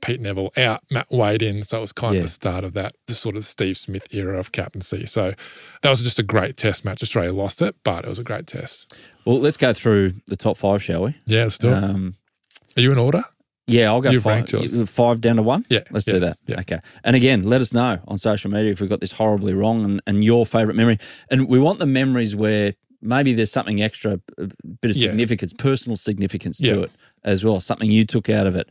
Pete 0.00 0.20
Nevill 0.20 0.50
out, 0.56 0.82
Matt 0.90 1.10
Wade 1.10 1.42
in. 1.42 1.62
So 1.62 1.78
it 1.78 1.80
was 1.82 1.92
kind 1.92 2.14
Yeah. 2.14 2.18
of 2.20 2.24
the 2.26 2.30
start 2.30 2.64
of 2.64 2.72
that, 2.74 2.94
the 3.06 3.14
sort 3.14 3.36
of 3.36 3.44
Steve 3.44 3.76
Smith 3.76 4.06
era 4.12 4.38
of 4.38 4.52
captaincy. 4.52 5.06
So 5.06 5.34
that 5.82 5.90
was 5.90 6.02
just 6.02 6.18
a 6.18 6.22
great 6.22 6.56
test 6.56 6.84
match. 6.84 7.02
Australia 7.02 7.32
lost 7.32 7.60
it, 7.62 7.76
but 7.84 8.04
it 8.04 8.08
was 8.08 8.18
a 8.18 8.24
great 8.24 8.46
test. 8.46 8.94
Well, 9.24 9.38
let's 9.40 9.56
go 9.56 9.72
through 9.72 10.12
the 10.26 10.36
top 10.36 10.56
five, 10.56 10.82
shall 10.82 11.02
we? 11.04 11.14
Yeah, 11.26 11.42
let's 11.44 11.58
do 11.58 11.68
it. 11.68 11.74
Um, 11.84 12.14
Are 12.76 12.80
you 12.80 12.92
in 12.92 12.98
order? 12.98 13.22
Yeah, 13.66 13.88
I'll 13.88 14.00
go 14.00 14.08
You've 14.10 14.22
five, 14.22 14.48
five 14.88 15.20
down 15.20 15.36
to 15.36 15.42
one. 15.42 15.66
Yeah, 15.68 15.80
Let's 15.90 16.06
yeah, 16.06 16.14
do 16.14 16.20
that. 16.20 16.38
yeah. 16.46 16.60
Okay. 16.60 16.78
And 17.04 17.14
again, 17.14 17.42
let 17.44 17.60
us 17.60 17.70
know 17.74 17.98
on 18.08 18.16
social 18.16 18.50
media 18.50 18.72
if 18.72 18.80
we've 18.80 18.88
got 18.88 19.00
this 19.00 19.12
horribly 19.12 19.52
wrong 19.52 19.84
and, 19.84 20.00
and 20.06 20.24
your 20.24 20.46
favourite 20.46 20.74
memory. 20.74 20.98
And 21.30 21.48
we 21.48 21.58
want 21.58 21.78
the 21.78 21.84
memories 21.86 22.34
where 22.34 22.72
maybe 23.02 23.34
there's 23.34 23.52
something 23.52 23.82
extra, 23.82 24.20
a 24.38 24.46
bit 24.80 24.90
of 24.92 24.96
Yeah. 24.96 25.08
significance, 25.10 25.52
personal 25.52 25.98
significance 25.98 26.56
to 26.58 26.66
Yeah. 26.66 26.74
it 26.84 26.90
as 27.24 27.44
well, 27.44 27.60
something 27.60 27.90
you 27.92 28.06
took 28.06 28.30
out 28.30 28.46
of 28.46 28.56
it. 28.56 28.70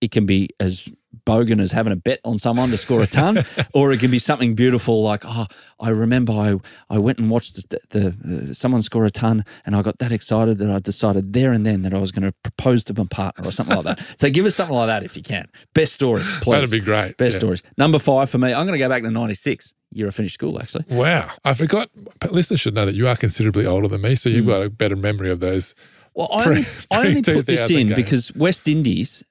It 0.00 0.10
can 0.10 0.26
be 0.26 0.50
as 0.60 0.88
bogan 1.26 1.60
as 1.60 1.72
having 1.72 1.92
a 1.92 1.96
bet 1.96 2.20
on 2.24 2.38
someone 2.38 2.70
to 2.70 2.76
score 2.76 3.02
a 3.02 3.06
ton, 3.06 3.44
or 3.74 3.92
it 3.92 3.98
can 4.00 4.10
be 4.10 4.18
something 4.18 4.54
beautiful 4.54 5.02
like, 5.02 5.22
oh, 5.26 5.46
I 5.80 5.88
remember 5.90 6.32
I, 6.32 6.54
I 6.88 6.98
went 6.98 7.18
and 7.18 7.28
watched 7.30 7.68
the, 7.70 7.80
the 7.90 8.50
uh, 8.50 8.54
someone 8.54 8.80
score 8.82 9.04
a 9.04 9.10
ton, 9.10 9.44
and 9.66 9.74
I 9.74 9.82
got 9.82 9.98
that 9.98 10.12
excited 10.12 10.58
that 10.58 10.70
I 10.70 10.78
decided 10.78 11.32
there 11.32 11.52
and 11.52 11.66
then 11.66 11.82
that 11.82 11.92
I 11.94 11.98
was 11.98 12.12
going 12.12 12.22
to 12.22 12.32
propose 12.44 12.84
to 12.84 12.94
my 12.94 13.04
partner 13.10 13.46
or 13.48 13.52
something 13.52 13.74
like 13.76 13.84
that. 13.96 14.06
So 14.18 14.30
give 14.30 14.46
us 14.46 14.54
something 14.54 14.76
like 14.76 14.86
that 14.86 15.02
if 15.02 15.16
you 15.16 15.22
can. 15.22 15.48
Best 15.74 15.92
story, 15.94 16.22
please. 16.42 16.52
That'd 16.54 16.70
be 16.70 16.80
great. 16.80 17.16
Best 17.16 17.34
Yeah. 17.34 17.38
stories. 17.40 17.62
Number 17.76 17.98
five 17.98 18.30
for 18.30 18.38
me. 18.38 18.48
I'm 18.54 18.66
going 18.66 18.78
to 18.78 18.84
go 18.84 18.88
back 18.88 19.02
to 19.02 19.10
'96. 19.10 19.74
Year 19.92 20.06
I 20.08 20.10
finished 20.10 20.34
school, 20.34 20.60
actually. 20.60 20.84
Wow. 20.90 21.30
I 21.44 21.54
forgot. 21.54 21.88
Listeners 22.30 22.60
should 22.60 22.74
know 22.74 22.84
that 22.86 22.94
you 22.94 23.08
are 23.08 23.16
considerably 23.16 23.64
older 23.66 23.88
than 23.88 24.02
me. 24.02 24.14
So 24.16 24.28
you've 24.28 24.46
got 24.46 24.62
a 24.62 24.68
better 24.70 24.96
memory 24.96 25.30
of 25.30 25.40
those. 25.40 25.74
Well, 26.14 26.28
I 26.32 26.44
Pre- 26.44 26.56
only, 26.56 26.66
I 26.90 26.98
only 27.08 27.22
put 27.22 27.46
this 27.46 27.70
in 27.70 27.86
games. 27.88 27.94
because 27.96 28.34
West 28.34 28.68
Indies 28.68 29.24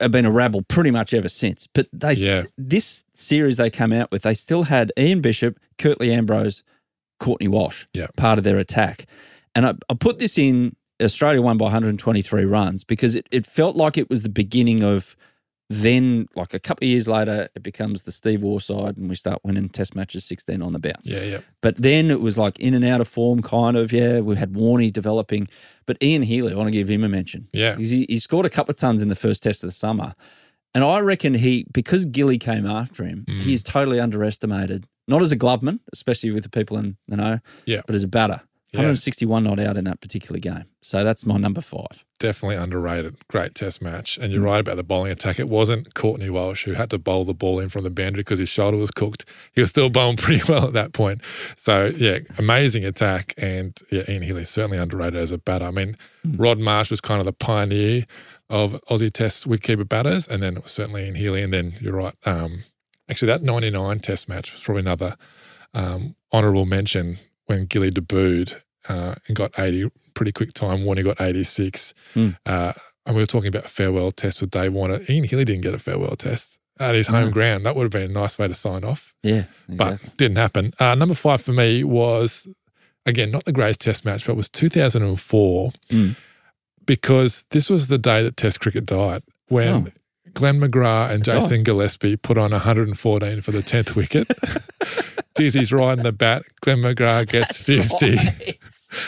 have 0.00 0.10
been 0.10 0.24
a 0.24 0.30
rabble 0.30 0.62
pretty 0.62 0.90
much 0.90 1.12
ever 1.14 1.28
since. 1.28 1.66
But 1.72 1.88
they 1.92 2.12
Yeah. 2.14 2.44
this 2.56 3.04
series 3.14 3.56
they 3.56 3.70
came 3.70 3.92
out 3.92 4.10
with, 4.10 4.22
they 4.22 4.34
still 4.34 4.64
had 4.64 4.92
Ian 4.98 5.20
Bishop, 5.20 5.58
Curtly 5.78 6.12
Ambrose, 6.12 6.62
Courtney 7.20 7.48
Walsh, 7.48 7.86
Yeah. 7.94 8.06
part 8.16 8.38
of 8.38 8.44
their 8.44 8.58
attack. 8.58 9.06
And 9.54 9.66
I, 9.66 9.74
I 9.90 9.94
put 9.94 10.18
this 10.18 10.38
in 10.38 10.76
Australia 11.02 11.42
won 11.42 11.56
by 11.58 11.64
123 11.66 12.44
runs 12.44 12.84
because 12.84 13.14
it, 13.14 13.26
it 13.30 13.46
felt 13.46 13.76
like 13.76 13.96
it 13.98 14.08
was 14.10 14.22
the 14.22 14.28
beginning 14.28 14.82
of 14.82 15.16
then, 15.70 16.26
like 16.34 16.54
a 16.54 16.58
couple 16.58 16.86
of 16.86 16.88
years 16.88 17.06
later, 17.08 17.48
it 17.54 17.62
becomes 17.62 18.04
the 18.04 18.12
Steve 18.12 18.42
Waugh 18.42 18.58
side 18.58 18.96
and 18.96 19.08
we 19.08 19.14
start 19.16 19.40
winning 19.44 19.68
test 19.68 19.94
matches 19.94 20.24
16 20.24 20.62
on 20.62 20.72
the 20.72 20.78
bounce. 20.78 21.06
Yeah, 21.06 21.22
yeah. 21.22 21.38
But 21.60 21.76
then 21.76 22.10
it 22.10 22.20
was 22.20 22.38
like 22.38 22.58
in 22.58 22.72
and 22.72 22.84
out 22.84 23.00
of 23.02 23.08
form, 23.08 23.42
kind 23.42 23.76
of. 23.76 23.92
Yeah, 23.92 24.20
we 24.20 24.36
had 24.36 24.54
Warney 24.54 24.90
developing. 24.92 25.46
But 25.86 26.02
Ian 26.02 26.22
Healy, 26.22 26.52
I 26.52 26.56
want 26.56 26.68
to 26.68 26.72
give 26.72 26.88
him 26.88 27.04
a 27.04 27.08
mention. 27.08 27.48
Yeah. 27.52 27.76
He, 27.76 28.06
he 28.08 28.16
scored 28.18 28.46
a 28.46 28.50
couple 28.50 28.70
of 28.72 28.76
tons 28.76 29.02
in 29.02 29.08
the 29.08 29.14
first 29.14 29.42
test 29.42 29.62
of 29.62 29.68
the 29.68 29.74
summer. 29.74 30.14
And 30.74 30.84
I 30.84 31.00
reckon 31.00 31.34
he, 31.34 31.66
because 31.72 32.06
Gilly 32.06 32.38
came 32.38 32.66
after 32.66 33.04
him, 33.04 33.24
Mm. 33.28 33.40
he's 33.40 33.62
totally 33.62 34.00
underestimated. 34.00 34.86
Not 35.06 35.22
as 35.22 35.32
a 35.32 35.36
gloveman, 35.36 35.80
especially 35.92 36.30
with 36.30 36.42
the 36.44 36.50
people 36.50 36.76
in 36.78 36.96
you 37.06 37.16
know, 37.16 37.40
Yeah. 37.66 37.80
but 37.86 37.94
as 37.94 38.02
a 38.04 38.08
batter. 38.08 38.40
Yeah. 38.72 38.80
161 38.80 39.44
not 39.44 39.58
out 39.58 39.76
in 39.78 39.84
that 39.84 40.00
particular 40.02 40.38
game. 40.38 40.64
So 40.82 41.02
that's 41.02 41.24
my 41.24 41.38
number 41.38 41.60
five. 41.62 42.04
definitely 42.20 42.56
underrated. 42.56 43.14
Great 43.28 43.54
test 43.54 43.80
match. 43.80 44.18
And 44.18 44.30
Mm. 44.30 44.34
you're 44.34 44.42
right 44.42 44.58
about 44.60 44.74
the 44.76 44.82
bowling 44.82 45.12
attack. 45.12 45.38
It 45.38 45.48
wasn't 45.48 45.94
Courtney 45.94 46.28
Walsh 46.28 46.64
who 46.64 46.72
had 46.72 46.90
to 46.90 46.98
bowl 46.98 47.24
the 47.24 47.32
ball 47.32 47.60
in 47.60 47.68
from 47.68 47.84
the 47.84 47.90
boundary 47.90 48.20
because 48.24 48.40
his 48.40 48.48
shoulder 48.48 48.76
was 48.76 48.90
cooked. 48.90 49.24
He 49.52 49.60
was 49.60 49.70
still 49.70 49.88
bowling 49.98 50.16
pretty 50.16 50.42
well 50.52 50.66
at 50.66 50.72
that 50.72 50.92
point. 50.92 51.20
So, 51.56 51.92
yeah, 51.96 52.18
amazing 52.36 52.84
attack. 52.84 53.34
And 53.38 53.78
yeah, 53.92 54.02
Ian 54.08 54.22
Healy 54.22 54.44
certainly 54.44 54.78
underrated 54.78 55.14
as 55.20 55.30
a 55.30 55.38
batter. 55.38 55.66
I 55.66 55.70
mean, 55.70 55.96
Mm. 56.26 56.40
Rod 56.40 56.58
Marsh 56.58 56.90
was 56.90 57.00
kind 57.00 57.20
of 57.20 57.26
the 57.26 57.32
pioneer 57.32 58.04
of 58.50 58.72
Aussie 58.90 59.12
Test 59.12 59.48
wicketkeeper 59.48 59.88
batters. 59.88 60.26
And 60.26 60.42
then 60.42 60.56
it 60.56 60.64
was 60.64 60.72
certainly 60.72 61.04
Ian 61.06 61.14
Healy. 61.14 61.42
And 61.42 61.52
then 61.52 61.74
you're 61.80 61.94
right. 61.94 62.14
Um, 62.26 62.64
actually, 63.08 63.28
that 63.28 63.44
99 63.44 64.00
test 64.00 64.28
match 64.28 64.52
was 64.52 64.60
probably 64.60 64.80
another 64.80 65.16
um, 65.72 66.16
honourable 66.32 66.66
mention 66.66 67.18
when 67.48 67.66
Gilly 67.66 67.90
debuted 67.90 68.56
uh, 68.88 69.16
and 69.26 69.36
got 69.36 69.58
80 69.58 69.90
pretty 70.14 70.32
quick 70.32 70.52
time. 70.54 70.84
Warner 70.84 71.02
got 71.02 71.20
86. 71.20 71.92
Hmm. 72.14 72.30
Uh, 72.46 72.72
and 73.04 73.16
we 73.16 73.22
were 73.22 73.26
talking 73.26 73.48
about 73.48 73.68
farewell 73.68 74.12
test 74.12 74.40
with 74.40 74.50
Dave 74.50 74.72
Warner. 74.72 75.00
Ian 75.08 75.24
Healy 75.24 75.44
didn't 75.44 75.62
get 75.62 75.74
a 75.74 75.78
farewell 75.78 76.14
test 76.16 76.58
at 76.80 76.94
his 76.94 77.08
home 77.08 77.26
No. 77.26 77.30
ground. 77.30 77.66
That 77.66 77.74
would 77.74 77.84
have 77.84 77.90
been 77.90 78.10
a 78.10 78.14
nice 78.14 78.38
way 78.38 78.46
to 78.48 78.54
sign 78.54 78.84
off, 78.84 79.14
Yeah, 79.22 79.44
but 79.68 79.98
didn't 80.16 80.36
happen. 80.36 80.72
Uh, 80.78 80.94
number 80.94 81.14
five 81.14 81.40
for 81.42 81.52
me 81.52 81.82
was, 81.84 82.46
again, 83.06 83.30
not 83.30 83.44
the 83.44 83.52
greatest 83.52 83.80
test 83.80 84.04
match, 84.04 84.26
but 84.26 84.32
it 84.34 84.36
was 84.36 84.48
2004 84.50 85.72
Mm. 85.90 86.16
because 86.86 87.44
this 87.50 87.68
was 87.70 87.88
the 87.88 87.98
day 87.98 88.22
that 88.22 88.36
Test 88.36 88.60
cricket 88.60 88.86
died 88.86 89.22
when 89.48 89.74
Oh. 89.74 89.86
Glenn 90.38 90.60
McGrath 90.60 91.10
and 91.10 91.28
Oh. 91.28 91.32
Jason 91.40 91.64
Gillespie 91.64 92.16
put 92.16 92.38
on 92.38 92.52
114 92.52 93.40
for 93.42 93.50
the 93.50 93.58
10th 93.60 93.96
wicket. 93.96 94.28
Dizzy's 95.34 95.72
riding 95.72 96.04
the 96.04 96.12
bat. 96.12 96.42
Glenn 96.60 96.78
McGrath 96.78 97.28
gets 97.28 97.58
50. 97.58 98.58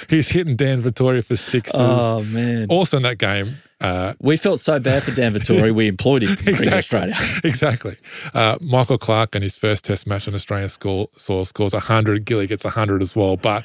He's 0.09 0.29
hitting 0.29 0.57
Dan 0.57 0.83
Vettori 0.83 1.25
for 1.25 1.37
sixes. 1.37 1.75
Oh 1.79 2.25
man, 2.25 2.67
Also 2.69 2.97
in 2.97 3.05
that 3.05 3.19
game, 3.19 3.59
uh, 3.81 4.15
we 4.21 4.37
felt 4.37 4.59
so 4.61 4.81
bad 4.81 5.05
for 5.05 5.13
Dan 5.13 5.35
Vettori. 5.35 5.73
we 5.73 5.87
employed 5.87 6.23
him 6.25 6.31
in 6.41 6.49
exactly, 6.49 6.73
Australia. 6.79 7.15
exactly. 7.45 7.97
Uh, 8.35 8.59
Michael 8.61 8.99
Clarke 8.99 9.37
in 9.37 9.43
his 9.43 9.57
first 9.57 9.85
Test 9.85 10.07
match 10.09 10.27
on 10.27 10.35
Australian 10.35 10.69
score, 10.69 11.09
soil 11.17 11.45
scores 11.45 11.73
100. 11.75 12.25
Gilly 12.25 12.49
gets 12.49 12.65
100 12.65 13.03
as 13.03 13.15
well. 13.15 13.37
But 13.37 13.65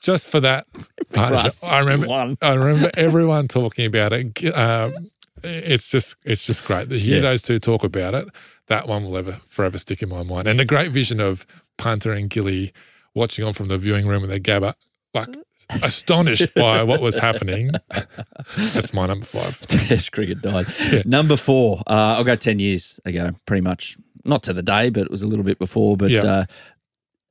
just 0.00 0.28
for 0.30 0.38
that 0.40 0.66
partnership, 1.12 1.52
I 1.66 1.80
remember, 1.80 2.36
I 2.40 2.54
remember 2.54 2.90
everyone 2.94 3.48
talking 3.48 3.84
about 3.84 4.12
it. 4.12 4.44
Um, 4.56 5.10
it's 5.42 5.90
just, 5.90 6.16
it's 6.24 6.44
just 6.44 6.64
great 6.64 6.88
to 6.90 6.98
hear 6.98 7.16
Yeah. 7.16 7.22
those 7.22 7.42
two 7.42 7.58
talk 7.58 7.84
about 7.84 8.14
it. 8.14 8.28
That 8.68 8.86
one 8.86 9.04
will 9.04 9.16
ever, 9.16 9.40
forever 9.48 9.78
stick 9.78 10.02
in 10.02 10.08
my 10.08 10.22
mind. 10.22 10.46
And 10.46 10.58
the 10.60 10.64
great 10.64 10.90
vision 10.92 11.20
of 11.20 11.46
Punter 11.78 12.12
and 12.12 12.30
Gilly 12.30 12.72
watching 13.14 13.44
on 13.44 13.52
from 13.52 13.68
the 13.68 13.78
viewing 13.78 14.06
room 14.06 14.22
with 14.22 14.30
their 14.30 14.38
gabba, 14.38 14.74
like 15.14 15.36
astonished 15.82 16.54
by 16.54 16.82
what 16.82 17.00
was 17.00 17.16
happening. 17.18 17.70
That's 18.56 18.92
my 18.94 19.06
number 19.06 19.26
five. 19.26 19.60
Test 19.66 20.12
cricket 20.12 20.40
died. 20.40 20.66
Number 21.04 21.36
four, 21.36 21.78
uh, 21.86 22.14
I'll 22.16 22.24
go 22.24 22.36
10 22.36 22.58
years 22.58 23.00
ago, 23.04 23.32
pretty 23.46 23.60
much. 23.62 23.96
Not 24.24 24.42
to 24.44 24.52
the 24.52 24.62
day, 24.62 24.90
but 24.90 25.02
it 25.02 25.10
was 25.10 25.22
a 25.22 25.26
little 25.26 25.44
bit 25.44 25.58
before. 25.58 25.96
But 25.96 26.10
Yeah. 26.10 26.20
uh, 26.24 26.44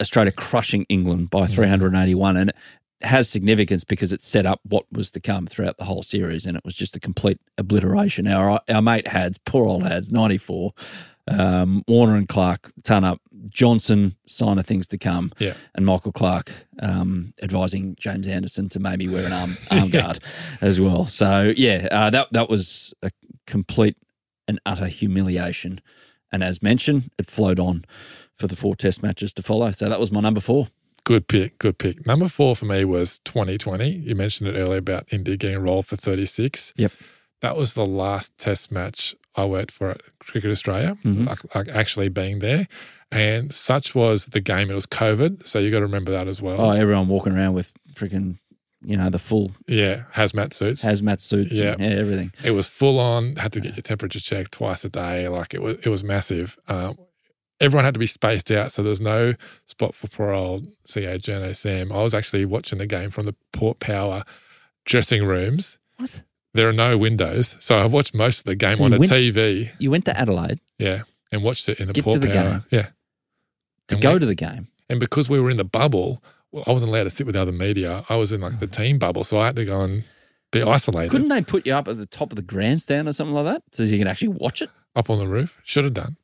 Australia 0.01 0.31
crushing 0.31 0.85
England 0.89 1.29
by 1.29 1.45
381. 1.45 2.37
And 2.37 2.51
has 3.01 3.29
significance 3.29 3.83
because 3.83 4.11
it 4.11 4.21
set 4.21 4.45
up 4.45 4.59
what 4.63 4.85
was 4.91 5.11
to 5.11 5.19
come 5.19 5.47
throughout 5.47 5.77
the 5.77 5.85
whole 5.85 6.03
series. 6.03 6.45
And 6.45 6.57
it 6.57 6.65
was 6.65 6.75
just 6.75 6.95
a 6.95 6.99
complete 6.99 7.39
obliteration. 7.57 8.27
Our, 8.27 8.59
our 8.69 8.81
mate 8.81 9.07
Hads, 9.07 9.37
poor 9.37 9.65
old 9.65 9.83
Hads, 9.83 10.11
94. 10.11 10.73
Um, 11.27 11.83
Warner 11.87 12.15
and 12.15 12.27
Clarke, 12.27 12.71
ton 12.83 13.03
up. 13.03 13.21
Johnson, 13.49 14.15
sign 14.25 14.57
of 14.57 14.65
things 14.65 14.87
to 14.87 14.97
come. 14.97 15.31
Yeah. 15.37 15.53
And 15.75 15.85
Michael 15.85 16.11
Clarke 16.11 16.51
um, 16.79 17.33
advising 17.41 17.95
James 17.99 18.27
Anderson 18.27 18.67
to 18.69 18.79
maybe 18.79 19.07
wear 19.07 19.25
an 19.25 19.33
arm, 19.33 19.57
arm 19.71 19.89
guard 19.89 20.19
as 20.59 20.81
well. 20.81 21.05
So, 21.05 21.53
yeah, 21.55 21.87
uh, 21.91 22.09
that, 22.09 22.27
that 22.33 22.49
was 22.49 22.93
a 23.01 23.11
complete 23.47 23.95
and 24.47 24.59
utter 24.65 24.87
humiliation. 24.87 25.79
And 26.31 26.43
as 26.43 26.61
mentioned, 26.61 27.09
it 27.17 27.27
flowed 27.27 27.59
on 27.59 27.85
for 28.37 28.47
the 28.47 28.55
four 28.55 28.75
test 28.75 29.03
matches 29.03 29.33
to 29.35 29.43
follow. 29.43 29.71
So 29.71 29.87
that 29.89 29.99
was 29.99 30.11
my 30.11 30.21
number 30.21 30.39
four. 30.41 30.67
Good 31.09 31.27
pick, 31.27 31.57
good 31.57 31.79
pick. 31.79 32.05
Number 32.05 32.27
four 32.27 32.55
for 32.55 32.65
me 32.65 32.85
was 32.85 33.17
2020. 33.25 33.89
You 33.89 34.13
mentioned 34.13 34.47
it 34.47 34.59
earlier 34.59 34.77
about 34.77 35.07
India 35.11 35.35
getting 35.37 35.57
rolled 35.57 35.87
for 35.87 35.95
36. 35.95 36.71
Yep. 36.77 36.91
That 37.41 37.57
was 37.57 37.73
the 37.73 37.83
last 37.85 38.37
test 38.37 38.71
match 38.71 39.15
I 39.35 39.45
worked 39.45 39.71
for 39.71 39.89
at 39.89 40.01
Cricket 40.19 40.51
Australia, 40.51 40.97
Mhm. 41.03 41.25
like, 41.25 41.55
like 41.55 41.67
actually 41.69 42.09
being 42.09 42.39
there. 42.39 42.67
And 43.11 43.51
such 43.51 43.95
was 43.95 44.27
the 44.27 44.39
game. 44.39 44.69
It 44.69 44.75
was 44.75 44.85
COVID. 44.85 45.47
So 45.47 45.57
you 45.57 45.71
got 45.71 45.79
to 45.79 45.85
remember 45.87 46.11
that 46.11 46.27
as 46.27 46.43
well. 46.43 46.61
Oh, 46.61 46.69
everyone 46.69 47.07
walking 47.07 47.33
around 47.33 47.53
with 47.53 47.73
freaking, 47.95 48.37
you 48.85 48.95
know, 48.95 49.09
the 49.09 49.17
full 49.17 49.53
yeah, 49.67 50.03
hazmat 50.13 50.53
suits. 50.53 50.85
hazmat 50.85 51.21
suits 51.21 51.55
Yeah. 51.55 51.71
and 51.71 51.81
yeah, 51.81 51.99
everything. 51.99 52.31
it 52.43 52.51
was 52.51 52.67
full 52.67 52.99
on. 52.99 53.35
Had 53.37 53.51
to 53.53 53.61
get 53.61 53.75
your 53.75 53.81
temperature 53.81 54.19
checked 54.19 54.51
twice 54.51 54.85
a 54.85 54.89
day. 54.89 55.27
Like 55.27 55.55
it 55.55 55.61
was, 55.63 55.77
it 55.83 55.89
was 55.89 56.03
massive. 56.03 56.55
Um, 56.67 56.99
everyone 57.61 57.85
had 57.85 57.93
to 57.93 57.99
be 57.99 58.05
spaced 58.07 58.51
out, 58.51 58.71
so 58.71 58.83
there's 58.83 59.01
no 59.01 59.33
spot 59.65 59.93
for 59.95 60.07
poor 60.07 60.31
old 60.31 60.67
CA 60.85 61.17
Journo 61.17 61.55
Sam. 61.55 61.91
I 61.91 62.03
was 62.03 62.13
actually 62.13 62.45
watching 62.45 62.77
the 62.79 62.87
game 62.87 63.09
from 63.09 63.25
the 63.25 63.35
Port 63.53 63.79
Power 63.79 64.23
dressing 64.85 65.25
rooms. 65.25 65.77
What? 65.97 66.21
There 66.53 66.67
are 66.67 66.73
no 66.73 66.97
windows, 66.97 67.55
so 67.59 67.77
I've 67.77 67.93
watched 67.93 68.13
most 68.15 68.39
of 68.39 68.45
the 68.45 68.55
game 68.55 68.77
So 68.77 68.85
on 68.85 68.93
a 68.93 68.97
went- 68.99 69.11
TV. 69.11 69.69
You 69.77 69.91
went 69.91 70.05
to 70.05 70.17
Adelaide 70.19 70.59
Yeah, 70.79 71.03
and 71.31 71.43
watched 71.43 71.69
it 71.69 71.79
in 71.79 71.87
the 71.87 71.93
Get 71.93 72.01
to 72.01 72.05
Port 72.05 72.21
the 72.21 72.27
Power. 72.29 72.49
game. 72.51 72.63
Yeah, 72.71 72.87
to 73.89 73.95
And 73.95 74.01
go 74.01 74.17
to 74.17 74.25
the 74.25 74.35
game. 74.35 74.67
and 74.89 74.99
because 74.99 75.29
we 75.29 75.39
were 75.39 75.49
in 75.51 75.57
the 75.57 75.63
bubble, 75.63 76.23
well, 76.51 76.63
I 76.65 76.71
wasn't 76.71 76.89
allowed 76.91 77.03
to 77.03 77.11
sit 77.11 77.27
with 77.27 77.35
other 77.35 77.51
media. 77.51 78.03
I 78.09 78.15
was 78.15 78.31
in 78.31 78.41
like 78.41 78.59
the 78.59 78.65
oh. 78.65 78.69
team 78.69 78.97
bubble, 78.97 79.23
so 79.23 79.39
I 79.39 79.47
had 79.47 79.55
to 79.57 79.65
go 79.65 79.81
and 79.81 80.03
be 80.51 80.63
isolated 80.63 81.11
Couldn't 81.11 81.29
they 81.29 81.43
put 81.43 81.67
you 81.67 81.75
up 81.75 81.87
at 81.87 81.97
the 81.97 82.07
top 82.07 82.31
of 82.31 82.35
the 82.35 82.41
grandstand 82.41 83.07
or 83.07 83.13
something 83.13 83.35
like 83.35 83.45
that 83.45 83.61
so 83.71 83.83
you 83.83 83.99
can 83.99 84.07
actually 84.07 84.29
watch 84.29 84.63
it? 84.63 84.71
up 84.95 85.11
on 85.11 85.19
the 85.19 85.27
roof. 85.27 85.61
Should 85.63 85.83
have 85.83 85.93
done. 85.93 86.17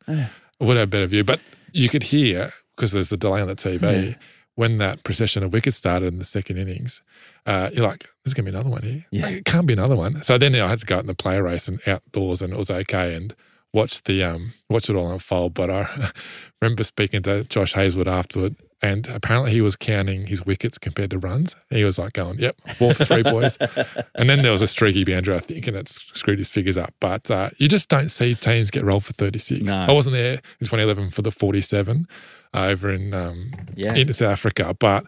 Would 0.60 0.78
have 0.78 0.88
a 0.88 0.88
better 0.88 1.08
view. 1.08 1.24
But 1.24 1.42
you 1.74 1.90
could 1.90 2.04
hear 2.04 2.52
because 2.76 2.92
there's 2.92 3.10
the 3.10 3.18
delay 3.18 3.42
on 3.42 3.48
the 3.48 3.56
TV 3.56 3.82
Yeah. 4.10 4.14
when 4.56 4.78
that 4.80 5.04
procession 5.04 5.44
of 5.44 5.52
wickets 5.54 5.78
started 5.78 6.08
in 6.14 6.18
the 6.20 6.26
second 6.26 6.58
innings. 6.58 7.02
Uh, 7.46 7.70
you're 7.74 7.88
like, 7.88 8.08
there's 8.24 8.34
gonna 8.34 8.50
be 8.50 8.56
another 8.56 8.70
one 8.70 8.82
here. 8.82 9.06
Yeah. 9.12 9.26
Like, 9.26 9.36
it 9.36 9.46
can't 9.46 9.66
be 9.68 9.74
another 9.74 9.96
one. 9.96 10.22
So 10.24 10.38
then 10.38 10.56
I 10.56 10.68
had 10.68 10.80
to 10.80 10.86
go 10.86 10.96
out 10.96 11.02
in 11.02 11.08
the 11.08 11.14
player 11.16 11.44
race 11.44 11.68
and 11.68 11.80
outdoors, 11.88 12.42
and 12.42 12.54
it 12.54 12.58
was 12.58 12.72
okay 12.72 13.16
and 13.16 13.36
watch 13.74 14.04
the 14.04 14.24
um 14.24 14.54
watch 14.70 14.90
it 14.90 14.96
all 14.96 15.12
unfold. 15.12 15.54
But 15.54 15.70
I 15.70 16.12
remember 16.62 16.84
speaking 16.84 17.22
to 17.24 17.44
Josh 17.44 17.74
Hazlewood 17.74 18.08
afterward. 18.08 18.56
And 18.86 19.08
apparently 19.08 19.52
he 19.52 19.62
was 19.62 19.76
counting 19.76 20.28
his 20.28 20.46
wickets 20.46 20.78
compared 20.78 21.10
to 21.12 21.18
runs. 21.18 21.56
He 21.72 21.84
was 21.84 21.98
like 21.98 22.14
going, 22.14 22.38
"Yep, 22.38 22.56
four 22.76 22.94
for 22.94 23.04
three, 23.06 23.24
boys." 23.24 23.58
and 24.16 24.30
then 24.30 24.44
there 24.44 24.52
was 24.52 24.62
a 24.62 24.68
streaky 24.68 25.04
boundary, 25.04 25.36
I 25.36 25.40
think, 25.40 25.66
and 25.68 25.76
it 25.76 25.88
screwed 25.90 26.38
his 26.40 26.50
figures 26.52 26.78
up. 26.78 26.94
But 27.00 27.32
uh, 27.32 27.50
you 27.58 27.68
just 27.68 27.90
don't 27.90 28.10
see 28.10 28.36
teams 28.36 28.70
get 28.70 28.84
rolled 28.86 29.04
for 29.04 29.14
36. 29.14 29.64
No. 29.64 29.74
I 29.76 29.92
wasn't 29.92 30.14
there 30.14 30.34
in 30.34 30.68
2011 30.68 31.10
for 31.12 31.24
the 31.24 31.32
47 31.32 32.06
uh, 32.54 32.60
over 32.66 32.92
in 32.92 33.14
um, 33.14 33.52
Yeah. 33.76 33.96
in 33.96 34.12
South 34.14 34.32
Africa, 34.32 34.76
but 34.80 35.06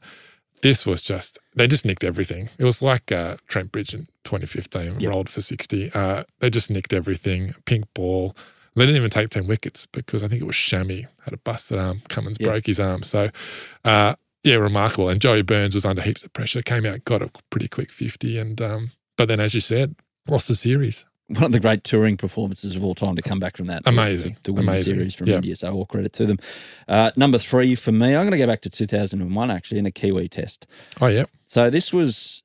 this 0.63 0.85
was 0.87 1.03
just 1.03 1.37
they 1.55 1.67
just 1.67 1.85
nicked 1.85 2.03
everything. 2.03 2.49
It 2.57 2.63
was 2.65 2.81
like 2.81 3.11
uh, 3.11 3.37
Trent 3.47 3.71
Bridge 3.71 3.93
in 3.93 4.07
2015 4.23 4.99
Yep. 4.99 5.13
rolled 5.13 5.29
for 5.29 5.41
60. 5.41 5.91
Uh, 5.93 6.23
they 6.39 6.49
just 6.49 6.71
nicked 6.71 6.93
everything. 6.93 7.53
Pink 7.65 7.85
ball. 7.93 8.35
They 8.77 8.85
didn't 8.85 8.97
even 8.97 9.09
take 9.09 9.29
10 9.29 9.47
wickets 9.47 9.85
because 9.87 10.23
I 10.23 10.27
think 10.27 10.41
it 10.41 10.45
was 10.45 10.55
Shami 10.55 11.07
had 11.25 11.33
a 11.33 11.37
busted 11.37 11.77
arm. 11.79 12.01
Cummins 12.09 12.37
Yeah. 12.39 12.47
broke 12.49 12.67
his 12.67 12.79
arm. 12.79 13.03
So, 13.03 13.29
uh, 13.83 14.15
yeah, 14.43 14.55
remarkable. 14.55 15.09
And 15.09 15.19
Joey 15.19 15.41
Burns 15.41 15.73
was 15.75 15.83
under 15.85 16.01
heaps 16.01 16.23
of 16.23 16.31
pressure, 16.33 16.61
came 16.61 16.85
out, 16.85 17.03
got 17.03 17.21
a 17.21 17.29
pretty 17.49 17.67
quick 17.67 17.91
50. 17.91 18.37
And, 18.37 18.61
um, 18.61 18.91
but 19.17 19.27
then, 19.27 19.39
as 19.39 19.53
you 19.53 19.59
said, 19.61 19.95
lost 20.29 20.47
the 20.47 20.55
series. 20.55 21.05
One 21.29 21.43
of 21.43 21.51
the 21.51 21.59
great 21.59 21.83
touring 21.83 22.15
performances 22.15 22.75
of 22.77 22.83
all 22.85 22.95
time 22.95 23.17
to 23.17 23.21
come 23.21 23.39
back 23.39 23.57
from 23.57 23.67
that. 23.67 23.81
Amazing. 23.85 24.35
To, 24.35 24.41
to 24.43 24.53
win 24.53 24.63
Amazing. 24.69 24.93
the 24.93 24.99
series 25.01 25.13
from 25.15 25.27
Yeah. 25.27 25.35
India. 25.35 25.55
So 25.57 25.73
all 25.73 25.85
credit 25.85 26.13
to 26.13 26.25
them. 26.25 26.37
Uh, 26.87 27.11
number 27.17 27.37
three 27.37 27.75
for 27.75 27.91
me, 27.91 28.15
I'm 28.15 28.21
going 28.23 28.31
to 28.31 28.37
go 28.37 28.47
back 28.47 28.61
to 28.61 28.69
2001 28.69 29.51
actually 29.51 29.79
in 29.79 29.85
a 29.85 29.91
Kiwi 29.91 30.29
test. 30.29 30.67
Oh, 31.01 31.07
yeah. 31.07 31.25
So 31.47 31.69
this 31.69 31.91
was 31.91 32.43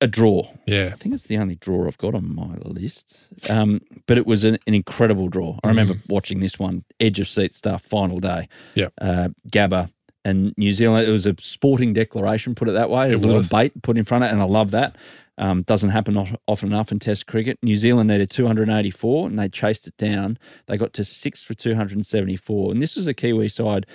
a 0.00 0.06
draw. 0.06 0.48
Yeah. 0.66 0.90
I 0.92 0.96
think 0.96 1.14
it's 1.14 1.24
the 1.26 1.38
only 1.38 1.56
draw 1.56 1.86
I've 1.86 1.98
got 1.98 2.14
on 2.14 2.34
my 2.34 2.54
list. 2.64 3.28
Um, 3.50 3.80
but 4.06 4.16
it 4.16 4.26
was 4.26 4.44
an, 4.44 4.58
an 4.66 4.74
incredible 4.74 5.28
draw. 5.28 5.58
I 5.64 5.68
remember 5.68 5.94
watching 6.08 6.40
this 6.40 6.58
one, 6.58 6.84
edge 7.00 7.18
of 7.20 7.28
seat 7.28 7.54
stuff, 7.54 7.82
final 7.82 8.20
day. 8.20 8.48
Yeah. 8.74 8.88
Uh, 9.00 9.28
Gabba 9.52 9.90
and 10.24 10.52
New 10.56 10.70
Zealand. 10.72 11.08
It 11.08 11.10
was 11.10 11.26
a 11.26 11.34
sporting 11.40 11.92
declaration, 11.94 12.54
put 12.54 12.68
it 12.68 12.72
that 12.72 12.90
way. 12.90 13.08
There's 13.08 13.22
It 13.22 13.28
a 13.28 13.32
little 13.32 13.58
bait 13.58 13.80
put 13.82 13.96
in 13.98 14.04
front 14.04 14.24
of 14.24 14.30
it, 14.30 14.32
and 14.34 14.40
I 14.42 14.44
love 14.46 14.70
that. 14.72 14.96
Um, 15.36 15.62
doesn't 15.62 15.90
happen 15.90 16.16
often 16.48 16.68
enough 16.72 16.90
in 16.90 16.98
Test 16.98 17.26
cricket. 17.28 17.58
New 17.62 17.76
Zealand 17.76 18.08
needed 18.08 18.28
284, 18.30 19.28
and 19.28 19.38
they 19.38 19.48
chased 19.48 19.86
it 19.86 19.96
down. 19.96 20.36
They 20.66 20.76
got 20.76 20.92
to 20.94 21.04
six 21.04 21.42
for 21.44 21.54
274, 21.54 22.72
and 22.72 22.82
this 22.82 22.96
was 22.96 23.06
a 23.06 23.14
Kiwi 23.14 23.48
side 23.48 23.86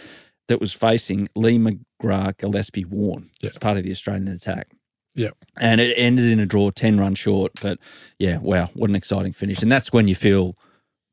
that 0.48 0.60
was 0.60 0.74
facing 0.74 1.30
Lee 1.36 1.58
McGrath, 1.58 2.38
Gillespie, 2.38 2.86
Warne 2.86 3.30
Yeah. 3.42 3.50
as 3.52 3.58
part 3.58 3.78
of 3.78 3.84
the 3.84 3.92
Australian 3.92 4.28
attack. 4.30 4.70
Yeah. 5.16 5.30
And 5.58 5.80
it 5.80 5.94
ended 5.98 6.26
in 6.26 6.40
a 6.40 6.46
draw, 6.46 6.72
10 6.72 7.00
runs 7.00 7.20
short. 7.20 7.52
But 7.62 7.78
yeah, 8.20 8.38
wow, 8.38 8.70
what 8.74 8.90
an 8.90 8.96
exciting 8.96 9.34
finish. 9.34 9.62
And 9.62 9.72
that's 9.72 9.94
when 9.94 10.08
you 10.08 10.16
feel 10.16 10.56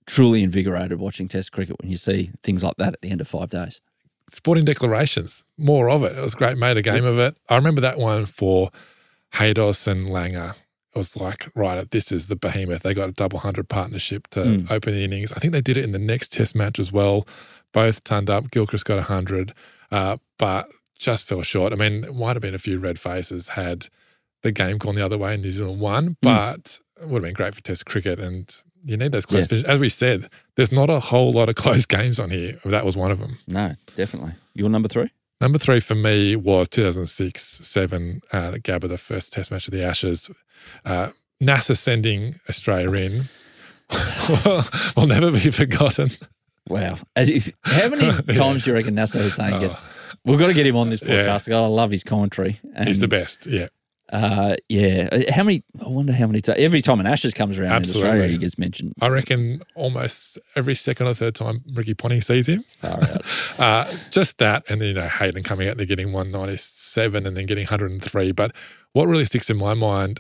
truly 0.06 0.42
invigorated 0.42 0.98
watching 0.98 1.28
Test 1.28 1.52
cricket 1.52 1.76
when 1.80 1.90
you 1.90 1.96
see 1.96 2.30
things 2.42 2.64
like 2.64 2.76
that 2.78 2.94
at 2.94 3.00
the 3.02 3.10
end 3.10 3.20
of 3.20 3.28
five 3.28 3.50
days. 3.50 3.80
sporting 4.32 4.64
declarations, 4.64 5.42
more 5.58 5.90
of 5.90 6.02
it. 6.02 6.16
It 6.16 6.20
was 6.22 6.34
great, 6.34 6.56
made 6.56 6.76
a 6.76 6.82
game 6.82 7.04
of 7.04 7.18
it. 7.18 7.36
I 7.48 7.56
remember 7.56 7.80
that 7.82 7.98
one 7.98 8.26
for 8.26 8.70
Haydos 9.34 9.86
and 9.86 10.08
Langer. 10.08 10.50
It 10.94 10.98
was 10.98 11.16
like, 11.16 11.48
right, 11.54 11.88
this 11.90 12.10
is 12.10 12.26
the 12.26 12.34
behemoth. 12.36 12.82
They 12.82 12.94
got 12.94 13.08
a 13.08 13.12
double 13.12 13.40
hundred 13.40 13.68
partnership 13.68 14.26
to 14.28 14.40
Mm. 14.40 14.70
open 14.70 14.92
the 14.94 15.04
innings. 15.04 15.32
I 15.32 15.38
think 15.38 15.52
they 15.52 15.60
did 15.60 15.76
it 15.76 15.84
in 15.84 15.92
the 15.92 15.98
next 16.00 16.32
test 16.32 16.54
match 16.56 16.78
as 16.80 16.90
well. 16.92 17.26
Both 17.72 18.02
turned 18.02 18.28
up. 18.30 18.50
Gilchrist 18.50 18.84
got 18.84 18.96
100, 18.98 19.54
uh, 19.92 20.16
but 20.38 20.68
just 21.00 21.26
fell 21.26 21.42
short. 21.42 21.72
I 21.72 21.76
mean, 21.76 22.04
it 22.04 22.14
might 22.14 22.36
have 22.36 22.42
been 22.42 22.54
a 22.54 22.58
few 22.58 22.78
red 22.78 22.98
faces 22.98 23.48
had 23.48 23.88
the 24.42 24.52
game 24.52 24.78
gone 24.78 24.94
the 24.94 25.04
other 25.04 25.18
way 25.18 25.34
and 25.34 25.42
New 25.42 25.50
Zealand 25.50 25.80
won, 25.80 26.16
but 26.22 26.78
it 27.00 27.08
would 27.08 27.22
have 27.22 27.28
been 27.28 27.34
great 27.34 27.54
for 27.54 27.62
Test 27.62 27.86
cricket. 27.86 28.18
And 28.20 28.54
you 28.84 28.96
need 28.96 29.12
those 29.12 29.26
close 29.26 29.44
Yeah. 29.44 29.48
finishes. 29.48 29.68
As 29.68 29.80
we 29.80 29.88
said, 29.88 30.28
there's 30.56 30.70
not 30.72 30.88
a 30.90 31.00
whole 31.00 31.32
lot 31.32 31.48
of 31.48 31.54
close 31.64 31.86
games 31.86 32.20
on 32.20 32.30
here. 32.30 32.58
That 32.64 32.84
was 32.84 32.96
one 32.96 33.10
of 33.10 33.18
them. 33.18 33.38
No, 33.48 33.74
definitely. 33.96 34.32
Your 34.54 34.68
number 34.68 34.88
three? 34.88 35.10
Number 35.40 35.58
three 35.58 35.80
for 35.80 35.94
me 35.94 36.36
was 36.36 36.68
2006 36.68 37.42
7 37.66 38.20
uh, 38.32 38.50
Gabba, 38.52 38.88
the 38.88 38.98
first 38.98 39.32
test 39.32 39.50
match 39.50 39.66
of 39.66 39.72
the 39.72 39.82
Ashes. 39.82 40.30
Uh, 40.84 41.10
Nasser 41.40 41.74
sending 41.74 42.38
Australia 42.48 42.92
in 42.92 43.24
will 44.96 45.06
never 45.06 45.30
be 45.30 45.50
forgotten. 45.50 46.10
Wow. 46.68 46.98
How 47.16 47.88
many 47.88 48.22
times 48.34 48.64
do 48.64 48.70
you 48.70 48.74
reckon 48.76 48.94
Nasser 48.94 49.22
Hussain 49.22 49.54
Oh. 49.54 49.60
gets? 49.60 49.94
We've 50.24 50.38
got 50.38 50.48
to 50.48 50.54
get 50.54 50.66
him 50.66 50.76
on 50.76 50.90
this 50.90 51.02
Yeah. 51.02 51.24
podcast. 51.24 51.52
I 51.54 51.66
love 51.66 51.90
his 51.90 52.04
commentary. 52.04 52.60
And, 52.74 52.88
He's 52.88 52.98
the 52.98 53.08
best. 53.08 53.46
Yeah. 53.46 53.68
Uh, 54.12 54.56
yeah. 54.68 55.30
How 55.30 55.44
many? 55.44 55.62
I 55.84 55.88
wonder 55.88 56.12
how 56.12 56.26
many 56.26 56.40
times. 56.40 56.58
Every 56.58 56.82
time 56.82 56.98
an 56.98 57.06
Ashes 57.06 57.32
comes 57.32 57.58
around 57.60 57.84
in 57.84 57.90
Australia, 57.90 58.26
he 58.26 58.38
gets 58.38 58.58
mentioned. 58.58 58.92
I 59.00 59.06
reckon 59.08 59.62
almost 59.76 60.36
every 60.56 60.74
second 60.74 61.06
or 61.06 61.14
third 61.14 61.36
time 61.36 61.62
Ricky 61.74 61.94
Ponting 61.94 62.20
sees 62.20 62.48
him. 62.48 62.64
Far 62.82 63.02
out. 63.02 63.24
Uh, 63.58 63.94
just 64.10 64.38
that, 64.38 64.64
and 64.68 64.80
then 64.80 64.88
you 64.88 64.94
know 64.94 65.06
Hayden 65.06 65.42
coming 65.44 65.68
out 65.68 65.78
and 65.78 65.86
getting 65.86 66.12
197 66.12 67.24
and 67.26 67.36
then 67.36 67.46
getting 67.46 67.64
103. 67.64 68.32
But 68.32 68.52
what 68.94 69.04
really 69.06 69.26
sticks 69.26 69.48
in 69.48 69.58
my 69.58 69.74
mind, 69.74 70.18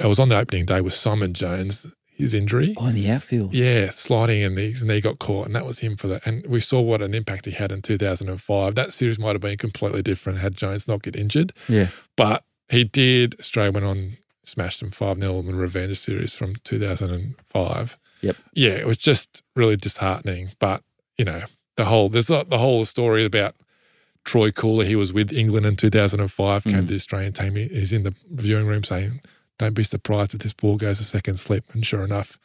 I 0.00 0.06
was 0.06 0.18
on 0.18 0.28
the 0.28 0.36
opening 0.36 0.66
day 0.66 0.80
with 0.82 0.92
Simon 0.92 1.32
Jones, 1.34 1.86
his 2.18 2.34
injury. 2.34 2.74
Oh, 2.76 2.86
in 2.88 2.94
the 2.94 3.10
outfield. 3.10 3.54
Yeah, 3.54 3.90
sliding 3.90 4.42
and 4.42 4.58
his 4.58 4.84
knee 4.84 5.00
got 5.00 5.18
caught, 5.18 5.46
and 5.46 5.54
that 5.56 5.64
was 5.64 5.78
him 5.78 5.96
for 5.96 6.08
that. 6.08 6.26
And 6.26 6.44
we 6.46 6.60
saw 6.60 6.80
what 6.80 7.00
an 7.00 7.14
impact 7.14 7.46
he 7.46 7.52
had 7.52 7.72
in 7.72 7.80
2005. 7.80 8.74
That 8.74 8.92
series 8.92 9.18
might 9.18 9.32
have 9.34 9.40
been 9.40 9.56
completely 9.56 10.02
different 10.02 10.40
had 10.40 10.56
Jones 10.56 10.86
not 10.88 11.02
get 11.02 11.16
injured, 11.16 11.52
Yeah. 11.68 11.88
but 12.16 12.44
he 12.68 12.84
did. 12.84 13.38
Australia 13.40 13.72
went 13.72 13.86
on, 13.86 14.16
smashed 14.44 14.80
them 14.80 14.90
5 14.90 15.18
0 15.18 15.38
in 15.38 15.46
the 15.46 15.54
revenge 15.54 15.96
series 15.98 16.34
from 16.34 16.56
2005. 16.64 17.98
Yep. 18.20 18.36
Yeah, 18.54 18.70
it 18.70 18.86
was 18.86 18.98
just 18.98 19.42
really 19.54 19.76
disheartening. 19.76 20.50
But, 20.58 20.82
you 21.16 21.24
know, 21.24 21.42
the 21.76 21.84
whole, 21.86 22.08
there's 22.08 22.26
the 22.26 22.44
whole 22.50 22.84
story 22.84 23.24
about 23.24 23.54
Troy 24.24 24.50
Cooley. 24.50 24.86
He 24.86 24.96
was 24.96 25.12
with 25.12 25.32
England 25.32 25.66
in 25.66 25.76
2005, 25.76 26.64
came 26.64 26.72
Mm. 26.72 26.76
to 26.80 26.82
the 26.86 26.94
Australian 26.96 27.32
team. 27.32 27.54
He's 27.54 27.92
in 27.92 28.02
the 28.02 28.14
viewing 28.30 28.66
room 28.66 28.82
saying, 28.84 29.20
don't 29.58 29.74
be 29.74 29.82
surprised 29.84 30.34
if 30.34 30.40
this 30.40 30.52
ball 30.52 30.76
goes 30.76 31.00
a 31.00 31.04
second 31.04 31.38
slip. 31.38 31.64
And 31.74 31.84
sure 31.84 32.04
enough, 32.04 32.38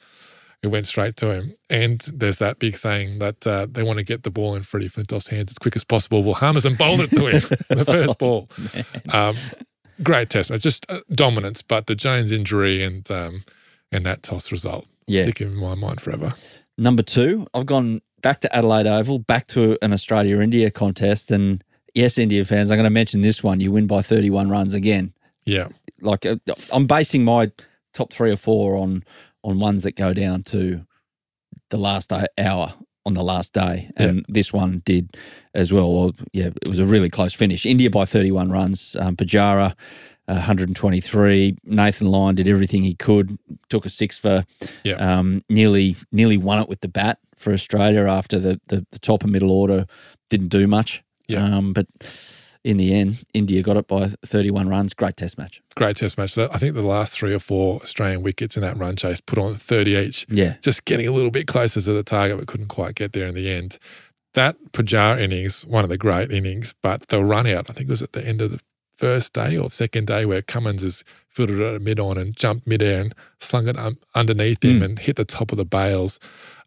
it 0.62 0.68
went 0.68 0.88
straight 0.88 1.16
to 1.18 1.30
him. 1.32 1.54
And 1.70 2.00
there's 2.02 2.38
that 2.38 2.60
big 2.60 2.76
saying 2.78 3.20
that 3.20 3.46
uh, 3.46 3.68
they 3.70 3.84
want 3.84 4.00
to 4.00 4.04
get 4.04 4.24
the 4.24 4.30
ball 4.32 4.56
in 4.56 4.64
Freddie 4.64 4.90
Flintoff's 4.90 5.28
hands 5.28 5.52
as 5.52 5.58
quick 5.58 5.76
as 5.76 5.84
possible. 5.84 6.24
Well, 6.24 6.34
Harmison 6.36 6.76
bowled 6.76 7.02
it 7.02 7.10
to 7.12 7.28
him, 7.28 7.42
the 7.70 7.86
first 7.86 8.18
ball. 8.20 8.50
Um, 9.10 9.36
great 10.02 10.30
test 10.30 10.50
match, 10.50 10.62
just 10.62 10.86
uh, 10.90 11.02
dominance. 11.12 11.62
But 11.62 11.88
the 11.88 11.96
Jones 11.96 12.32
injury 12.32 12.84
and 12.84 13.10
um, 13.12 13.44
and 13.92 14.06
that 14.06 14.24
toss 14.24 14.52
result 14.52 14.88
Yeah. 15.06 15.24
stick 15.24 15.42
in 15.42 15.54
my 15.56 15.76
mind 15.76 16.02
forever. 16.02 16.34
Number 16.78 17.04
two, 17.04 17.46
I've 17.54 17.68
gone 17.68 18.02
back 18.24 18.40
to 18.42 18.56
Adelaide 18.56 18.88
Oval, 18.88 19.20
back 19.20 19.46
to 19.48 19.78
an 19.84 19.94
Australia 19.94 20.40
India 20.40 20.72
contest. 20.72 21.30
And 21.30 21.64
yes, 21.94 22.18
India 22.18 22.44
fans, 22.46 22.72
I'm 22.72 22.78
going 22.78 22.86
to 22.86 22.90
mention 22.90 23.22
this 23.22 23.44
one. 23.44 23.60
You 23.60 23.72
win 23.72 23.86
by 23.86 24.02
31 24.02 24.50
runs 24.50 24.74
again. 24.74 25.14
Yeah, 25.46 25.68
Like 26.04 26.26
uh, 26.26 26.36
I'm 26.72 26.88
basing 26.88 27.24
my 27.24 27.52
top 27.94 28.14
three 28.14 28.32
or 28.32 28.38
four 28.38 28.76
on 28.76 29.04
on 29.44 29.60
ones 29.60 29.84
that 29.84 29.96
go 29.96 30.14
down 30.14 30.44
to 30.44 30.86
the 31.70 31.78
last 31.78 32.12
hour 32.38 32.74
on 33.06 33.14
the 33.14 33.24
last 33.24 33.54
day, 33.54 33.90
and 33.98 34.26
this 34.30 34.54
one 34.54 34.82
did 34.86 35.18
as 35.54 35.74
well. 35.74 35.86
Or, 35.88 36.12
yeah, 36.32 36.50
it 36.62 36.68
was 36.68 36.80
a 36.80 36.86
really 36.86 37.10
close 37.10 37.34
finish. 37.34 37.66
India 37.66 37.90
by 37.90 38.06
31 38.06 38.50
runs. 38.50 38.96
Um, 38.98 39.18
Pujara. 39.18 39.76
uh, 40.28 40.36
123. 40.36 41.58
Nathan 41.66 42.08
Lyon 42.08 42.36
did 42.36 42.48
everything 42.48 42.84
he 42.84 42.96
could. 42.96 43.38
Took 43.70 43.86
a 43.86 43.90
six 43.90 44.18
for. 44.18 44.46
Yeah. 44.84 44.96
Um, 44.96 45.44
nearly 45.50 45.98
nearly 46.12 46.38
won 46.38 46.60
it 46.60 46.70
with 46.70 46.82
the 46.82 46.88
bat 46.88 47.20
for 47.36 47.52
Australia 47.52 48.06
after 48.08 48.40
the 48.40 48.60
the, 48.68 48.86
the 48.92 49.00
top 49.00 49.24
and 49.24 49.32
middle 49.32 49.52
order 49.52 49.86
didn't 50.30 50.50
do 50.50 50.68
much. 50.68 51.04
Yeah. 51.28 51.44
Um, 51.44 51.74
but 51.74 51.88
in 52.64 52.78
the 52.78 52.94
end, 52.94 53.24
India 53.34 53.62
got 53.62 53.76
it 53.78 53.88
by 53.88 54.08
31 54.26 54.70
runs. 54.70 54.94
Great 54.94 55.18
test 55.18 55.38
match. 55.38 55.62
great 55.76 55.98
test 55.98 56.18
match. 56.18 56.38
I 56.38 56.48
think 56.58 56.76
the 56.76 56.82
last 56.82 57.18
three 57.18 57.34
or 57.34 57.40
four 57.40 57.82
Australian 57.82 58.24
wickets 58.24 58.56
in 58.56 58.62
that 58.62 58.78
run 58.78 58.96
chase 58.96 59.20
put 59.22 59.38
on 59.38 59.56
30 59.56 59.96
each. 59.98 60.26
Yeah. 60.30 60.56
just 60.62 60.86
getting 60.86 61.08
a 61.08 61.12
little 61.12 61.32
bit 61.32 61.46
closer 61.48 61.82
to 61.82 61.94
the 61.94 62.04
target, 62.04 62.38
but 62.38 62.48
couldn't 62.48 62.68
quite 62.68 62.96
get 62.96 63.14
there 63.14 63.28
in 63.28 63.36
the 63.36 63.50
end. 63.50 63.78
That 64.34 64.56
Pujara 64.72 65.20
innings, 65.22 65.66
one 65.66 65.84
of 65.84 65.90
the 65.90 65.98
great 65.98 66.32
innings, 66.32 66.74
but 66.82 67.08
the 67.10 67.24
run 67.24 67.46
out, 67.48 67.70
I 67.70 67.74
think 67.74 67.90
it 67.90 67.92
was 67.92 68.02
at 68.02 68.14
the 68.14 68.26
end 68.26 68.42
of 68.42 68.52
the 68.52 68.60
first 68.96 69.34
day 69.34 69.58
or 69.58 69.70
second 69.70 70.08
day 70.08 70.26
where 70.26 70.42
Cummins 70.42 70.82
has 70.84 71.04
fielded 71.28 71.60
it 71.60 71.76
at 71.76 71.82
mid 71.82 72.00
on 72.00 72.18
and 72.18 72.36
jumped 72.36 72.66
midair 72.66 73.02
and 73.02 73.14
slung 73.40 73.68
it 73.68 73.78
um, 73.78 73.98
underneath 74.16 74.64
him 74.64 74.80
Mm. 74.80 74.86
and 74.86 75.00
hit 75.00 75.16
the 75.18 75.26
top 75.26 75.52
of 75.52 75.58
the 75.58 75.66
bales. 75.66 76.20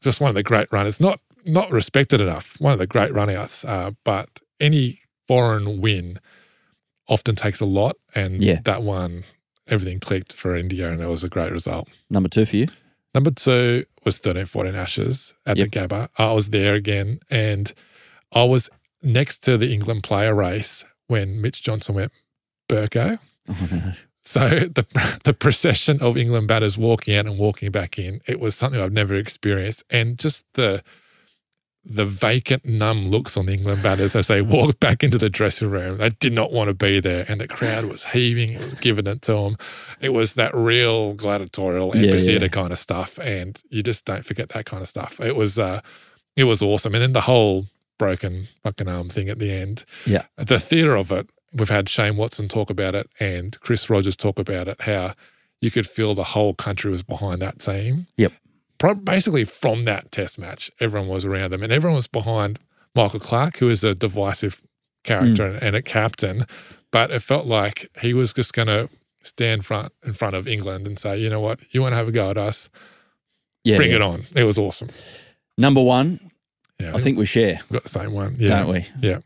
Just 0.03 0.21
one 0.21 0.29
of 0.29 0.35
the 0.35 0.43
great 0.43 0.71
runners, 0.73 1.01
not 1.01 1.21
not 1.47 1.71
respected 1.71 2.21
enough. 2.21 2.61
One 2.61 2.73
of 2.73 2.79
the 2.81 2.87
great 2.89 3.13
runouts, 3.13 3.65
uh, 3.69 3.93
but 4.05 4.29
any 4.61 4.99
foreign 5.29 5.81
win 5.81 6.19
often 7.09 7.37
takes 7.37 7.61
a 7.61 7.67
lot, 7.67 7.97
and 8.15 8.43
Yeah. 8.43 8.61
that 8.65 8.83
one, 8.83 9.25
everything 9.69 10.01
clicked 10.01 10.33
for 10.33 10.57
India, 10.57 10.91
and 10.91 11.01
it 11.01 11.07
was 11.07 11.23
a 11.25 11.29
great 11.29 11.53
result. 11.53 11.89
Number 12.11 12.29
two 12.29 12.47
for 12.47 12.57
you. 12.57 12.67
Number 13.15 13.31
two 13.31 13.85
was 14.05 14.19
13 14.19 14.47
14 14.47 14.75
Ashes 14.75 15.35
at 15.47 15.57
Yep. 15.57 15.71
the 15.71 15.79
Gabba. 15.79 16.09
I 16.19 16.33
was 16.33 16.51
there 16.51 16.75
again 16.75 17.21
and 17.31 17.73
I 18.33 18.45
was 18.45 18.69
next 19.03 19.39
to 19.45 19.57
the 19.57 19.73
England 19.73 20.03
player 20.03 20.35
race 20.35 20.85
when 21.07 21.41
Mitch 21.41 21.63
Johnson 21.63 21.95
went 21.95 22.13
Burko. 22.69 23.19
Oh, 23.49 23.69
no. 23.71 23.93
So 24.25 24.49
the 24.49 24.85
the 25.25 25.33
procession 25.33 26.01
of 26.03 26.17
England 26.17 26.49
batters 26.49 26.77
walking 26.77 27.15
out 27.15 27.27
and 27.27 27.39
walking 27.39 27.71
back 27.71 27.97
in, 27.99 28.21
it 28.27 28.41
was 28.41 28.55
something 28.57 28.81
I've 28.81 28.93
never 28.93 29.15
experienced. 29.15 29.85
And 29.89 30.19
just 30.19 30.45
the 30.55 30.83
the 31.89 32.05
vacant, 32.05 32.65
numb 32.65 33.11
looks 33.11 33.37
on 33.37 33.47
the 33.47 33.53
England 33.55 33.83
batters 33.83 34.17
as 34.17 34.27
they 34.27 34.43
walked 34.43 34.81
back 34.81 35.05
into 35.05 35.19
the 35.19 35.31
dressing 35.31 35.71
room. 35.71 35.99
They 35.99 36.09
did 36.11 36.33
not 36.33 36.53
want 36.53 36.69
to 36.69 36.75
be 36.75 36.99
there. 37.01 37.25
And 37.29 37.41
the 37.41 37.47
crowd 37.49 37.85
was 37.85 38.05
heaving, 38.05 38.55
it 38.55 38.65
was 38.65 38.75
giving 38.75 39.07
it 39.07 39.23
to 39.23 39.33
them. 39.33 39.57
It 40.01 40.09
was 40.11 40.35
that 40.35 40.55
real 40.55 41.15
gladiatorial 41.15 41.93
Yeah, 41.95 42.07
amphitheater 42.09 42.47
yeah. 42.47 42.49
kind 42.49 42.73
of 42.73 42.79
stuff. 42.79 43.19
And 43.21 43.61
you 43.71 43.83
just 43.83 44.05
don't 44.05 44.25
forget 44.25 44.49
that 44.49 44.67
kind 44.67 44.83
of 44.83 44.89
stuff. 44.89 45.21
It 45.21 45.37
was 45.37 45.59
uh 45.59 45.81
it 46.35 46.45
was 46.45 46.61
awesome. 46.61 46.95
And 46.95 47.03
then 47.03 47.13
the 47.13 47.23
whole 47.23 47.67
broken 47.99 48.49
fucking 48.63 48.89
arm 48.89 49.09
thing 49.09 49.29
at 49.29 49.39
the 49.39 49.53
end. 49.53 49.85
Yeah. 50.05 50.25
The 50.37 50.59
theatre 50.59 50.97
of 50.97 51.11
it, 51.13 51.31
we've 51.53 51.71
had 51.71 51.89
Shane 51.89 52.17
Watson 52.17 52.49
talk 52.49 52.69
about 52.69 52.95
it 52.95 53.09
and 53.21 53.59
Chris 53.61 53.89
Rogers 53.89 54.17
talk 54.17 54.39
about 54.39 54.69
it, 54.69 54.81
how 54.83 55.15
you 55.61 55.71
could 55.71 55.87
feel 55.87 56.15
the 56.15 56.25
whole 56.25 56.53
country 56.53 56.91
was 56.91 57.03
behind 57.03 57.41
that 57.43 57.59
team. 57.59 58.07
Yep. 58.17 58.33
Basically, 58.79 59.45
from 59.45 59.85
that 59.85 60.13
test 60.13 60.39
match, 60.39 60.71
everyone 60.81 61.09
was 61.09 61.25
around 61.25 61.51
them 61.53 61.63
and 61.63 61.73
everyone 61.73 61.97
was 61.97 62.07
behind 62.07 62.59
Michael 62.95 63.21
Clarke, 63.21 63.59
who 63.59 63.69
is 63.69 63.85
a 63.85 63.95
divisive 63.95 64.61
character 65.05 65.47
and, 65.47 65.63
and 65.63 65.77
a 65.77 65.83
captain. 65.83 66.47
But 66.91 67.11
it 67.11 67.21
felt 67.21 67.47
like 67.47 67.91
he 68.01 68.15
was 68.15 68.33
just 68.33 68.53
going 68.53 68.69
to 68.69 68.89
stand 69.23 69.65
front 69.65 69.93
in 70.05 70.13
front 70.13 70.37
of 70.37 70.47
England 70.47 70.87
and 70.87 70.99
say, 70.99 71.19
you 71.19 71.29
know 71.29 71.41
what, 71.41 71.61
you 71.71 71.83
want 71.83 71.93
to 71.93 71.97
have 71.97 72.09
a 72.09 72.13
go 72.13 72.31
at 72.31 72.39
us? 72.39 72.71
Yeah. 73.65 73.77
Bring 73.77 73.91
yeah. 73.91 73.97
it 73.97 74.03
on. 74.03 74.25
It 74.35 74.45
was 74.45 74.59
awesome. 74.59 74.89
Number 75.59 75.83
one, 75.83 76.31
Yeah, 76.79 76.95
I 76.95 77.01
think 77.01 77.19
we 77.19 77.27
share, 77.27 77.61
we've 77.69 77.81
got 77.81 77.83
the 77.83 77.89
same 77.89 78.13
one. 78.13 78.37
Yeah. 78.39 78.49
don't 78.49 78.69
we? 78.69 78.87
Yeah. 79.01 79.19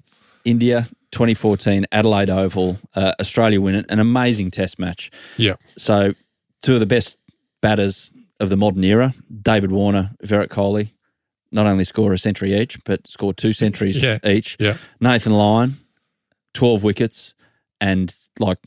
India 0.44 0.88
2014 1.12 1.86
Adelaide 1.92 2.30
Oval, 2.30 2.78
uh, 2.94 3.12
Australia 3.20 3.60
win 3.60 3.74
it. 3.74 3.86
An 3.88 3.98
amazing 3.98 4.50
test 4.50 4.78
match. 4.78 5.10
Yeah. 5.36 5.54
So, 5.76 6.14
two 6.62 6.74
of 6.74 6.80
the 6.80 6.86
best 6.86 7.18
batters 7.60 8.10
of 8.40 8.48
the 8.48 8.56
modern 8.56 8.82
era, 8.84 9.12
David 9.42 9.70
Warner, 9.70 10.10
Virat 10.22 10.48
Kohli, 10.50 10.90
not 11.52 11.66
only 11.66 11.84
score 11.84 12.12
a 12.12 12.18
century 12.18 12.58
each, 12.58 12.82
but 12.84 13.06
score 13.08 13.32
two 13.34 13.52
centuries 13.52 14.02
Yeah. 14.02 14.18
each. 14.26 14.56
Yeah. 14.58 14.76
Nathan 15.00 15.32
Lyon, 15.34 15.74
12 16.54 16.82
wickets, 16.82 17.34
and 17.80 18.14
like 18.38 18.58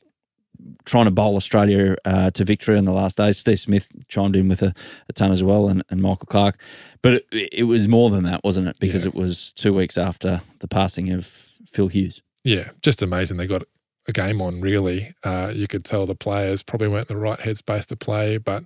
trying 0.86 1.06
to 1.06 1.12
bowl 1.12 1.36
Australia 1.36 1.96
uh, 2.06 2.30
to 2.32 2.46
victory 2.46 2.78
in 2.78 2.86
the 2.86 2.92
last 2.92 3.18
days. 3.18 3.38
Steve 3.38 3.60
Smith 3.60 3.88
chimed 4.08 4.36
in 4.36 4.48
with 4.48 4.62
a, 4.62 4.74
a 5.10 5.14
ton 5.14 5.32
as 5.32 5.44
well, 5.44 5.68
and, 5.68 5.84
and 5.90 6.02
Michael 6.02 6.28
Clarke. 6.28 6.60
But 7.02 7.24
it, 7.32 7.50
it 7.52 7.64
was 7.64 7.88
more 7.88 8.10
than 8.10 8.24
that, 8.26 8.44
wasn't 8.44 8.68
it? 8.68 8.80
Because 8.80 9.04
Yeah. 9.06 9.10
it 9.10 9.16
was 9.16 9.52
two 9.54 9.74
weeks 9.74 9.98
after 9.98 10.42
the 10.60 10.68
passing 10.68 11.10
of 11.12 11.26
Phil 11.26 11.88
Hughes. 11.88 12.22
Yeah, 12.44 12.70
just 12.82 13.02
amazing. 13.02 13.38
They 13.38 13.48
got 13.48 13.64
a 14.08 14.12
game 14.12 14.42
on, 14.42 14.62
really. 14.62 15.14
Uh, 15.24 15.52
you 15.54 15.68
could 15.68 15.84
tell 15.86 16.06
the 16.06 16.16
players 16.16 16.62
probably 16.64 16.88
weren't 16.90 17.10
in 17.10 17.16
the 17.16 17.22
right 17.22 17.40
headspace 17.40 17.86
to 17.88 17.96
play, 17.96 18.38
but 18.38 18.66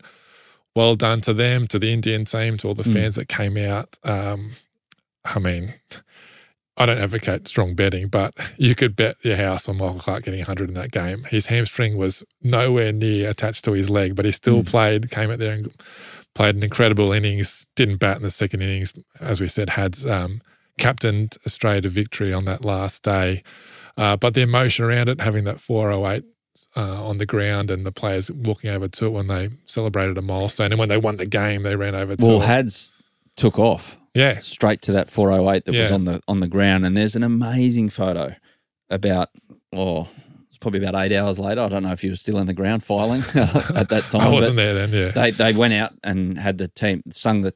well 0.77 0.95
done 0.95 1.21
to 1.21 1.33
them, 1.33 1.67
to 1.67 1.79
the 1.79 1.91
Indian 1.91 2.23
team, 2.25 2.57
to 2.59 2.67
all 2.67 2.75
the 2.75 2.83
Mm. 2.83 2.93
fans 2.93 3.15
that 3.15 3.27
came 3.27 3.57
out. 3.57 3.97
Um, 4.03 4.51
I 5.25 5.39
mean, 5.39 5.73
I 6.77 6.85
don't 6.85 6.99
advocate 6.99 7.47
strong 7.47 7.73
betting, 7.73 8.07
but 8.07 8.33
you 8.57 8.75
could 8.75 8.95
bet 8.95 9.15
your 9.23 9.35
house 9.37 9.67
on 9.67 9.77
Michael 9.77 9.99
Clarke 9.99 10.25
getting 10.25 10.39
100 10.41 10.69
in 10.69 10.75
that 10.75 10.91
game. 10.91 11.23
His 11.23 11.47
hamstring 11.47 11.97
was 11.97 12.23
nowhere 12.43 12.91
near 12.93 13.29
attached 13.31 13.65
to 13.65 13.71
his 13.71 13.89
leg, 13.89 14.15
but 14.15 14.25
he 14.25 14.31
still 14.31 14.61
Mm. 14.61 14.67
played, 14.67 15.09
came 15.09 15.31
out 15.31 15.39
there 15.39 15.53
and 15.53 15.71
played 16.35 16.55
an 16.55 16.61
incredible 16.63 17.11
innings, 17.11 17.65
didn't 17.75 17.97
bat 17.97 18.17
in 18.17 18.21
the 18.23 18.29
second 18.29 18.61
innings. 18.61 18.93
As 19.19 19.41
we 19.41 19.47
said, 19.47 19.71
had 19.71 20.05
um, 20.05 20.41
captained 20.77 21.37
Australia 21.47 21.81
to 21.81 21.89
victory 21.89 22.31
on 22.31 22.45
that 22.45 22.63
last 22.63 23.01
day. 23.01 23.41
Uh, 23.97 24.15
but 24.15 24.35
the 24.35 24.41
emotion 24.41 24.85
around 24.85 25.09
it, 25.09 25.19
having 25.21 25.43
that 25.45 25.59
408 25.59 26.23
uh, 26.77 27.03
on 27.03 27.17
the 27.17 27.25
ground 27.25 27.71
and 27.71 27.85
the 27.85 27.91
players 27.91 28.31
walking 28.31 28.69
over 28.69 28.87
to 28.87 29.05
it 29.07 29.09
when 29.09 29.27
they 29.27 29.49
celebrated 29.65 30.17
a 30.17 30.21
milestone. 30.21 30.71
And 30.71 30.77
when 30.77 30.89
they 30.89 30.97
won 30.97 31.17
the 31.17 31.25
game, 31.25 31.63
they 31.63 31.75
ran 31.75 31.95
over 31.95 32.15
to 32.15 32.25
Well, 32.25 32.41
it. 32.41 32.45
Hads 32.45 32.93
took 33.35 33.57
off 33.57 33.97
yeah. 34.13 34.39
straight 34.39 34.81
to 34.83 34.91
that 34.93 35.09
408 35.09 35.65
that 35.65 35.73
was 35.73 35.91
on 35.91 36.05
the 36.05 36.21
on 36.27 36.39
the 36.39 36.47
ground, 36.47 36.85
and 36.85 36.95
there's 36.95 37.15
an 37.15 37.23
amazing 37.23 37.89
photo 37.89 38.35
about 38.89 39.29
oh. 39.73 40.07
It's 40.49 40.57
probably 40.59 40.83
about 40.83 40.99
eight 41.05 41.15
hours 41.15 41.37
later. 41.37 41.61
I 41.61 41.69
don't 41.69 41.83
know 41.83 41.91
if 41.91 42.01
he 42.01 42.09
was 42.09 42.19
still 42.19 42.39
in 42.39 42.47
the 42.47 42.53
ground 42.53 42.83
filing 42.83 43.21
at 43.35 43.89
that 43.89 44.05
time. 44.09 44.21
I 44.21 44.29
wasn't 44.29 44.55
there 44.55 44.73
then, 44.73 44.91
yeah. 44.91 45.11
they 45.11 45.29
they 45.29 45.53
went 45.53 45.75
out 45.75 45.93
and 46.03 46.35
had 46.35 46.57
the 46.57 46.67
team 46.67 47.03
sung 47.11 47.41
the. 47.41 47.53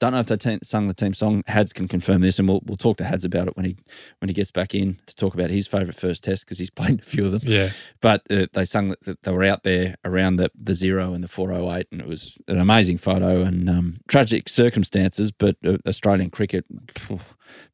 Don't 0.00 0.12
know 0.12 0.18
if 0.18 0.26
they 0.26 0.36
te- 0.36 0.58
sung 0.62 0.88
the 0.88 0.94
team 0.94 1.14
song. 1.14 1.42
Hads 1.46 1.72
can 1.72 1.86
confirm 1.88 2.20
this, 2.20 2.38
and 2.38 2.48
we'll 2.48 2.60
we'll 2.64 2.76
talk 2.76 2.96
to 2.98 3.04
Hads 3.04 3.24
about 3.24 3.46
it 3.48 3.56
when 3.56 3.64
he 3.64 3.76
when 4.18 4.28
he 4.28 4.34
gets 4.34 4.50
back 4.50 4.74
in 4.74 4.98
to 5.06 5.14
talk 5.14 5.34
about 5.34 5.50
his 5.50 5.66
favourite 5.66 5.94
first 5.94 6.24
test 6.24 6.44
because 6.44 6.58
he's 6.58 6.70
played 6.80 7.00
a 7.00 7.04
few 7.04 7.24
of 7.24 7.30
them. 7.32 7.40
yeah. 7.44 7.70
But 8.00 8.22
uh, 8.30 8.46
they 8.52 8.64
sung 8.64 8.94
that- 9.02 9.22
they 9.22 9.30
were 9.32 9.44
out 9.44 9.62
there 9.62 9.94
around 10.04 10.36
the 10.36 10.50
the 10.60 10.74
zero 10.74 11.12
and 11.14 11.22
the 11.22 11.28
four 11.28 11.52
oh 11.52 11.72
eight, 11.74 11.86
and 11.92 12.00
it 12.00 12.06
was 12.08 12.36
an 12.48 12.58
amazing 12.58 12.98
photo 12.98 13.42
and 13.42 13.70
um, 13.70 13.98
tragic 14.08 14.48
circumstances. 14.48 15.30
But 15.30 15.56
uh, 15.64 15.78
Australian 15.86 16.30
cricket 16.30 16.64
phew, 16.96 17.20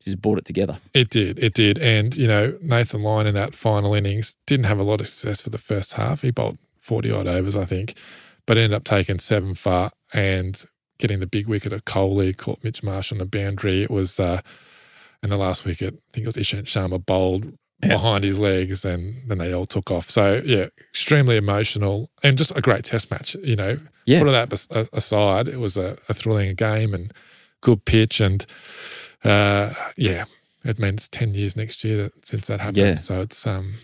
just 0.05 0.21
brought 0.21 0.39
it 0.39 0.45
together. 0.45 0.79
It 0.93 1.09
did. 1.11 1.39
It 1.39 1.55
did. 1.55 1.79
And, 1.79 2.15
you 2.17 2.27
know, 2.27 2.57
Nathan 2.61 3.03
Lyon 3.03 3.27
in 3.27 3.35
that 3.35 3.55
final 3.55 3.95
innings 3.95 4.37
didn't 4.47 4.67
have 4.67 4.79
a 4.79 4.83
lot 4.83 5.01
of 5.01 5.09
success 5.09 5.41
for 5.41 5.51
the 5.51 5.59
first 5.59 5.95
half. 5.95 6.21
He 6.23 6.31
bowled 6.31 6.59
40 6.79 7.11
odd 7.11 7.27
overs, 7.27 7.57
I 7.57 7.65
think, 7.65 7.97
but 8.47 8.59
ended 8.59 8.75
up 8.77 8.85
taking 8.85 9.19
seven 9.19 9.55
far 9.55 9.91
and 10.13 10.63
getting 11.01 11.21
the 11.21 11.27
big 11.27 11.49
wicket 11.49 11.73
of 11.73 11.85
Kohli, 11.85 12.37
caught 12.37 12.63
Mitch 12.63 12.83
Marsh 12.83 13.11
on 13.11 13.19
the 13.19 13.27
boundary. 13.27 13.83
It 13.83 13.91
was, 13.91 14.21
uh, 14.21 14.41
in 15.23 15.31
the 15.31 15.37
last 15.37 15.65
wicket, 15.65 15.95
I 15.95 16.01
think 16.13 16.25
it 16.25 16.27
was 16.27 16.37
Ishant 16.37 16.65
Sharma 16.65 17.05
bowled 17.05 17.53
Yeah. 17.83 17.89
behind 17.89 18.25
his 18.25 18.39
legs 18.39 18.85
and 18.85 19.23
then 19.29 19.39
they 19.39 19.53
all 19.53 19.67
took 19.67 19.91
off. 19.91 20.09
So, 20.11 20.43
yeah, 20.45 20.67
extremely 20.91 21.37
emotional 21.37 22.11
and 22.23 22.37
just 22.39 22.53
a 22.55 22.61
great 22.61 22.85
test 22.85 23.11
match. 23.11 23.35
You 23.43 23.57
know, 23.57 23.79
Yeah. 24.07 24.19
put 24.21 24.29
all 24.29 24.33
that 24.47 24.89
aside, 24.93 25.49
it 25.49 25.59
was 25.59 25.77
a, 25.77 25.97
a 26.09 26.15
thrilling 26.15 26.55
game 26.55 26.93
and 26.95 27.13
good 27.63 27.85
pitch. 27.87 28.21
And, 28.21 28.45
uh, 29.25 29.73
yeah, 29.97 30.25
it 30.65 30.79
means 30.79 31.09
10 31.09 31.35
years 31.35 31.57
next 31.57 31.83
year 31.85 32.05
that, 32.05 32.27
since 32.27 32.47
that 32.49 32.61
happened. 32.61 32.77
Yeah. 32.77 32.95
So 32.97 33.23
it's, 33.23 33.47
um, 33.47 33.75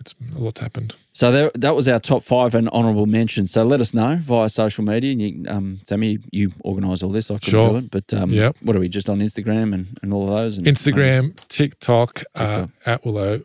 it's 0.00 0.14
a 0.34 0.38
lot's 0.38 0.60
happened. 0.60 0.94
So 1.12 1.30
there, 1.30 1.50
that 1.54 1.76
was 1.76 1.86
our 1.86 2.00
top 2.00 2.22
five 2.22 2.54
and 2.54 2.68
honourable 2.70 3.06
mentions. 3.06 3.50
So 3.52 3.62
let 3.64 3.80
us 3.80 3.92
know 3.94 4.16
via 4.22 4.48
social 4.48 4.82
media. 4.84 5.12
And 5.12 5.20
you, 5.20 5.44
um, 5.48 5.78
Sammy, 5.86 6.18
you 6.32 6.52
organise 6.64 7.02
all 7.02 7.10
this. 7.10 7.30
I 7.30 7.34
couldn't 7.34 7.50
Sure. 7.50 7.70
do 7.70 7.76
it, 7.76 7.90
but 7.90 8.12
um, 8.14 8.30
Yep. 8.30 8.56
what 8.62 8.74
are 8.76 8.80
we 8.80 8.88
just 8.88 9.08
on 9.10 9.18
Instagram 9.20 9.74
and, 9.74 9.86
and 10.02 10.12
all 10.14 10.24
of 10.24 10.30
those? 10.30 10.58
And, 10.58 10.66
um, 10.66 10.74
Instagram, 10.74 11.36
TikTok, 11.48 12.22
uh, 12.34 12.66
at 12.86 13.04
Willow 13.04 13.42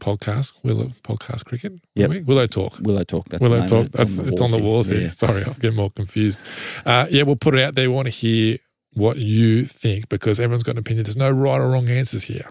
podcast, 0.00 0.52
Willow 0.62 0.92
podcast 1.02 1.44
cricket. 1.44 1.72
Yeah? 1.94 2.06
Willow 2.06 2.46
talk. 2.46 2.78
Willow 2.80 3.04
Talk. 3.04 3.28
That's 3.28 3.42
Willow 3.42 3.66
talk. 3.66 3.86
it. 3.86 3.92
That's 3.92 4.18
it's 4.18 4.40
on 4.40 4.50
the 4.52 4.58
walls 4.58 4.88
here. 4.88 5.00
Yeah. 5.02 5.08
Sorry, 5.24 5.42
I'm 5.44 5.54
getting 5.54 5.76
more 5.76 5.90
confused. 5.90 6.40
Uh, 6.86 7.06
yeah, 7.10 7.24
we'll 7.24 7.36
put 7.36 7.54
it 7.56 7.62
out 7.62 7.74
there. 7.74 7.88
We 7.90 7.94
want 7.94 8.06
to 8.06 8.10
hear 8.10 8.58
what 8.92 9.18
you 9.18 9.64
think 9.64 10.08
because 10.08 10.40
everyone's 10.40 10.62
got 10.62 10.72
an 10.72 10.78
opinion. 10.78 11.04
There's 11.04 11.16
no 11.16 11.30
right 11.30 11.60
or 11.60 11.68
wrong 11.68 11.88
answers 11.88 12.24
here. 12.24 12.46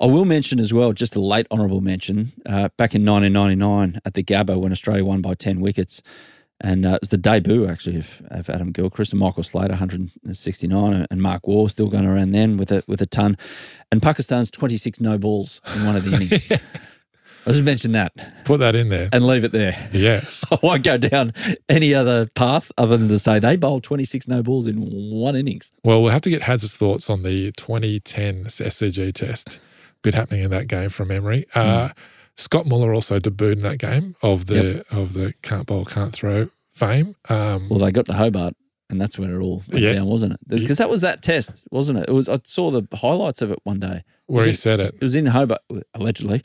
I 0.00 0.06
will 0.06 0.24
mention 0.24 0.60
as 0.60 0.72
well, 0.72 0.92
just 0.92 1.16
a 1.16 1.20
late 1.20 1.46
honourable 1.50 1.80
mention, 1.80 2.32
uh, 2.46 2.68
back 2.76 2.94
in 2.94 3.04
1999 3.04 4.00
at 4.04 4.14
the 4.14 4.22
Gabba 4.22 4.58
when 4.60 4.72
Australia 4.72 5.04
won 5.04 5.20
by 5.20 5.34
10 5.34 5.60
wickets. 5.60 6.02
And 6.62 6.84
uh, 6.84 6.94
it 6.94 7.00
was 7.00 7.10
the 7.10 7.16
debut, 7.16 7.66
actually, 7.66 7.96
of, 7.96 8.20
of 8.26 8.50
Adam 8.50 8.70
Gilchrist 8.70 9.12
and 9.12 9.20
Michael 9.20 9.42
Slater, 9.42 9.70
169, 9.70 11.06
and 11.10 11.22
Mark 11.22 11.46
Waugh 11.46 11.68
still 11.68 11.88
going 11.88 12.04
around 12.04 12.32
then 12.32 12.58
with 12.58 12.70
a, 12.70 12.84
with 12.86 13.00
a 13.00 13.06
ton. 13.06 13.38
And 13.90 14.02
Pakistan's 14.02 14.50
26 14.50 15.00
no 15.00 15.16
balls 15.16 15.62
in 15.74 15.86
one 15.86 15.96
of 15.96 16.04
the 16.04 16.14
innings. 16.14 16.48
I'll 17.46 17.52
just 17.52 17.64
mention 17.64 17.92
that 17.92 18.12
Put 18.44 18.58
that 18.60 18.76
in 18.76 18.88
there. 18.90 19.08
and 19.12 19.26
leave 19.26 19.44
it 19.44 19.52
there. 19.52 19.74
Yes. 19.92 20.44
I 20.52 20.58
won't 20.62 20.84
go 20.84 20.98
down 20.98 21.32
any 21.68 21.94
other 21.94 22.26
path 22.26 22.70
other 22.76 22.96
than 22.96 23.08
to 23.08 23.18
say 23.18 23.38
they 23.38 23.56
bowled 23.56 23.82
26 23.82 24.28
no 24.28 24.42
balls 24.42 24.66
in 24.66 24.76
one 25.10 25.36
innings. 25.36 25.72
Well, 25.82 26.02
we'll 26.02 26.12
have 26.12 26.22
to 26.22 26.30
get 26.30 26.42
Hazard's 26.42 26.76
thoughts 26.76 27.08
on 27.08 27.22
the 27.22 27.52
2010 27.52 28.44
SCG 28.44 29.14
test. 29.14 29.58
Bit 30.02 30.14
happening 30.14 30.42
in 30.44 30.50
that 30.50 30.66
game 30.68 30.90
from 30.90 31.08
memory. 31.08 31.46
Uh, 31.54 31.88
Hmm. 31.88 31.92
Scott 32.36 32.64
Muller 32.66 32.94
also 32.94 33.18
debuted 33.18 33.52
in 33.54 33.62
that 33.62 33.78
game 33.78 34.16
of 34.22 34.46
the 34.46 34.82
of 34.90 35.12
the 35.12 35.34
can't 35.42 35.66
bowl, 35.66 35.84
can't 35.84 36.12
throw 36.12 36.48
fame. 36.72 37.14
Um, 37.28 37.68
Well, 37.68 37.80
they 37.80 37.90
got 37.90 38.06
to 38.06 38.14
Hobart, 38.14 38.54
and 38.88 38.98
that's 38.98 39.18
when 39.18 39.30
it 39.34 39.38
all 39.38 39.62
went 39.70 39.82
Yeah. 39.82 39.92
down, 39.94 40.06
wasn't 40.06 40.34
it? 40.34 40.40
Because 40.48 40.78
that 40.78 40.88
was 40.88 41.02
that 41.02 41.22
test, 41.22 41.64
wasn't 41.70 41.98
it? 41.98 42.06
It 42.08 42.12
was. 42.12 42.30
I 42.30 42.38
saw 42.44 42.70
the 42.70 42.86
highlights 42.96 43.42
of 43.42 43.50
it 43.50 43.58
one 43.64 43.78
day. 43.80 44.04
where 44.26 44.36
was 44.38 44.46
he 44.46 44.52
it- 44.52 44.58
said 44.58 44.80
it. 44.80 44.94
It 44.94 45.02
was 45.02 45.14
in 45.16 45.26
Hobart, 45.26 45.60
allegedly, 45.92 46.42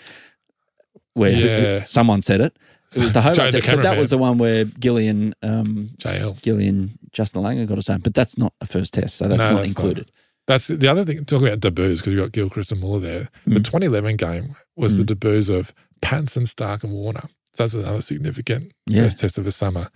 where 1.16 1.32
Yeah. 1.80 1.84
someone 1.86 2.22
said 2.22 2.40
it. 2.42 2.56
It 2.96 3.02
was 3.02 3.12
the 3.14 3.20
Joe, 3.20 3.30
Hobart 3.32 3.52
the 3.52 3.62
but 3.62 3.82
that 3.82 3.98
was 3.98 4.12
the 4.12 4.18
one 4.18 4.38
where 4.38 4.64
Gillian, 4.66 5.34
um, 5.42 5.90
JL. 5.98 6.40
Gillian, 6.42 6.92
Justin 7.12 7.42
Langer 7.42 7.68
got 7.68 7.78
us 7.80 7.88
home. 7.88 8.00
But 8.02 8.14
that's 8.14 8.38
not 8.38 8.54
a 8.62 8.66
first 8.66 8.94
test, 8.94 9.18
so 9.18 9.28
that's 9.28 9.40
No, 9.40 9.52
not 9.52 9.58
that's 9.58 9.76
not. 9.76 9.84
included. 9.84 10.12
That's 10.48 10.68
the, 10.68 10.76
the 10.78 10.88
other 10.88 11.04
thing. 11.04 11.26
Talking 11.26 11.48
about 11.48 11.60
debuts 11.62 12.00
because 12.02 12.14
you 12.14 12.20
got 12.20 12.32
Gilchrist 12.32 12.72
and 12.72 12.80
Muller 12.80 13.00
there. 13.00 13.30
The 13.48 13.60
Mm. 13.60 13.66
2011 13.66 14.16
game 14.18 14.56
was 14.76 14.96
the 14.98 15.04
debuts 15.04 15.50
of 15.50 15.74
Pattinson, 16.02 16.48
Stark, 16.48 16.84
and 16.84 16.94
Warner. 16.94 17.24
So 17.54 17.64
that's 17.64 17.74
another 17.74 18.02
significant 18.02 18.72
Yeah. 18.86 19.02
first 19.04 19.20
test 19.20 19.38
of 19.40 19.44
the 19.46 19.52
summer. 19.52 19.90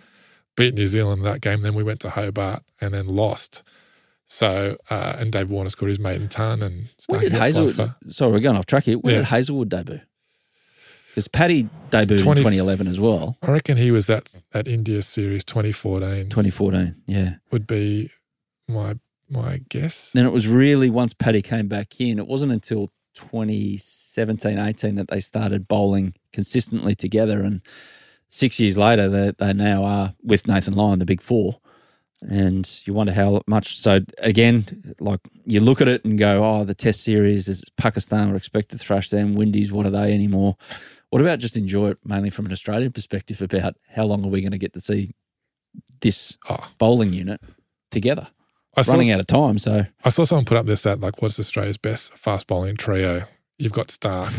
Beat 0.58 0.74
New 0.74 0.88
Zealand 0.88 1.22
in 1.22 1.28
that 1.28 1.42
game. 1.42 1.62
Then 1.62 1.76
we 1.76 1.84
went 1.84 2.00
to 2.02 2.10
Hobart 2.10 2.64
and 2.82 2.94
then 2.94 3.08
lost. 3.08 3.62
So 4.26 4.76
uh, 4.90 5.16
and 5.20 5.32
Dave 5.32 5.50
Warner 5.52 5.70
scored 5.70 5.90
his 5.90 6.00
maiden 6.00 6.28
ton 6.28 6.62
and 6.62 6.76
When 6.76 6.88
Stark 6.98 7.22
did 7.22 7.32
five 7.32 7.40
Hazlewood? 7.42 7.76
for- 7.76 7.96
Sorry, 8.10 8.32
we're 8.32 8.40
going 8.40 8.58
off 8.58 8.66
track 8.66 8.84
here. 8.86 8.98
When 8.98 9.14
Yeah. 9.14 9.20
did 9.22 9.28
Hazlewood 9.28 9.70
debut? 9.70 10.00
Because 11.20 11.28
Paddy 11.28 11.68
debuted 11.90 12.24
20 12.24 12.30
in 12.30 12.36
2011 12.38 12.88
as 12.88 12.98
well. 12.98 13.36
I 13.42 13.52
reckon 13.52 13.76
he 13.76 13.92
was 13.92 14.10
at 14.10 14.34
that 14.52 14.70
India 14.70 15.02
series 15.02 15.44
2014 15.44 16.30
2014, 16.30 16.96
yeah. 17.08 17.36
would 17.52 17.68
be 17.68 18.10
my 18.70 18.98
my 19.30 19.60
guess. 19.68 20.14
Then 20.14 20.26
it 20.26 20.32
was 20.32 20.48
really 20.48 20.90
once 20.90 21.14
Paddy 21.14 21.42
came 21.42 21.68
back 21.68 22.00
in, 22.00 22.20
it 22.20 22.28
wasn't 22.28 22.54
until 22.54 22.90
2017 23.16 24.58
18 24.58 24.96
that 24.96 25.10
they 25.10 25.20
started 25.20 25.68
bowling 25.68 26.14
consistently 26.32 26.96
together. 26.96 27.42
And 27.42 27.62
six 28.30 28.58
years 28.58 28.78
later, 28.78 29.10
they, 29.10 29.34
they 29.38 29.52
now 29.52 29.84
are 29.84 30.14
with 30.24 30.48
Nathan 30.48 30.74
Lyon, 30.74 31.00
the 31.00 31.06
big 31.06 31.22
four. 31.22 31.60
And 32.22 32.70
you 32.86 32.94
wonder 32.94 33.12
how 33.12 33.42
much. 33.46 33.78
So, 33.78 34.00
again, 34.20 34.96
like 35.02 35.20
you 35.46 35.60
look 35.60 35.82
at 35.82 35.90
it 35.90 36.06
and 36.06 36.18
go, 36.18 36.46
oh, 36.46 36.64
the 36.64 36.74
test 36.74 37.02
series 37.02 37.50
is 37.50 37.64
Pakistan, 37.76 38.30
we're 38.30 38.38
expected 38.38 38.80
to 38.80 38.86
thrash 38.86 39.10
them. 39.10 39.36
Windies, 39.36 39.74
what 39.74 39.86
are 39.86 39.90
they 39.90 40.14
anymore? 40.14 40.56
What 41.10 41.22
about 41.22 41.40
just 41.40 41.58
enjoy 41.58 41.90
it 41.90 41.98
mainly 42.06 42.30
from 42.30 42.46
an 42.46 42.52
Australian 42.52 42.92
perspective 42.92 43.42
about 43.42 43.76
how 43.94 44.04
long 44.04 44.24
are 44.24 44.30
we 44.30 44.42
going 44.42 44.52
to 44.52 44.58
get 44.58 44.74
to 44.74 44.80
see 44.80 45.12
this 46.02 46.38
Oh, 46.50 46.68
bowling 46.78 47.14
unit 47.14 47.42
together? 47.92 48.28
I 48.76 48.84
saw, 48.84 48.94
Running 48.94 49.12
out 49.12 49.20
of 49.20 49.28
time. 49.28 49.58
So, 49.58 49.86
I 50.06 50.10
saw 50.10 50.24
someone 50.24 50.46
put 50.46 50.58
up 50.58 50.66
this 50.66 50.82
stat 50.82 51.00
like, 51.00 51.22
what's 51.22 51.40
Australia's 51.40 51.78
best 51.78 52.14
fast 52.14 52.48
bowling 52.48 52.78
trio? 52.78 53.24
You've 53.58 53.74
got 53.74 53.92
Stark, 53.92 54.32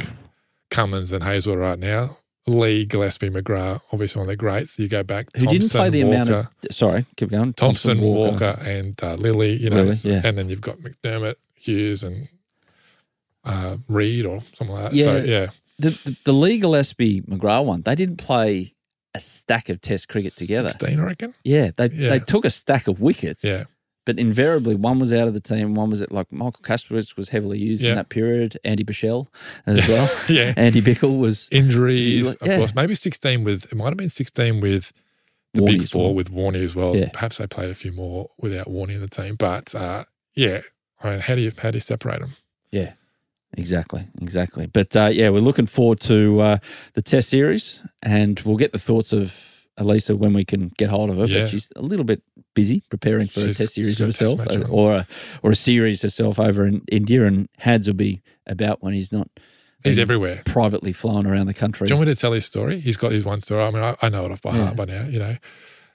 Cummins, 0.71 1.13
and 1.13 1.25
Hazlewood 1.25 1.59
right 1.59 1.79
now. 1.79 2.17
Lee, 2.47 2.85
Gillespie, 2.87 3.31
McGrath, 3.31 3.81
obviously 3.93 4.21
one 4.21 4.29
of 4.29 4.33
the 4.33 4.37
greats. 4.37 4.79
You 4.79 4.89
go 4.89 5.03
back. 5.03 5.29
who 5.37 5.47
didn't 5.47 5.69
play 5.71 5.91
the 5.91 6.05
Walker, 6.05 6.15
amount 6.15 6.31
of 6.31 6.75
sorry 6.75 7.07
keep 7.17 7.31
going 7.31 7.53
Thomson, 7.53 8.01
Walker, 8.01 8.59
and 8.63 8.95
uh, 9.03 9.17
Lillee. 9.17 9.59
You 9.61 9.71
know, 9.71 9.85
Lillee, 9.85 10.05
yeah. 10.11 10.23
and 10.25 10.39
then 10.39 10.49
you've 10.49 10.61
got 10.61 10.79
McDermott, 10.79 11.35
Hughes, 11.55 12.03
and 12.03 12.29
uh, 13.45 13.77
Reid 13.89 14.27
or 14.27 14.43
something 14.55 14.75
like 14.75 14.91
that. 14.91 14.95
Yeah. 14.95 15.05
So 15.05 15.17
yeah, 15.19 15.47
the, 15.81 15.91
the 16.05 16.17
the 16.27 16.33
Lee 16.33 16.59
Gillespie 16.59 17.23
McGrath 17.23 17.65
one 17.65 17.83
they 17.83 17.95
didn't 17.95 18.17
play 18.19 18.75
a 19.15 19.21
stack 19.21 19.69
of 19.69 19.81
Test 19.81 20.09
cricket 20.09 20.33
together 20.33 20.71
Sixteen, 20.71 21.01
I 21.01 21.05
reckon. 21.05 21.35
yeah 21.45 21.71
they 21.77 21.91
Yeah. 21.91 22.11
they 22.11 22.19
took 22.21 22.45
a 22.45 22.51
stack 22.51 22.87
of 22.89 23.01
wickets 23.01 23.43
Yeah, 23.45 23.65
but 24.07 24.19
invariably 24.19 24.75
one 24.77 24.99
was 25.01 25.13
out 25.13 25.27
of 25.27 25.35
the 25.35 25.41
team 25.41 25.75
one 25.75 25.91
was 25.91 26.01
at 26.01 26.13
like 26.13 26.31
Michael 26.31 26.63
Kasprowicz 26.63 27.17
was 27.17 27.29
heavily 27.31 27.59
used 27.59 27.83
Yeah. 27.83 27.91
in 27.91 27.97
that 27.97 28.09
period 28.09 28.57
Andy 28.65 28.85
Bichel 28.85 29.27
as 29.67 29.87
well 29.89 30.09
yeah. 30.29 30.53
Andy 30.57 30.81
Bichel 30.81 31.19
was 31.19 31.49
Injuries, 31.51 32.21
You- 32.23 32.29
of 32.31 32.39
course. 32.59 32.75
Maybe 32.75 32.95
sixteen 32.95 33.43
with 33.45 33.65
it 33.73 33.75
might 33.75 33.89
have 33.89 33.97
been 33.97 34.09
sixteen 34.09 34.61
with 34.61 34.93
the 35.55 35.63
Warney 35.63 35.67
big 35.81 35.89
four 35.89 36.05
well. 36.05 36.15
with 36.15 36.31
Warney 36.31 36.63
as 36.65 36.77
well. 36.77 36.95
Yeah. 36.95 37.09
Perhaps 37.13 37.39
they 37.39 37.47
played 37.49 37.71
a 37.71 37.75
few 37.75 37.91
more 37.91 38.31
without 38.39 38.69
Warney 38.69 38.95
in 38.95 39.01
the 39.01 39.09
team, 39.09 39.35
but 39.35 39.75
uh, 39.75 40.05
yeah. 40.37 40.61
I 41.03 41.11
mean, 41.11 41.19
how 41.21 41.35
do 41.35 41.41
you 41.41 41.51
how 41.59 41.73
do 41.73 41.77
you 41.79 41.81
separate 41.81 42.21
them? 42.21 42.37
yeah 42.71 42.93
Exactly, 43.57 44.07
exactly. 44.21 44.67
But 44.67 44.97
uh, 44.97 45.11
yeah, 45.13 45.29
we're 45.31 45.41
looking 45.41 45.67
forward 45.67 46.01
to 46.01 46.41
uh, 46.41 46.59
the 46.95 47.03
Test 47.03 47.29
series, 47.29 47.81
and 48.03 48.39
we'll 48.41 48.57
get 48.57 48.73
the 48.73 48.79
thoughts 48.79 49.13
of 49.13 49.67
Alyssa 49.79 50.17
when 50.17 50.33
we 50.33 50.45
can 50.45 50.71
get 50.79 50.89
hold 50.91 51.11
of 51.11 51.17
her, 51.17 51.27
Yeah. 51.27 51.41
but 51.41 51.49
she's 51.49 51.73
a 51.77 51.83
little 51.83 52.05
bit 52.05 52.23
busy 52.55 52.83
preparing 52.91 53.27
for 53.29 53.41
a 53.41 53.55
test 53.55 53.75
series 53.75 53.97
she's 53.97 54.19
test 54.19 54.21
herself 54.21 54.47
uh, 54.49 54.67
or 54.69 54.93
a, 54.95 55.07
or 55.43 55.51
a 55.53 55.57
series 55.57 56.03
herself 56.03 56.39
over 56.39 56.67
in 56.67 56.83
India. 56.93 57.25
And 57.25 57.49
Hads 57.59 57.87
will 57.87 57.95
be 57.95 58.21
about 58.47 58.83
when 58.83 58.93
he's 58.93 59.11
not 59.13 59.29
He's 59.83 59.99
everywhere. 59.99 60.43
privately 60.45 60.93
flying 60.93 61.27
around 61.27 61.47
the 61.47 61.55
country. 61.55 61.87
Do 61.87 61.95
you 61.95 61.97
want 61.99 62.09
me 62.09 62.15
to 62.15 62.21
tell 62.21 62.33
his 62.33 62.45
story? 62.45 62.79
He's 62.81 62.97
got 62.99 63.13
his 63.13 63.25
one 63.25 63.41
story. 63.41 63.63
I 63.65 63.71
mean, 63.71 63.83
I, 63.83 63.97
I 64.03 64.09
know 64.11 64.27
it 64.27 64.33
off 64.33 64.43
by 64.43 64.53
heart 64.57 64.77
by 64.77 64.85
now. 64.85 65.07
You 65.07 65.19
know, 65.19 65.37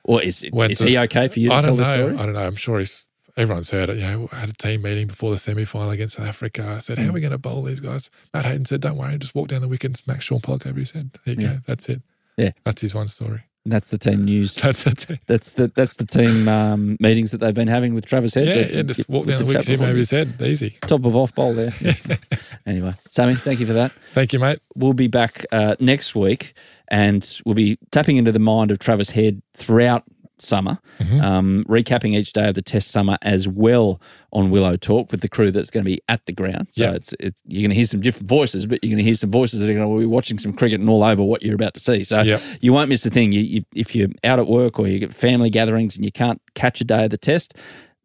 or 0.04 0.22
is, 0.24 0.44
is 0.44 0.78
to- 0.80 0.88
he 0.88 0.98
okay 0.98 1.28
for 1.28 1.40
you 1.40 1.50
to 1.50 1.56
I 1.56 1.62
don't 1.62 1.78
the 1.78 1.84
know. 1.84 1.94
story? 1.94 2.18
I 2.18 2.26
don't 2.26 2.34
know. 2.34 2.46
I'm 2.48 2.56
sure 2.56 2.80
he's. 2.80 3.06
Everyone's 3.38 3.70
heard 3.72 3.90
it. 3.90 3.98
You 3.98 4.04
know, 4.04 4.28
had 4.28 4.50
a 4.50 4.54
team 4.54 4.82
meeting 4.84 5.08
before 5.08 5.32
the 5.32 5.38
semi 5.38 5.66
final 5.66 5.90
against 5.92 6.16
South 6.16 6.28
Africa. 6.28 6.74
I 6.76 6.80
said, 6.80 6.98
"How 6.98 7.10
are 7.10 7.12
we 7.12 7.20
going 7.22 7.32
to 7.32 7.38
bowl 7.38 7.64
these 7.64 7.80
guys?" 7.82 8.10
Matt 8.34 8.46
Hayden 8.46 8.66
said, 8.66 8.82
"Don't 8.82 8.98
worry, 8.98 9.18
just 9.18 9.36
walk 9.36 9.50
down 9.50 9.62
the 9.62 9.68
wicket 9.68 9.90
and 9.90 9.98
smack 9.98 10.22
Shaun 10.22 10.40
Pollock 10.42 10.66
over 10.66 10.80
his 10.80 10.92
head." 10.92 11.12
There 11.26 11.36
you 11.36 11.42
Yeah. 11.42 11.54
go. 11.56 11.60
That's 11.68 11.90
it. 11.90 12.02
Yeah. 12.38 12.52
that's 12.64 12.82
his 12.82 12.94
one 12.96 13.08
story. 13.10 13.42
That's 13.68 13.90
the 13.90 13.98
team 13.98 14.26
news. 14.26 14.54
That's 14.62 14.84
that's 14.84 15.06
it. 15.10 15.20
That's 15.26 15.54
the 15.54 15.72
that's 15.74 15.96
the 15.96 16.06
team 16.06 16.48
um, 16.48 16.98
meetings 17.00 17.32
that 17.32 17.40
they've 17.40 17.52
been 17.54 17.68
having 17.68 17.96
with 17.96 18.06
Travis 18.06 18.36
Head. 18.36 18.48
Yeah, 18.48 18.78
yeah. 18.78 18.84
Just 18.84 19.10
walk 19.10 19.26
down 19.26 19.40
the 19.44 19.54
chap 19.54 19.62
wicket, 19.66 19.80
him 19.80 19.82
over 19.82 19.98
his 19.98 20.12
head. 20.12 20.40
Easy. 20.40 20.78
Top 20.82 21.04
of 21.04 21.16
off 21.16 21.34
bowl 21.34 21.56
there. 21.56 21.74
anyway, 22.68 22.94
Sammy, 23.10 23.34
thank 23.36 23.60
you 23.60 23.66
for 23.66 23.74
that. 23.74 23.92
Thank 24.14 24.34
you, 24.34 24.40
mate. 24.40 24.60
We'll 24.76 24.94
be 24.94 25.08
back 25.08 25.46
uh, 25.52 25.76
next 25.80 26.14
week, 26.14 26.54
and 26.90 27.28
we'll 27.44 27.56
be 27.56 27.80
tapping 27.92 28.18
into 28.18 28.32
the 28.32 28.38
mind 28.40 28.70
of 28.70 28.78
Travis 28.78 29.10
Head 29.10 29.42
throughout 29.56 30.04
summer, 30.40 30.80
Mm-hmm. 31.00 31.22
um, 31.22 31.66
recapping 31.68 32.16
each 32.18 32.34
day 32.34 32.50
of 32.50 32.56
the 32.56 32.62
Test 32.62 32.92
summer 32.92 33.18
as 33.22 33.48
well 33.48 34.02
on 34.32 34.50
Willow 34.50 34.76
Talk 34.76 35.12
with 35.12 35.22
the 35.22 35.30
crew 35.30 35.52
that's 35.52 35.70
going 35.70 35.84
to 35.84 35.90
be 35.90 36.02
at 36.10 36.26
the 36.26 36.34
ground. 36.34 36.68
So 36.72 36.84
Yeah. 36.84 36.92
it's, 36.94 37.14
it's 37.20 37.42
you're 37.46 37.62
going 37.62 37.70
to 37.70 37.76
hear 37.76 37.86
some 37.86 38.02
different 38.02 38.28
voices, 38.28 38.66
but 38.66 38.80
you're 38.84 38.90
going 38.90 38.98
to 38.98 39.04
hear 39.04 39.16
some 39.16 39.32
voices 39.32 39.60
that 39.62 39.70
are 39.70 39.74
going 39.74 39.94
to 39.94 40.00
be 40.00 40.06
watching 40.06 40.38
some 40.40 40.54
cricket 40.54 40.80
and 40.80 40.90
all 40.90 41.04
over 41.04 41.24
what 41.24 41.42
you're 41.44 41.56
about 41.56 41.74
to 41.76 41.80
see. 41.80 42.04
So 42.04 42.22
Yep. 42.22 42.42
you 42.62 42.74
won't 42.74 42.90
miss 42.90 43.06
a 43.06 43.10
thing. 43.10 43.32
You, 43.32 43.42
you, 43.42 43.66
if 43.76 43.96
you're 43.96 44.10
out 44.24 44.40
at 44.40 44.48
work 44.48 44.80
or 44.80 44.88
you 44.88 45.00
get 45.00 45.14
family 45.14 45.50
gatherings 45.50 45.96
and 45.96 46.04
you 46.06 46.12
can't 46.12 46.42
catch 46.56 46.82
a 46.82 46.84
day 46.84 47.06
of 47.06 47.12
the 47.12 47.18
Test, 47.18 47.54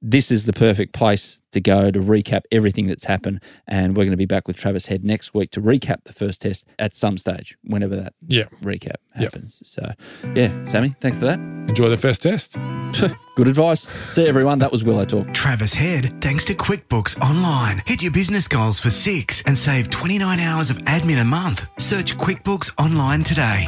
this 0.02 0.30
is 0.30 0.44
the 0.46 0.52
perfect 0.52 0.92
place 0.94 1.42
to 1.52 1.60
go 1.60 1.90
to 1.90 1.98
recap 1.98 2.42
everything 2.52 2.86
that's 2.86 3.04
happened. 3.04 3.40
And 3.66 3.96
we're 3.96 4.04
going 4.04 4.12
to 4.12 4.16
be 4.16 4.24
back 4.24 4.46
with 4.46 4.56
Travis 4.56 4.86
Head 4.86 5.04
next 5.04 5.34
week 5.34 5.50
to 5.52 5.60
recap 5.60 6.04
the 6.04 6.12
first 6.12 6.42
test 6.42 6.64
at 6.78 6.94
some 6.94 7.18
stage, 7.18 7.56
whenever 7.64 7.96
that 7.96 8.14
Yeah. 8.26 8.44
recap 8.62 8.96
happens. 9.14 9.60
So, 9.64 9.92
yeah, 10.34 10.64
Sammy, 10.66 10.94
thanks 11.00 11.18
for 11.18 11.24
that. 11.26 11.38
Enjoy 11.68 11.88
the 11.88 11.96
first 11.96 12.22
test. 12.22 12.56
Good 13.36 13.48
advice. 13.48 13.86
See 14.10 14.26
everyone. 14.26 14.58
That 14.60 14.72
was 14.72 14.84
Willow 14.84 15.04
Talk. 15.04 15.32
Travis 15.34 15.74
Head, 15.74 16.20
thanks 16.20 16.44
to 16.46 16.54
QuickBooks 16.54 17.20
Online. 17.20 17.82
Hit 17.86 18.02
your 18.02 18.12
business 18.12 18.46
goals 18.48 18.78
for 18.80 18.90
six 18.90 19.42
and 19.46 19.56
save 19.58 19.90
29 19.90 20.40
hours 20.40 20.70
of 20.70 20.78
admin 20.78 21.20
a 21.20 21.24
month. 21.24 21.66
Search 21.78 22.16
QuickBooks 22.16 22.70
Online 22.82 23.22
today. 23.22 23.66